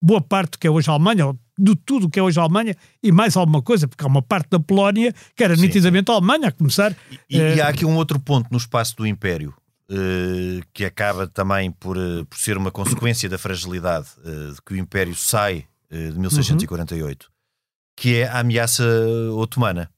boa 0.01 0.21
parte 0.21 0.57
que 0.57 0.67
é 0.67 0.69
hoje 0.69 0.89
a 0.89 0.93
Alemanha, 0.93 1.35
de 1.57 1.75
tudo 1.75 2.09
que 2.09 2.19
é 2.19 2.23
hoje 2.23 2.39
a 2.39 2.43
Alemanha 2.43 2.75
e 3.01 3.11
mais 3.11 3.35
alguma 3.35 3.61
coisa, 3.61 3.87
porque 3.87 4.03
há 4.03 4.07
uma 4.07 4.21
parte 4.21 4.49
da 4.49 4.59
Polónia 4.59 5.13
que 5.35 5.43
era 5.43 5.55
sim, 5.55 5.63
nitidamente 5.63 6.11
sim. 6.11 6.13
a 6.13 6.15
Alemanha, 6.15 6.49
a 6.49 6.51
começar. 6.51 6.95
E, 7.29 7.37
e, 7.37 7.61
há 7.61 7.67
aqui 7.67 7.85
um 7.85 7.95
outro 7.95 8.19
ponto 8.19 8.47
no 8.51 8.57
espaço 8.57 8.95
do 8.95 9.07
Império. 9.07 9.53
Uh, 9.89 10.59
que 10.73 10.83
acaba 10.83 11.27
também 11.27 11.71
por, 11.71 11.97
uh, 11.97 12.25
por 12.25 12.37
ser 12.37 12.57
uma 12.57 12.69
consequência 12.69 13.29
da 13.29 13.37
fragilidade 13.37 14.07
uh, 14.17 14.53
de 14.53 14.61
que 14.61 14.73
o 14.73 14.75
Império 14.75 15.15
sai 15.15 15.63
de 15.89 16.19
1648, 16.19 17.23
uhum. 17.23 17.29
que 17.95 18.15
é 18.17 18.27
a 18.27 18.39
ameaça 18.39 18.83
otomana. 19.31 19.89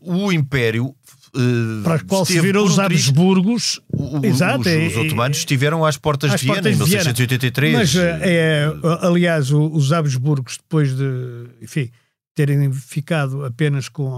O 0.00 0.32
Império 0.32 0.94
Uh, 1.36 1.82
para 1.82 2.00
o 2.00 2.06
qual 2.06 2.24
se 2.24 2.40
viram 2.40 2.62
os 2.62 2.78
Habsburgos. 2.78 3.80
O, 3.92 4.24
Exato, 4.24 4.60
os, 4.60 4.66
é, 4.68 4.86
os, 4.86 4.96
otomanos 4.96 5.38
estiveram 5.38 5.84
às 5.84 5.96
portas 5.96 6.32
às 6.32 6.40
de 6.40 6.46
Viena 6.46 6.70
em 6.70 6.76
1683. 6.76 7.74
Mas, 7.74 7.96
é, 7.96 8.72
aliás, 9.00 9.50
os 9.50 9.92
Habsburgos, 9.92 10.58
depois 10.58 10.96
de 10.96 11.48
enfim, 11.60 11.90
terem 12.36 12.72
ficado 12.72 13.44
apenas 13.44 13.88
com 13.88 14.14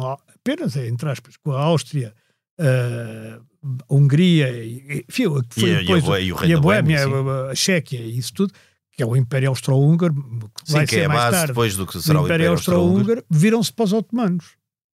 apenas, 0.46 0.76
entre 0.76 1.08
aspas, 1.08 1.38
com 1.38 1.52
a 1.52 1.60
Áustria, 1.60 2.12
uh, 2.60 3.42
a 3.88 3.94
Hungria, 3.94 4.50
enfim, 5.08 5.24
foi 5.50 5.70
e, 5.70 5.76
depois, 5.78 6.04
e, 6.04 6.12
a, 6.12 6.46
e, 6.46 6.52
a 6.52 6.60
Boémia, 6.60 7.06
a, 7.06 7.50
a 7.50 7.54
Chequia 7.54 8.00
e 8.00 8.18
isso 8.18 8.34
tudo, 8.34 8.52
que 8.92 9.02
é 9.02 9.06
o 9.06 9.16
Império 9.16 9.48
Austro-Húngaro, 9.48 10.14
que 10.62 10.86
ser 10.86 10.98
é 11.00 11.08
mais 11.08 11.30
tarde, 11.30 11.46
depois 11.48 11.76
do 11.76 11.86
que 11.86 12.00
será 12.00 12.20
o 12.20 12.24
Império, 12.24 12.42
Império 12.44 12.50
Austro-Húngaro, 12.52 13.24
viram-se 13.30 13.72
para 13.72 13.84
os 13.86 13.92
otomanos 13.94 14.44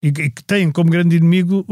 e 0.01 0.13
que 0.13 0.45
têm 0.45 0.71
como 0.71 0.91
grande 0.91 1.17
inimigo 1.17 1.65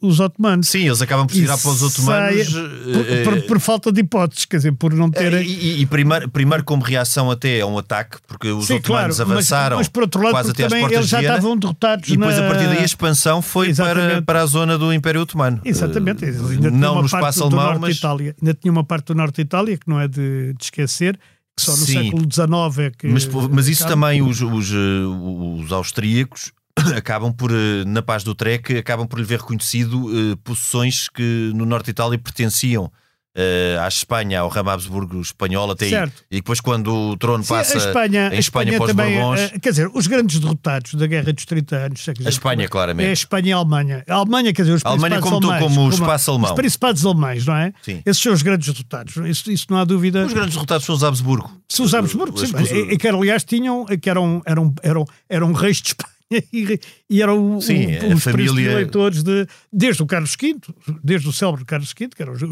os 0.00 0.18
otomanos. 0.18 0.68
Sim, 0.68 0.86
eles 0.86 1.02
acabam 1.02 1.26
por 1.26 1.34
se 1.34 1.40
virar 1.40 1.58
para 1.58 1.70
os 1.70 1.82
otomanos 1.82 2.48
por, 2.48 2.62
por, 2.64 3.24
por, 3.24 3.42
por, 3.42 3.60
falta 3.60 3.92
de 3.92 4.00
hipóteses, 4.00 4.46
quer 4.46 4.56
dizer, 4.56 4.72
por 4.72 4.94
não 4.94 5.10
terem. 5.10 5.46
E, 5.46 5.52
e, 5.52 5.80
e 5.82 5.86
primeiro, 5.86 6.28
primeiro, 6.30 6.64
como 6.64 6.82
reação 6.82 7.30
até 7.30 7.60
a 7.60 7.66
um 7.66 7.76
ataque, 7.76 8.16
porque 8.26 8.48
os 8.48 8.66
Sim, 8.66 8.76
otomanos 8.76 9.16
claro, 9.16 9.32
avançaram 9.32 9.76
mas, 9.76 9.86
mas 9.86 9.92
por 9.92 10.04
outro 10.04 10.22
lado, 10.22 10.32
quase 10.32 10.50
até 10.52 10.64
às 10.64 10.72
portas 10.72 10.92
eles 10.92 11.08
já 11.08 11.18
de 11.18 11.26
estavam 11.26 11.56
derrotados. 11.56 12.08
E 12.08 12.16
depois, 12.16 12.38
na... 12.38 12.46
a 12.46 12.48
partir 12.48 12.66
daí, 12.66 12.78
a 12.78 12.84
expansão 12.84 13.42
foi 13.42 13.74
para, 13.74 14.22
para 14.22 14.40
a 14.40 14.46
zona 14.46 14.78
do 14.78 14.90
Império 14.90 15.20
Otomano. 15.20 15.60
Exatamente, 15.62 16.24
ainda 16.24 16.70
não 16.70 17.00
no 17.00 17.06
espaço 17.06 17.44
alemão, 17.44 17.78
mas. 17.78 17.98
Itália. 17.98 18.34
Ainda 18.40 18.54
tinha 18.54 18.72
uma 18.72 18.84
parte 18.84 19.08
do 19.08 19.14
norte 19.14 19.36
de 19.36 19.42
Itália 19.42 19.76
que 19.76 19.86
não 19.86 20.00
é 20.00 20.08
de, 20.08 20.54
de 20.54 20.64
esquecer 20.64 21.18
que 21.58 21.64
só 21.64 21.72
no 21.72 21.78
Sim. 21.78 22.04
século 22.04 22.22
XIX 22.22 22.78
é 22.86 22.90
que. 22.90 23.06
Mas, 23.06 23.26
mas 23.26 23.68
isso 23.68 23.86
também 23.86 24.22
os, 24.22 24.40
os, 24.40 24.70
os 24.70 25.72
austríacos 25.72 26.52
acabam 26.96 27.32
por, 27.32 27.50
eh, 27.50 27.84
na 27.86 28.02
paz 28.02 28.22
do 28.22 28.34
Trek, 28.34 28.76
acabam 28.76 29.06
por 29.06 29.18
lhe 29.18 29.24
ver 29.24 29.40
reconhecido 29.40 30.06
uh, 30.06 30.36
posições 30.38 31.08
que 31.08 31.52
no 31.54 31.64
norte 31.64 31.86
de 31.86 31.90
Itália 31.92 32.18
pertenciam 32.18 32.84
uh, 32.84 33.80
à 33.80 33.88
Espanha, 33.88 34.40
ao 34.40 34.48
ramo 34.48 34.70
Habsburgo 34.70 35.20
espanhol 35.20 35.70
até 35.70 35.88
certo. 35.88 36.24
aí. 36.30 36.36
E 36.36 36.36
depois 36.36 36.60
quando 36.60 36.94
o 36.94 37.16
trono 37.16 37.42
Sim, 37.42 37.54
passa 37.54 37.78
Espanha, 37.78 38.30
em 38.32 38.38
Espanha, 38.38 38.72
Espanha 38.72 38.78
para 38.78 38.84
os 38.84 38.90
também. 38.90 39.18
Uh, 39.18 39.60
quer 39.60 39.70
dizer, 39.70 39.90
os 39.92 40.06
grandes 40.06 40.38
derrotados 40.38 40.94
da 40.94 41.06
Guerra 41.06 41.32
dos 41.32 41.44
30 41.44 41.76
anos... 41.76 42.06
A 42.08 42.28
Espanha, 42.28 42.68
claramente. 42.68 43.06
É 43.06 43.10
a 43.10 43.14
Espanha 43.14 43.48
e 43.48 43.52
a 43.52 43.56
Alemanha. 43.56 44.04
A 44.06 44.14
Alemanha, 44.14 44.52
quer 44.52 44.62
dizer, 44.62 44.74
os 44.74 44.84
a 44.84 44.90
Alemanha 44.90 45.20
como, 45.20 45.36
alemães, 45.36 45.62
como, 45.62 45.86
o 45.86 45.90
espaço 45.90 46.30
alemão. 46.30 46.50
Os 46.50 46.56
principados 46.56 47.06
alemães, 47.06 47.46
não 47.46 47.56
é? 47.56 47.72
Sim. 47.82 48.02
Esses 48.04 48.22
são 48.22 48.32
os 48.32 48.42
grandes 48.42 48.72
derrotados. 48.72 49.16
Isso, 49.28 49.50
isso 49.50 49.66
não 49.70 49.78
há 49.78 49.84
dúvida. 49.84 50.26
Os 50.26 50.32
grandes 50.32 50.54
derrotados 50.54 50.84
são 50.84 50.94
os 50.94 51.02
Habsburgo. 51.02 51.50
São 51.68 51.86
os 51.86 51.94
Habsburgo, 51.94 52.38
sim. 52.38 52.52
E, 52.72 52.94
e 52.94 52.98
que 52.98 53.08
aliás 53.08 53.44
tinham, 53.44 53.86
que 53.86 54.10
eram, 54.10 54.42
eram, 54.44 54.74
eram, 54.82 55.04
eram 55.28 55.52
reis 55.52 55.80
de 55.80 55.88
Espanha 55.88 56.15
e, 56.30 56.80
e 57.08 57.22
eram 57.22 57.60
Sim, 57.60 57.86
o, 57.98 58.14
os 58.14 58.22
família... 58.22 58.72
eleitores 58.72 59.22
de, 59.22 59.46
desde 59.72 60.02
o 60.02 60.06
Carlos 60.06 60.36
V, 60.40 60.56
desde 61.02 61.28
o 61.28 61.32
célebre 61.32 61.64
Carlos 61.64 61.92
V, 61.96 62.08
que 62.08 62.22
eram 62.22 62.32
os, 62.32 62.42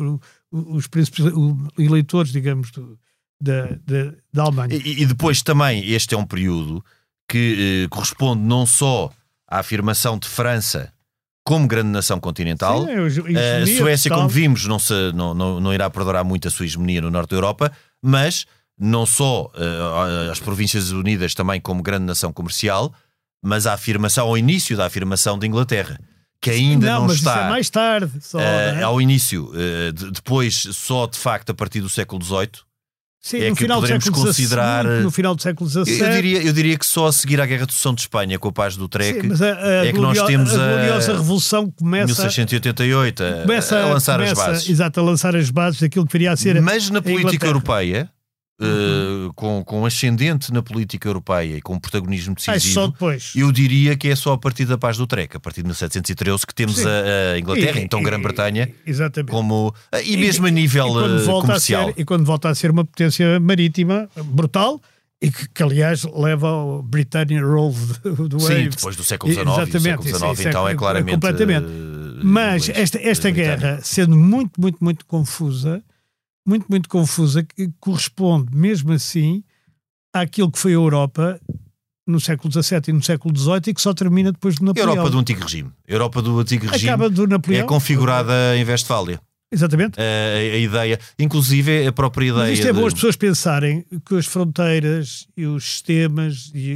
os 0.51 0.87
príncipes 0.87 1.25
eleitores, 1.79 2.33
digamos, 2.33 2.71
do, 2.71 2.99
da, 3.41 3.67
da, 3.85 4.15
da 4.33 4.43
Alemanha. 4.43 4.77
E, 4.77 5.03
e, 5.03 5.07
depois 5.07 5.43
também 5.43 5.91
este 5.91 6.15
é 6.15 6.19
um 6.19 6.27
período 6.27 6.85
que 7.29 7.85
eh, 7.85 7.89
corresponde 7.89 8.43
não 8.43 8.67
só 8.67 9.11
à 9.49 9.59
afirmação 9.59 10.19
de 10.19 10.29
França 10.29 10.93
como 11.45 11.67
grande 11.67 11.89
nação 11.89 12.19
continental. 12.19 12.87
Sim, 12.87 13.37
é, 13.37 13.63
a 13.63 13.67
Suécia, 13.67 14.11
como 14.11 14.29
vimos, 14.29 14.65
não, 14.67 14.79
se, 14.79 15.13
não, 15.13 15.35
não, 15.35 15.61
não 15.61 15.75
irá 15.75 15.91
perdurar 15.91 16.25
muito 16.25 16.49
a 16.49 16.51
sua 16.51 16.65
hegemonia 16.65 17.03
no 17.03 17.11
norte 17.11 17.31
da 17.31 17.37
Europa, 17.37 17.71
mas 18.03 18.47
não 18.79 19.05
só 19.05 19.51
uh, 19.55 20.31
as 20.31 20.41
Províncias 20.41 20.91
Unidas 20.91 21.35
também 21.35 21.61
como 21.61 21.83
grande 21.83 22.07
nação 22.07 22.33
comercial, 22.33 22.93
mas 23.45 23.67
a 23.67 23.75
afirmação, 23.75 24.27
ao 24.27 24.39
início 24.39 24.77
da 24.77 24.87
afirmação 24.87 25.39
de 25.39 25.47
Inglaterra, 25.47 26.01
que 26.41 26.51
ainda 26.51 26.87
não, 26.87 27.01
não 27.01 27.07
mas 27.09 27.17
está. 27.17 27.33
Isso 27.33 27.41
é 27.41 27.49
mais 27.49 27.71
tarde, 27.71 28.13
só, 28.21 28.39
uh, 28.39 28.41
é? 28.41 28.83
Ao 28.83 29.01
início, 29.01 29.51
uh, 29.51 29.93
de, 29.93 30.11
depois, 30.11 30.55
só 30.73 31.07
de 31.07 31.19
facto 31.19 31.51
a 31.51 31.55
partir 31.55 31.81
do 31.81 31.89
século 31.89 32.23
XVIII. 32.23 32.51
Sim, 33.21 33.39
é 33.39 33.49
no 33.49 33.57
que 33.57 33.63
final 33.63 33.81
poderemos 33.81 34.09
considerar. 34.11 34.85
no 34.85 35.11
final 35.11 35.35
do 35.35 35.41
século 35.41 35.69
XVII. 35.71 35.99
Eu 35.99 36.11
diria, 36.11 36.43
eu 36.43 36.53
diria 36.53 36.79
que 36.79 36.85
só 36.85 37.07
a 37.07 37.13
seguir 37.13 37.41
à 37.41 37.47
Guerra 37.47 37.65
de 37.65 37.73
Sucessão 37.73 37.95
de 37.95 38.03
Espanha, 38.03 38.39
com 38.39 38.49
a 38.49 38.53
paz 38.53 38.77
do 38.77 38.87
Trek, 38.87 39.19
a, 39.19 39.81
a 39.81 39.87
é 39.87 39.93
que 39.93 39.99
nós 39.99 40.21
temos 40.25 40.53
a, 40.55 40.63
a 40.63 40.75
gloriosa 40.75 41.13
Revolução 41.13 41.71
começa. 41.71 42.05
1688, 42.05 43.23
a, 43.23 43.43
começa, 43.43 43.79
a 43.79 43.87
lançar 43.87 44.19
começa, 44.19 44.33
as 44.43 44.49
bases. 44.49 44.69
Exato, 44.69 45.01
a 45.01 45.03
lançar 45.03 45.35
as 45.35 45.49
bases 45.49 45.81
daquilo 45.81 46.07
que 46.07 46.13
viria 46.13 46.33
a 46.33 46.37
ser. 46.37 46.61
Mas 46.61 46.91
na 46.91 47.01
política 47.01 47.47
europeia, 47.47 48.11
Uhum. 48.61 49.27
Uh, 49.27 49.35
com, 49.35 49.65
com 49.65 49.85
ascendente 49.85 50.53
na 50.53 50.63
política 50.63 51.09
europeia 51.09 51.57
e 51.57 51.61
com 51.61 51.77
protagonismo 51.77 52.37
ah, 52.47 52.53
decisivo, 52.53 52.95
eu 53.35 53.51
diria 53.51 53.97
que 53.97 54.09
é 54.09 54.15
só 54.15 54.33
a 54.33 54.39
partir 54.39 54.65
da 54.65 54.79
paz 54.79 54.97
do 54.97 55.09
Trek, 55.09 55.37
a 55.37 55.41
partir 55.41 55.63
de 55.63 55.67
1713, 55.67 56.47
que 56.47 56.55
temos 56.55 56.87
a, 56.87 57.33
a, 57.33 57.39
Inglaterra, 57.39 57.81
e, 57.81 57.83
então 57.83 58.01
Grã-Bretanha, 58.01 58.73
como 59.29 59.75
e, 60.05 60.13
e 60.13 60.17
mesmo 60.17 60.47
a 60.47 60.51
nível 60.51 60.87
e 60.87 61.27
comercial. 61.27 61.89
A 61.89 61.93
ser, 61.95 62.01
e 62.01 62.05
quando 62.05 62.25
volta 62.25 62.49
a 62.49 62.55
ser 62.55 62.71
uma 62.71 62.85
potência 62.85 63.41
marítima 63.41 64.09
brutal. 64.27 64.81
E 65.23 65.31
que, 65.31 65.49
que, 65.49 65.63
aliás 65.63 66.05
leva 66.05 66.49
ao 66.49 66.83
Britannia 66.83 67.41
Roll 67.41 67.73
do 68.29 68.39
Sim, 68.39 68.69
depois 68.69 68.95
do 68.95 69.03
século 69.03 69.33
XIX. 69.33 69.47
Exatamente. 69.47 69.81
Século 69.81 70.35
XIX, 70.35 70.47
então, 70.47 70.69
é, 70.69 70.73
é 70.73 70.75
claramente. 70.75 71.15
Completamente. 71.15 71.65
Uh, 71.65 72.21
Mas 72.23 72.69
esta, 72.69 72.99
esta 73.01 73.31
guerra, 73.31 73.81
sendo 73.83 74.17
muito, 74.17 74.61
muito, 74.61 74.77
muito 74.83 75.07
confusa, 75.07 75.83
muito, 76.47 76.67
muito 76.69 76.89
confusa, 76.89 77.43
que 77.43 77.71
corresponde, 77.81 78.55
mesmo 78.57 78.93
assim, 78.93 79.43
àquilo 80.13 80.51
que 80.51 80.59
foi 80.59 80.73
a 80.73 80.75
Europa 80.75 81.41
no 82.07 82.21
século 82.21 82.53
XVII 82.53 82.81
e 82.89 82.93
no 82.93 83.03
século 83.03 83.37
XVIII 83.37 83.63
e 83.69 83.75
que 83.75 83.81
só 83.81 83.95
termina 83.95 84.31
depois 84.31 84.57
do 84.57 84.65
Napoleão. 84.65 84.91
Europa 84.91 85.11
do 85.11 85.19
Antigo 85.19 85.41
Regime. 85.43 85.71
Europa 85.89 86.23
do 86.23 86.39
Antigo 86.39 86.67
Regime 86.67 86.89
Acaba 86.89 87.09
do 87.09 87.27
Napoleão. 87.27 87.65
é 87.65 87.67
configurada 87.67 88.57
em 88.57 88.65
Westfália. 88.65 89.21
Exatamente. 89.51 89.99
A, 90.01 90.37
a, 90.37 90.59
ideia, 90.59 90.99
inclusive 91.19 91.87
a 91.87 91.93
própria 91.93 92.27
ideia. 92.27 92.51
Mas 92.51 92.59
isto 92.59 92.69
é 92.69 92.73
bom 92.73 92.81
de... 92.81 92.89
as 92.89 92.95
pessoas 92.95 93.17
pensarem 93.17 93.85
que 94.05 94.17
as 94.17 94.27
fronteiras 94.27 95.29
e 95.37 95.47
os 95.47 95.65
sistemas 95.65 96.51
e, 96.53 96.73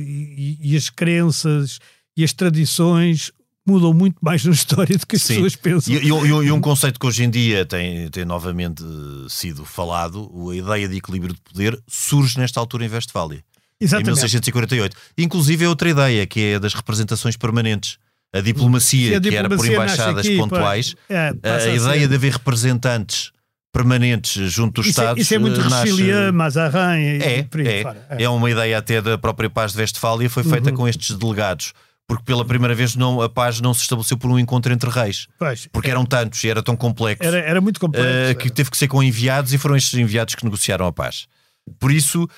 e, 0.62 0.72
e 0.72 0.76
as 0.76 0.88
crenças 0.88 1.80
e 2.16 2.24
as 2.24 2.32
tradições 2.32 3.32
mudam 3.68 3.92
muito 3.92 4.16
mais 4.22 4.42
na 4.44 4.52
história 4.52 4.96
do 4.96 5.06
que 5.06 5.16
as 5.16 5.22
Sim. 5.22 5.34
pessoas 5.34 5.56
pensam. 5.56 5.94
E, 5.94 5.98
e, 5.98 6.08
e, 6.08 6.52
um 6.52 6.60
conceito 6.60 6.98
que 6.98 7.06
hoje 7.06 7.24
em 7.24 7.30
dia 7.30 7.66
tem, 7.66 8.08
tem 8.08 8.24
novamente 8.24 8.82
sido 9.28 9.64
falado, 9.64 10.30
a 10.50 10.56
ideia 10.56 10.88
de 10.88 10.96
equilíbrio 10.96 11.34
de 11.34 11.40
poder, 11.40 11.78
surge 11.86 12.38
nesta 12.38 12.58
altura 12.58 12.86
em 12.86 12.88
Westfália. 12.88 13.44
Exatamente. 13.80 14.08
Em 14.08 14.12
1648. 14.12 14.96
Inclusive 15.18 15.64
é 15.64 15.68
outra 15.68 15.90
ideia, 15.90 16.26
que 16.26 16.40
é 16.40 16.58
das 16.58 16.74
representações 16.74 17.36
permanentes. 17.36 17.98
A 18.32 18.40
diplomacia, 18.40 19.16
a 19.16 19.20
diplomacia 19.20 19.30
que 19.30 19.36
era 19.36 19.48
por 19.48 19.66
embaixadas 19.66 20.26
aqui, 20.26 20.36
pontuais, 20.36 20.94
é, 21.08 21.32
a, 21.42 21.54
a 21.54 21.74
ideia 21.74 22.06
de 22.06 22.14
haver 22.14 22.32
representantes 22.32 23.32
permanentes 23.72 24.52
junto 24.52 24.76
dos 24.76 24.86
isso 24.86 25.00
Estados. 25.00 25.18
É, 25.18 25.22
isso 25.22 25.34
é 25.34 25.38
muito 25.38 25.60
nasce... 25.62 25.90
Richelieu, 25.90 26.32
Mazarin 26.32 27.00
e, 27.00 27.22
é, 27.22 27.38
é, 27.38 28.18
é. 28.18 28.22
é 28.24 28.28
uma 28.28 28.50
ideia 28.50 28.76
até 28.76 29.00
da 29.00 29.16
própria 29.16 29.48
paz 29.48 29.72
de 29.72 29.78
Westfália, 29.78 30.28
foi 30.28 30.42
feita 30.42 30.70
uhum. 30.70 30.76
com 30.76 30.88
estes 30.88 31.16
delegados 31.16 31.72
porque 32.08 32.24
pela 32.24 32.42
primeira 32.42 32.74
vez 32.74 32.96
não, 32.96 33.20
a 33.20 33.28
paz 33.28 33.60
não 33.60 33.74
se 33.74 33.82
estabeleceu 33.82 34.16
por 34.16 34.30
um 34.30 34.38
encontro 34.38 34.72
entre 34.72 34.88
reis. 34.88 35.28
Pois, 35.38 35.68
porque 35.70 35.88
é. 35.88 35.90
eram 35.90 36.06
tantos 36.06 36.42
e 36.42 36.48
era 36.48 36.62
tão 36.62 36.74
complexo. 36.74 37.22
Era, 37.22 37.38
era 37.38 37.60
muito 37.60 37.78
complexo. 37.78 38.32
Uh, 38.32 38.34
que 38.34 38.50
teve 38.50 38.70
que 38.70 38.78
ser 38.78 38.88
com 38.88 39.02
enviados 39.02 39.52
e 39.52 39.58
foram 39.58 39.76
estes 39.76 39.92
enviados 39.92 40.34
que 40.34 40.42
negociaram 40.42 40.86
a 40.86 40.92
paz. 40.92 41.26
Por 41.78 41.92
isso, 41.92 42.24
uh, 42.24 42.28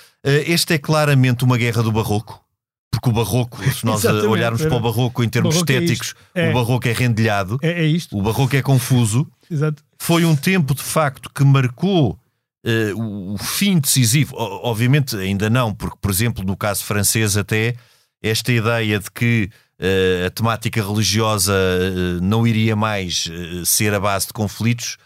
este 0.44 0.74
é 0.74 0.78
claramente 0.78 1.44
uma 1.44 1.56
guerra 1.56 1.84
do 1.84 1.92
barroco. 1.92 2.44
Porque 2.90 3.08
o 3.08 3.12
barroco, 3.12 3.62
se 3.72 3.86
nós 3.86 4.04
olharmos 4.04 4.62
para 4.62 4.74
o 4.74 4.80
barroco 4.80 5.22
em 5.22 5.28
termos 5.28 5.54
barroco 5.54 5.70
é 5.70 5.74
estéticos, 5.76 6.14
é 6.34 6.50
o 6.50 6.54
barroco 6.54 6.88
é 6.88 6.92
rendilhado, 6.92 7.56
é, 7.62 7.84
é, 7.84 7.86
isto. 7.86 8.18
o 8.18 8.20
barroco 8.20 8.56
é 8.56 8.60
confuso. 8.60 9.30
Exato. 9.48 9.84
Foi 9.96 10.24
um 10.24 10.34
tempo, 10.34 10.74
de 10.74 10.82
facto, 10.82 11.30
que 11.32 11.44
marcou 11.44 12.18
uh, 12.66 13.32
o 13.32 13.38
fim 13.38 13.78
decisivo. 13.78 14.34
O, 14.34 14.68
obviamente, 14.68 15.14
ainda 15.14 15.48
não, 15.48 15.72
porque, 15.72 15.96
por 16.00 16.10
exemplo, 16.10 16.44
no 16.44 16.56
caso 16.56 16.84
francês, 16.84 17.36
até 17.36 17.76
esta 18.22 18.52
ideia 18.52 18.98
de 18.98 19.10
que 19.10 19.50
uh, 19.80 20.26
a 20.26 20.30
temática 20.30 20.82
religiosa 20.82 21.52
uh, 21.52 22.22
não 22.22 22.46
iria 22.46 22.76
mais 22.76 23.26
uh, 23.26 23.64
ser 23.64 23.94
a 23.94 24.00
base 24.00 24.28
de 24.28 24.32
conflitos. 24.32 24.96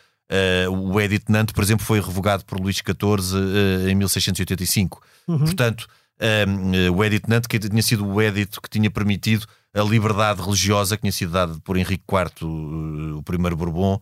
o 0.71 1.01
Edit 1.01 1.31
Nantes, 1.31 1.53
por 1.53 1.62
exemplo, 1.62 1.87
foi 1.87 2.01
revogado 2.01 2.45
por 2.45 2.59
Luís 2.59 2.77
XIV 2.77 3.89
em 3.89 3.95
1685. 3.95 5.01
Uhum. 5.29 5.39
Portanto, 5.39 5.87
um, 6.49 6.97
o 6.97 7.05
Edit 7.05 7.29
Nantes, 7.29 7.47
que 7.47 7.59
tinha 7.59 7.83
sido 7.83 8.07
o 8.07 8.21
edito 8.21 8.61
que 8.61 8.69
tinha 8.69 8.91
permitido 8.91 9.47
a 9.73 9.83
liberdade 9.83 10.43
religiosa 10.43 10.97
que 10.97 11.03
tinha 11.03 11.12
sido 11.12 11.33
dada 11.33 11.57
por 11.62 11.77
Henrique 11.77 12.05
IV, 12.09 12.49
o 13.19 13.23
primeiro 13.23 13.57
Bourbon, 13.57 14.01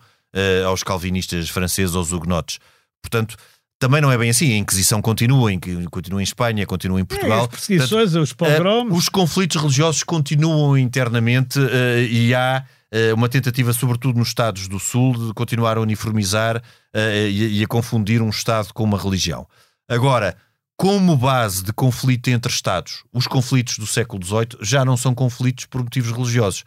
aos 0.66 0.82
calvinistas 0.82 1.50
franceses, 1.50 1.94
aos 1.94 2.12
huguenotes. 2.12 2.58
Portanto, 3.02 3.36
também 3.82 4.00
não 4.00 4.12
é 4.12 4.16
bem 4.16 4.30
assim. 4.30 4.52
A 4.52 4.58
Inquisição 4.58 5.02
continua, 5.02 5.50
continua 5.90 6.20
em 6.20 6.22
Espanha, 6.22 6.64
continua 6.64 7.00
em 7.00 7.04
Portugal. 7.04 7.40
É, 7.40 7.42
as 7.42 7.48
perseguições, 7.48 8.12
Portanto, 8.12 8.22
os 8.22 8.32
pogroms. 8.32 8.92
Uh, 8.92 8.96
os 8.96 9.08
conflitos 9.08 9.60
religiosos 9.60 10.04
continuam 10.04 10.78
internamente 10.78 11.58
uh, 11.58 11.98
e 12.08 12.32
há 12.32 12.64
uh, 12.64 13.14
uma 13.16 13.28
tentativa, 13.28 13.72
sobretudo 13.72 14.20
nos 14.20 14.28
Estados 14.28 14.68
do 14.68 14.78
Sul, 14.78 15.14
de 15.26 15.34
continuar 15.34 15.78
a 15.78 15.80
uniformizar 15.80 16.62
e, 16.94 17.58
e, 17.58 17.64
a 17.64 17.66
confundir 17.66 18.22
um 18.22 18.28
Estado 18.28 18.72
com 18.72 18.84
uma 18.84 19.02
religião. 19.02 19.48
Agora, 19.88 20.36
como 20.76 21.16
base 21.16 21.64
de 21.64 21.72
conflito 21.72 22.28
entre 22.28 22.52
Estados, 22.52 23.02
os 23.12 23.26
conflitos 23.26 23.78
do 23.78 23.86
século 23.86 24.24
XVIII 24.24 24.58
já 24.60 24.84
não 24.84 24.96
são 24.96 25.12
conflitos 25.12 25.66
por 25.66 25.82
motivos 25.82 26.12
religiosos. 26.12 26.64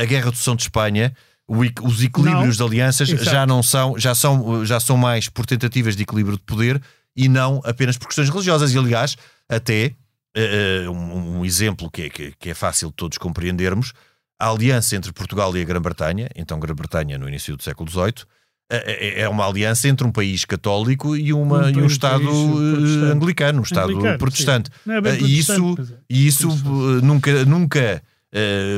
a 0.00 0.04
Guerra 0.04 0.30
do 0.30 0.36
São 0.36 0.56
de 0.56 0.62
Espanha 0.62 1.14
os 1.50 2.02
equilíbrios 2.02 2.58
não. 2.58 2.68
de 2.68 2.72
alianças 2.72 3.08
já 3.08 3.44
não 3.44 3.60
são 3.60 3.98
já 3.98 4.14
são 4.14 4.64
já 4.64 4.78
são 4.78 4.96
mais 4.96 5.28
por 5.28 5.44
tentativas 5.44 5.96
de 5.96 6.04
equilíbrio 6.04 6.36
de 6.36 6.44
poder 6.44 6.80
e 7.16 7.28
não 7.28 7.60
apenas 7.64 7.98
por 7.98 8.06
questões 8.06 8.28
religiosas. 8.28 8.72
E 8.72 8.78
aliás 8.78 9.16
até 9.48 9.92
uh, 10.36 10.90
um, 10.90 11.38
um, 11.38 11.44
exemplo 11.44 11.90
que 11.90 12.02
é, 12.02 12.08
que, 12.08 12.32
que 12.38 12.50
é 12.50 12.54
fácil 12.54 12.88
de 12.90 12.94
todos 12.94 13.18
compreendermos 13.18 13.92
a 14.38 14.48
aliança 14.48 14.94
entre 14.94 15.12
Portugal 15.12 15.54
e 15.56 15.60
a 15.60 15.64
Grã-Bretanha 15.64 16.28
então 16.36 16.60
Grã-Bretanha 16.60 17.18
no 17.18 17.28
início 17.28 17.56
do 17.56 17.62
século 17.64 17.90
XVIII 17.90 18.24
é 18.72 19.28
uma 19.28 19.48
aliança 19.48 19.88
entre 19.88 20.06
um 20.06 20.12
país 20.12 20.44
católico 20.44 21.16
e, 21.16 21.32
uma, 21.32 21.66
um, 21.66 21.70
e 21.70 21.82
um 21.82 21.86
Estado 21.86 22.28
anglicano, 23.12 23.58
um 23.58 23.62
Estado 23.64 23.90
anglicano, 23.90 24.18
protestante. 24.18 24.70
É 24.86 25.20
e 25.20 25.38
isso, 25.40 25.76
e 26.08 26.28
isso 26.28 26.48
nunca, 27.02 27.44
nunca 27.44 28.00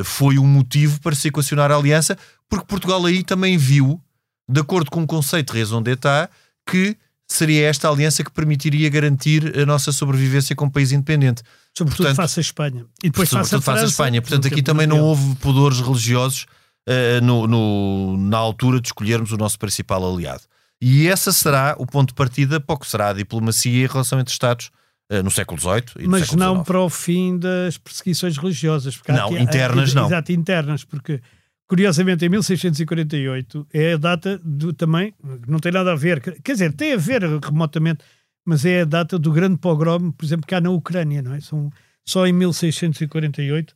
foi 0.03 0.39
um 0.39 0.47
motivo 0.47 0.99
para 0.99 1.13
se 1.13 1.27
equacionar 1.27 1.71
a 1.71 1.75
aliança, 1.75 2.17
porque 2.53 2.67
Portugal 2.67 3.03
aí 3.05 3.23
também 3.23 3.57
viu, 3.57 3.99
de 4.47 4.61
acordo 4.61 4.91
com 4.91 5.03
o 5.03 5.07
conceito 5.07 5.51
de 5.51 5.59
raison 5.59 5.81
d'État, 5.81 6.29
que 6.69 6.95
seria 7.27 7.67
esta 7.67 7.89
aliança 7.89 8.23
que 8.23 8.31
permitiria 8.31 8.87
garantir 8.89 9.57
a 9.57 9.65
nossa 9.65 9.91
sobrevivência 9.91 10.55
como 10.55 10.71
país 10.71 10.91
independente. 10.91 11.41
Sobretudo 11.75 12.05
Portanto, 12.05 12.15
face 12.15 12.39
à 12.39 12.41
Espanha. 12.41 12.85
E 13.03 13.09
depois 13.09 13.29
face 13.29 13.55
a, 13.55 13.61
face 13.61 13.83
a 13.83 13.87
Espanha. 13.87 14.21
Portanto, 14.21 14.47
aqui 14.47 14.61
também 14.61 14.85
não 14.85 14.99
houve 15.01 15.35
pudores 15.37 15.79
religiosos 15.79 16.45
uh, 16.87 17.23
no, 17.23 17.47
no, 17.47 18.17
na 18.17 18.37
altura 18.37 18.79
de 18.79 18.87
escolhermos 18.89 19.31
o 19.31 19.37
nosso 19.37 19.57
principal 19.57 20.05
aliado. 20.05 20.43
E 20.79 21.07
essa 21.07 21.31
será 21.31 21.75
o 21.79 21.85
ponto 21.87 22.09
de 22.09 22.13
partida 22.13 22.59
para 22.59 22.75
o 22.75 22.77
que 22.77 22.87
será 22.87 23.09
a 23.09 23.13
diplomacia 23.13 23.85
em 23.85 23.87
relação 23.87 24.19
entre 24.19 24.31
Estados 24.31 24.69
uh, 25.11 25.23
no 25.23 25.31
século 25.31 25.59
XVIII. 25.59 26.07
Mas 26.07 26.31
não 26.33 26.55
XIX. 26.55 26.67
para 26.67 26.81
o 26.81 26.89
fim 26.89 27.39
das 27.39 27.77
perseguições 27.77 28.37
religiosas. 28.37 28.99
Não, 29.07 29.35
internas 29.37 29.93
não. 29.93 30.05
Exato, 30.05 30.31
internas, 30.31 30.83
porque 30.83 31.19
Curiosamente, 31.67 32.25
em 32.25 32.29
1648 32.29 33.67
é 33.73 33.93
a 33.93 33.97
data 33.97 34.39
do 34.43 34.73
também, 34.73 35.13
não 35.47 35.59
tem 35.59 35.71
nada 35.71 35.93
a 35.93 35.95
ver, 35.95 36.19
quer 36.41 36.53
dizer, 36.53 36.73
tem 36.73 36.93
a 36.93 36.97
ver 36.97 37.23
remotamente, 37.23 38.03
mas 38.45 38.65
é 38.65 38.81
a 38.81 38.85
data 38.85 39.17
do 39.17 39.31
grande 39.31 39.57
pogrom, 39.57 40.11
por 40.11 40.25
exemplo, 40.25 40.45
cá 40.45 40.59
na 40.59 40.69
Ucrânia, 40.69 41.21
não 41.21 41.33
é? 41.33 41.39
São, 41.39 41.71
só 42.05 42.27
em 42.27 42.33
1648 42.33 43.73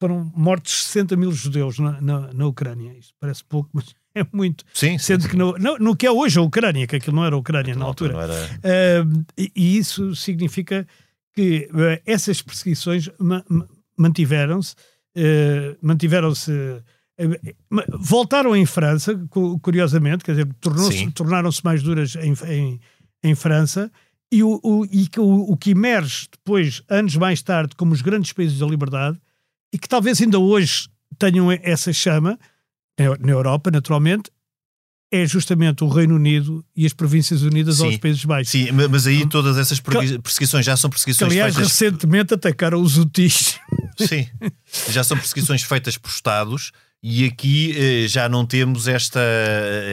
foram 0.00 0.30
mortos 0.36 0.84
60 0.84 1.16
mil 1.16 1.32
judeus 1.32 1.78
na, 1.78 2.00
na, 2.00 2.32
na 2.32 2.46
Ucrânia. 2.46 2.92
Isto 2.98 3.14
parece 3.18 3.42
pouco, 3.44 3.70
mas 3.72 3.94
é 4.14 4.24
muito. 4.32 4.64
Sim, 4.72 4.98
Sendo 4.98 5.22
sim, 5.22 5.28
que 5.30 5.36
no, 5.36 5.56
no, 5.58 5.78
no, 5.78 5.96
que 5.96 6.06
é 6.06 6.10
hoje 6.10 6.38
a 6.38 6.42
Ucrânia, 6.42 6.86
que 6.86 6.96
aquilo 6.96 7.16
não 7.16 7.24
era 7.24 7.34
a 7.34 7.38
Ucrânia 7.38 7.74
na 7.74 7.84
altura. 7.84 8.22
Era... 8.62 9.04
Uh, 9.04 9.24
e, 9.36 9.52
e, 9.54 9.78
isso 9.78 10.14
significa 10.14 10.86
que 11.34 11.68
uh, 11.72 12.00
essas 12.06 12.42
perseguições 12.42 13.08
ma 13.18 13.44
mantiveram-se, 13.96 14.74
uh, 15.16 15.76
mantiveram-se 15.80 16.52
Voltaram 18.00 18.56
em 18.56 18.66
França, 18.66 19.14
curiosamente, 19.62 20.24
quer 20.24 20.32
dizer, 20.32 20.48
tornaram-se 21.14 21.64
mais 21.64 21.82
duras 21.82 22.16
em, 22.16 22.34
em, 22.48 22.80
em 23.22 23.34
França, 23.34 23.90
e, 24.32 24.42
o, 24.42 24.58
o, 24.62 24.84
e 24.86 25.08
o, 25.18 25.52
o 25.52 25.56
que 25.56 25.70
emerge 25.70 26.26
depois, 26.32 26.82
anos 26.88 27.16
mais 27.16 27.40
tarde, 27.40 27.76
como 27.76 27.92
os 27.92 28.02
grandes 28.02 28.32
países 28.32 28.58
da 28.58 28.66
liberdade, 28.66 29.20
e 29.72 29.78
que 29.78 29.88
talvez 29.88 30.20
ainda 30.20 30.38
hoje 30.38 30.88
tenham 31.18 31.50
essa 31.52 31.92
chama, 31.92 32.38
na 33.20 33.30
Europa, 33.30 33.70
naturalmente, 33.70 34.30
é 35.12 35.24
justamente 35.26 35.84
o 35.84 35.88
Reino 35.88 36.16
Unido 36.16 36.64
e 36.74 36.84
as 36.84 36.92
Províncias 36.92 37.42
Unidas 37.42 37.76
sim, 37.76 37.86
aos 37.86 37.96
Países 37.98 38.24
Baixos. 38.24 38.50
Sim, 38.50 38.72
mas 38.72 39.06
aí 39.06 39.28
todas 39.28 39.56
essas 39.56 39.78
perseguições 39.78 40.66
já 40.66 40.76
são 40.76 40.90
perseguições 40.90 41.28
que, 41.28 41.34
aliás, 41.38 41.54
feitas... 41.54 41.72
recentemente 41.72 42.34
atacaram 42.34 42.80
os 42.80 42.98
UTIs. 42.98 43.60
Sim, 43.96 44.26
já 44.90 45.04
são 45.04 45.16
perseguições 45.16 45.62
feitas 45.62 45.96
por 45.96 46.10
Estados 46.10 46.72
e 47.06 47.26
aqui 47.26 47.74
eh, 47.76 48.08
já 48.08 48.30
não 48.30 48.46
temos 48.46 48.88
esta, 48.88 49.20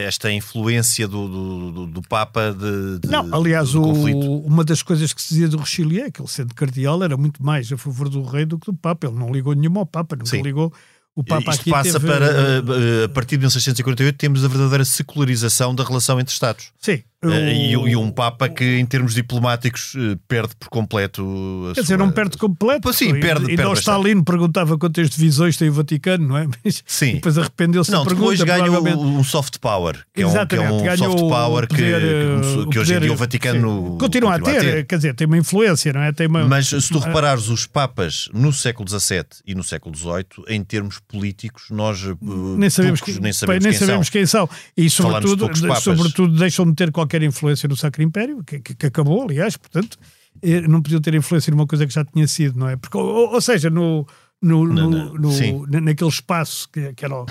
esta 0.08 0.32
influência 0.32 1.06
do, 1.10 1.28
do, 1.74 1.86
do 1.88 2.02
Papa 2.04 2.56
de, 2.58 3.00
de, 3.00 3.10
Não, 3.10 3.36
aliás, 3.36 3.76
o, 3.76 3.84
uma 3.84 4.64
das 4.64 4.82
coisas 4.82 5.12
que 5.12 5.22
se 5.22 5.34
dizia 5.34 5.50
do 5.50 5.58
Richelieu 5.58 6.06
é 6.06 6.10
que 6.10 6.22
ele, 6.22 6.30
sendo 6.30 6.56
cardeal, 6.56 7.04
era 7.04 7.18
muito 7.18 7.44
mais 7.44 7.70
a 7.70 7.76
favor 7.76 8.08
do 8.08 8.24
rei 8.24 8.46
do 8.46 8.58
que 8.58 8.68
do 8.68 8.74
Papa. 8.74 9.08
Ele 9.08 9.20
não 9.20 9.30
ligou 9.30 9.54
nenhuma 9.54 9.82
ao 9.82 9.86
Papa, 9.86 10.16
nunca 10.16 10.30
Sim. 10.30 10.42
ligou 10.42 10.72
o 11.14 11.22
Papa 11.22 11.52
Isto 11.52 11.70
passa 11.70 12.00
teve... 12.00 12.08
para, 12.08 12.26
a, 12.26 13.06
a 13.06 13.10
partir 13.10 13.36
de 13.36 13.42
1648, 13.42 14.18
temos 14.18 14.46
a 14.46 14.48
verdadeira 14.48 14.86
secularização 14.86 15.76
da 15.76 15.84
relação 15.84 16.18
entre 16.18 16.32
Estados. 16.32 16.72
Sim. 16.80 17.04
O... 17.24 17.30
E, 17.30 17.72
e, 17.72 17.96
um 17.96 18.10
Papa 18.10 18.50
que, 18.50 18.80
em 18.80 18.86
termos 18.86 19.14
diplomáticos, 19.14 19.94
eh, 19.96 20.18
perde 20.28 20.56
por 20.60 20.70
completo. 20.70 21.22
A 21.22 21.68
Quer 21.68 21.76
sua... 21.76 21.84
dizer, 21.84 21.98
não 21.98 22.12
perde 22.12 22.36
completo. 22.36 22.92
Sim, 22.92 23.20
perde. 23.20 23.52
E, 23.52 23.56
perde 23.56 23.74
Stalin 23.74 24.24
perguntava 24.24 24.76
quantas 24.76 25.10
divisões 25.12 25.56
tem 25.56 25.70
o 25.70 25.74
Vaticano, 25.74 26.28
não 26.28 26.38
é? 26.38 26.48
Mas 26.66 26.84
Sim. 26.86 27.16
Depois 27.16 27.38
arrependeu-se 27.38 27.92
Não, 27.92 28.04
da 28.04 28.10
pergunta. 28.10 28.38
depois 28.38 28.60
ganha 28.60 28.98
um 28.98 29.24
soft 29.24 29.60
power, 29.60 30.04
que 30.14 30.24
é 30.24 30.28
um, 30.28 30.48
que 30.48 30.56
é 30.56 30.62
um 30.62 30.98
soft 30.98 31.20
power 31.20 31.68
poder, 31.68 32.02
que, 32.02 32.70
que, 32.72 32.80
hoje 32.80 32.96
em 32.96 33.00
dia 33.02 33.14
o 33.14 33.16
Vaticano. 33.16 33.92
Sim. 33.92 33.98
Continua, 34.00 34.36
a, 34.36 34.40
ter, 34.40 34.58
a 34.58 34.60
ter, 34.60 34.86
quer 34.88 34.96
dizer, 34.96 35.14
tem 35.14 35.28
uma 35.28 35.38
influência, 35.38 35.94
não 35.94 36.02
é? 36.02 36.12
Tem 36.12 36.26
uma... 36.26 36.48
Mas 36.48 36.70
se 36.70 36.90
tu 36.90 36.98
reparares 36.98 37.50
os 37.50 37.68
Papas 37.68 38.30
no 38.34 38.52
século 38.52 38.90
XVII 38.90 39.26
e 39.46 39.54
no 39.54 39.64
século 39.64 39.96
XVIII, 39.96 40.26
em 40.48 40.64
termos 40.64 41.00
políticos, 41.00 41.66
nós 41.70 42.04
eh, 42.04 42.16
nem 42.58 42.70
sabemos, 42.70 43.00
poucos, 43.00 43.16
que, 43.16 43.22
nem 43.22 43.32
sabemos, 43.32 43.64
nem 43.64 43.72
quem, 43.72 43.80
sabemos 43.80 44.08
são. 44.08 44.12
quem 44.12 44.26
são. 44.26 44.50
E 44.76 44.90
sobretudo, 44.90 45.50
sobretudo 45.80 46.38
deixam 46.38 46.66
de 46.66 46.74
ter 46.74 46.92
qualquer 46.92 47.11
influência 47.20 47.68
no 47.68 47.76
Sacro 47.76 48.04
Império, 48.04 48.44
que, 48.44 48.60
que, 48.60 48.76
que 48.76 48.86
acabou, 48.86 49.24
aliás, 49.24 49.58
portanto, 49.58 49.98
eh, 50.42 50.62
não 50.62 50.82
podiam 50.82 51.02
ter 51.02 51.14
influência 51.14 51.52
numa 51.52 51.68
coisa 51.68 51.86
que 51.86 51.94
já 51.94 52.06
tinha 52.06 52.28
sido, 52.28 52.58
não 52.58 52.70
é? 52.70 52.76
Porque, 52.76 52.98
ou, 52.98 53.34
ou 53.34 53.42
seja, 53.42 53.70
no, 53.70 54.06
no, 54.42 54.66
no, 54.66 54.90
no, 54.90 55.68
no 55.68 55.82
naquele 55.82 56.10
espaço 56.10 56.70
que, 56.70 56.94
que, 56.94 57.06
era, 57.06 57.26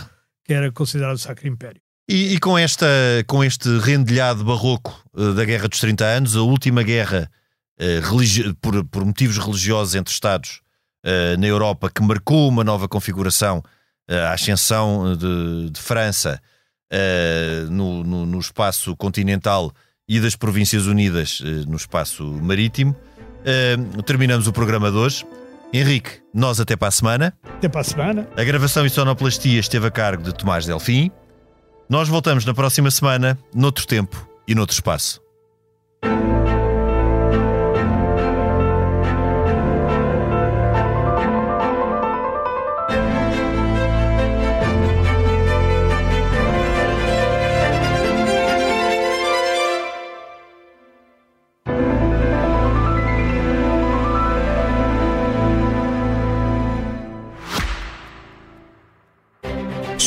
que 0.45 0.53
era 0.53 0.72
considerado 0.72 1.14
o 1.14 1.18
Sacro 1.18 1.49
Império. 1.49 1.81
E, 2.09 2.35
e, 2.35 2.41
com, 2.41 2.59
esta, 2.59 2.87
com 3.26 3.43
este 3.45 3.68
rendilhado 3.78 4.45
barroco 4.45 5.01
uh, 5.14 5.33
da 5.33 5.45
Guerra 5.45 5.68
dos 5.68 5.78
30 5.78 6.05
Anos, 6.05 6.37
a 6.37 6.43
última 6.43 6.83
guerra 6.83 7.31
uh, 7.81 8.55
por, 8.61 8.85
por 8.85 9.05
motivos 9.05 9.39
religiosos 9.39 9.95
entre 9.95 10.12
Estados 10.12 10.61
uh, 11.05 11.39
na 11.39 11.47
Europa, 11.47 11.89
que 11.89 12.03
marcou 12.03 12.49
uma 12.49 12.64
nova 12.64 12.89
configuração 12.89 13.62
a 14.09 14.33
ascensão 14.33 15.16
de, 15.16 15.70
de 15.70 15.81
França 15.81 16.43
uh, 16.93 17.70
no, 17.70 18.05
no, 18.05 18.26
no, 18.26 18.38
espaço 18.38 18.97
continental 18.97 19.72
e 20.09 20.20
das 20.20 20.36
Províncias 20.36 20.86
Unidas 20.86 21.41
uh, 21.41 21.45
no 21.68 21.76
espaço 21.76 22.24
marítimo. 22.43 22.95
Uh, 23.41 24.03
terminamos 24.03 24.47
o 24.47 24.53
programa 24.53 24.91
de 24.91 24.97
hoje. 24.97 25.26
Henrique, 25.72 26.20
nós 26.34 26.59
até 26.59 26.76
para 26.76 26.88
a 26.88 26.91
semana. 26.91 27.32
Até 27.45 27.68
para 27.68 27.80
a 27.80 27.84
semana. 27.84 28.28
A 28.36 28.43
gravação 28.43 28.84
e 28.84 28.91
sonoplastia 28.91 29.61
esteve 29.61 29.86
a 29.86 29.91
cargo 29.91 30.22
de 30.22 30.34
Tomás 30.34 30.66
Delfim. 30.66 31.11
Nós 31.88 32.09
voltamos 32.09 32.45
na 32.45 32.55
próxima 32.55 32.91
semana, 32.91 33.38
noutro 33.55 33.86
tempo 33.86 34.28
e 34.47 34.55
noutro 34.55 34.74
espaço. 34.74 35.20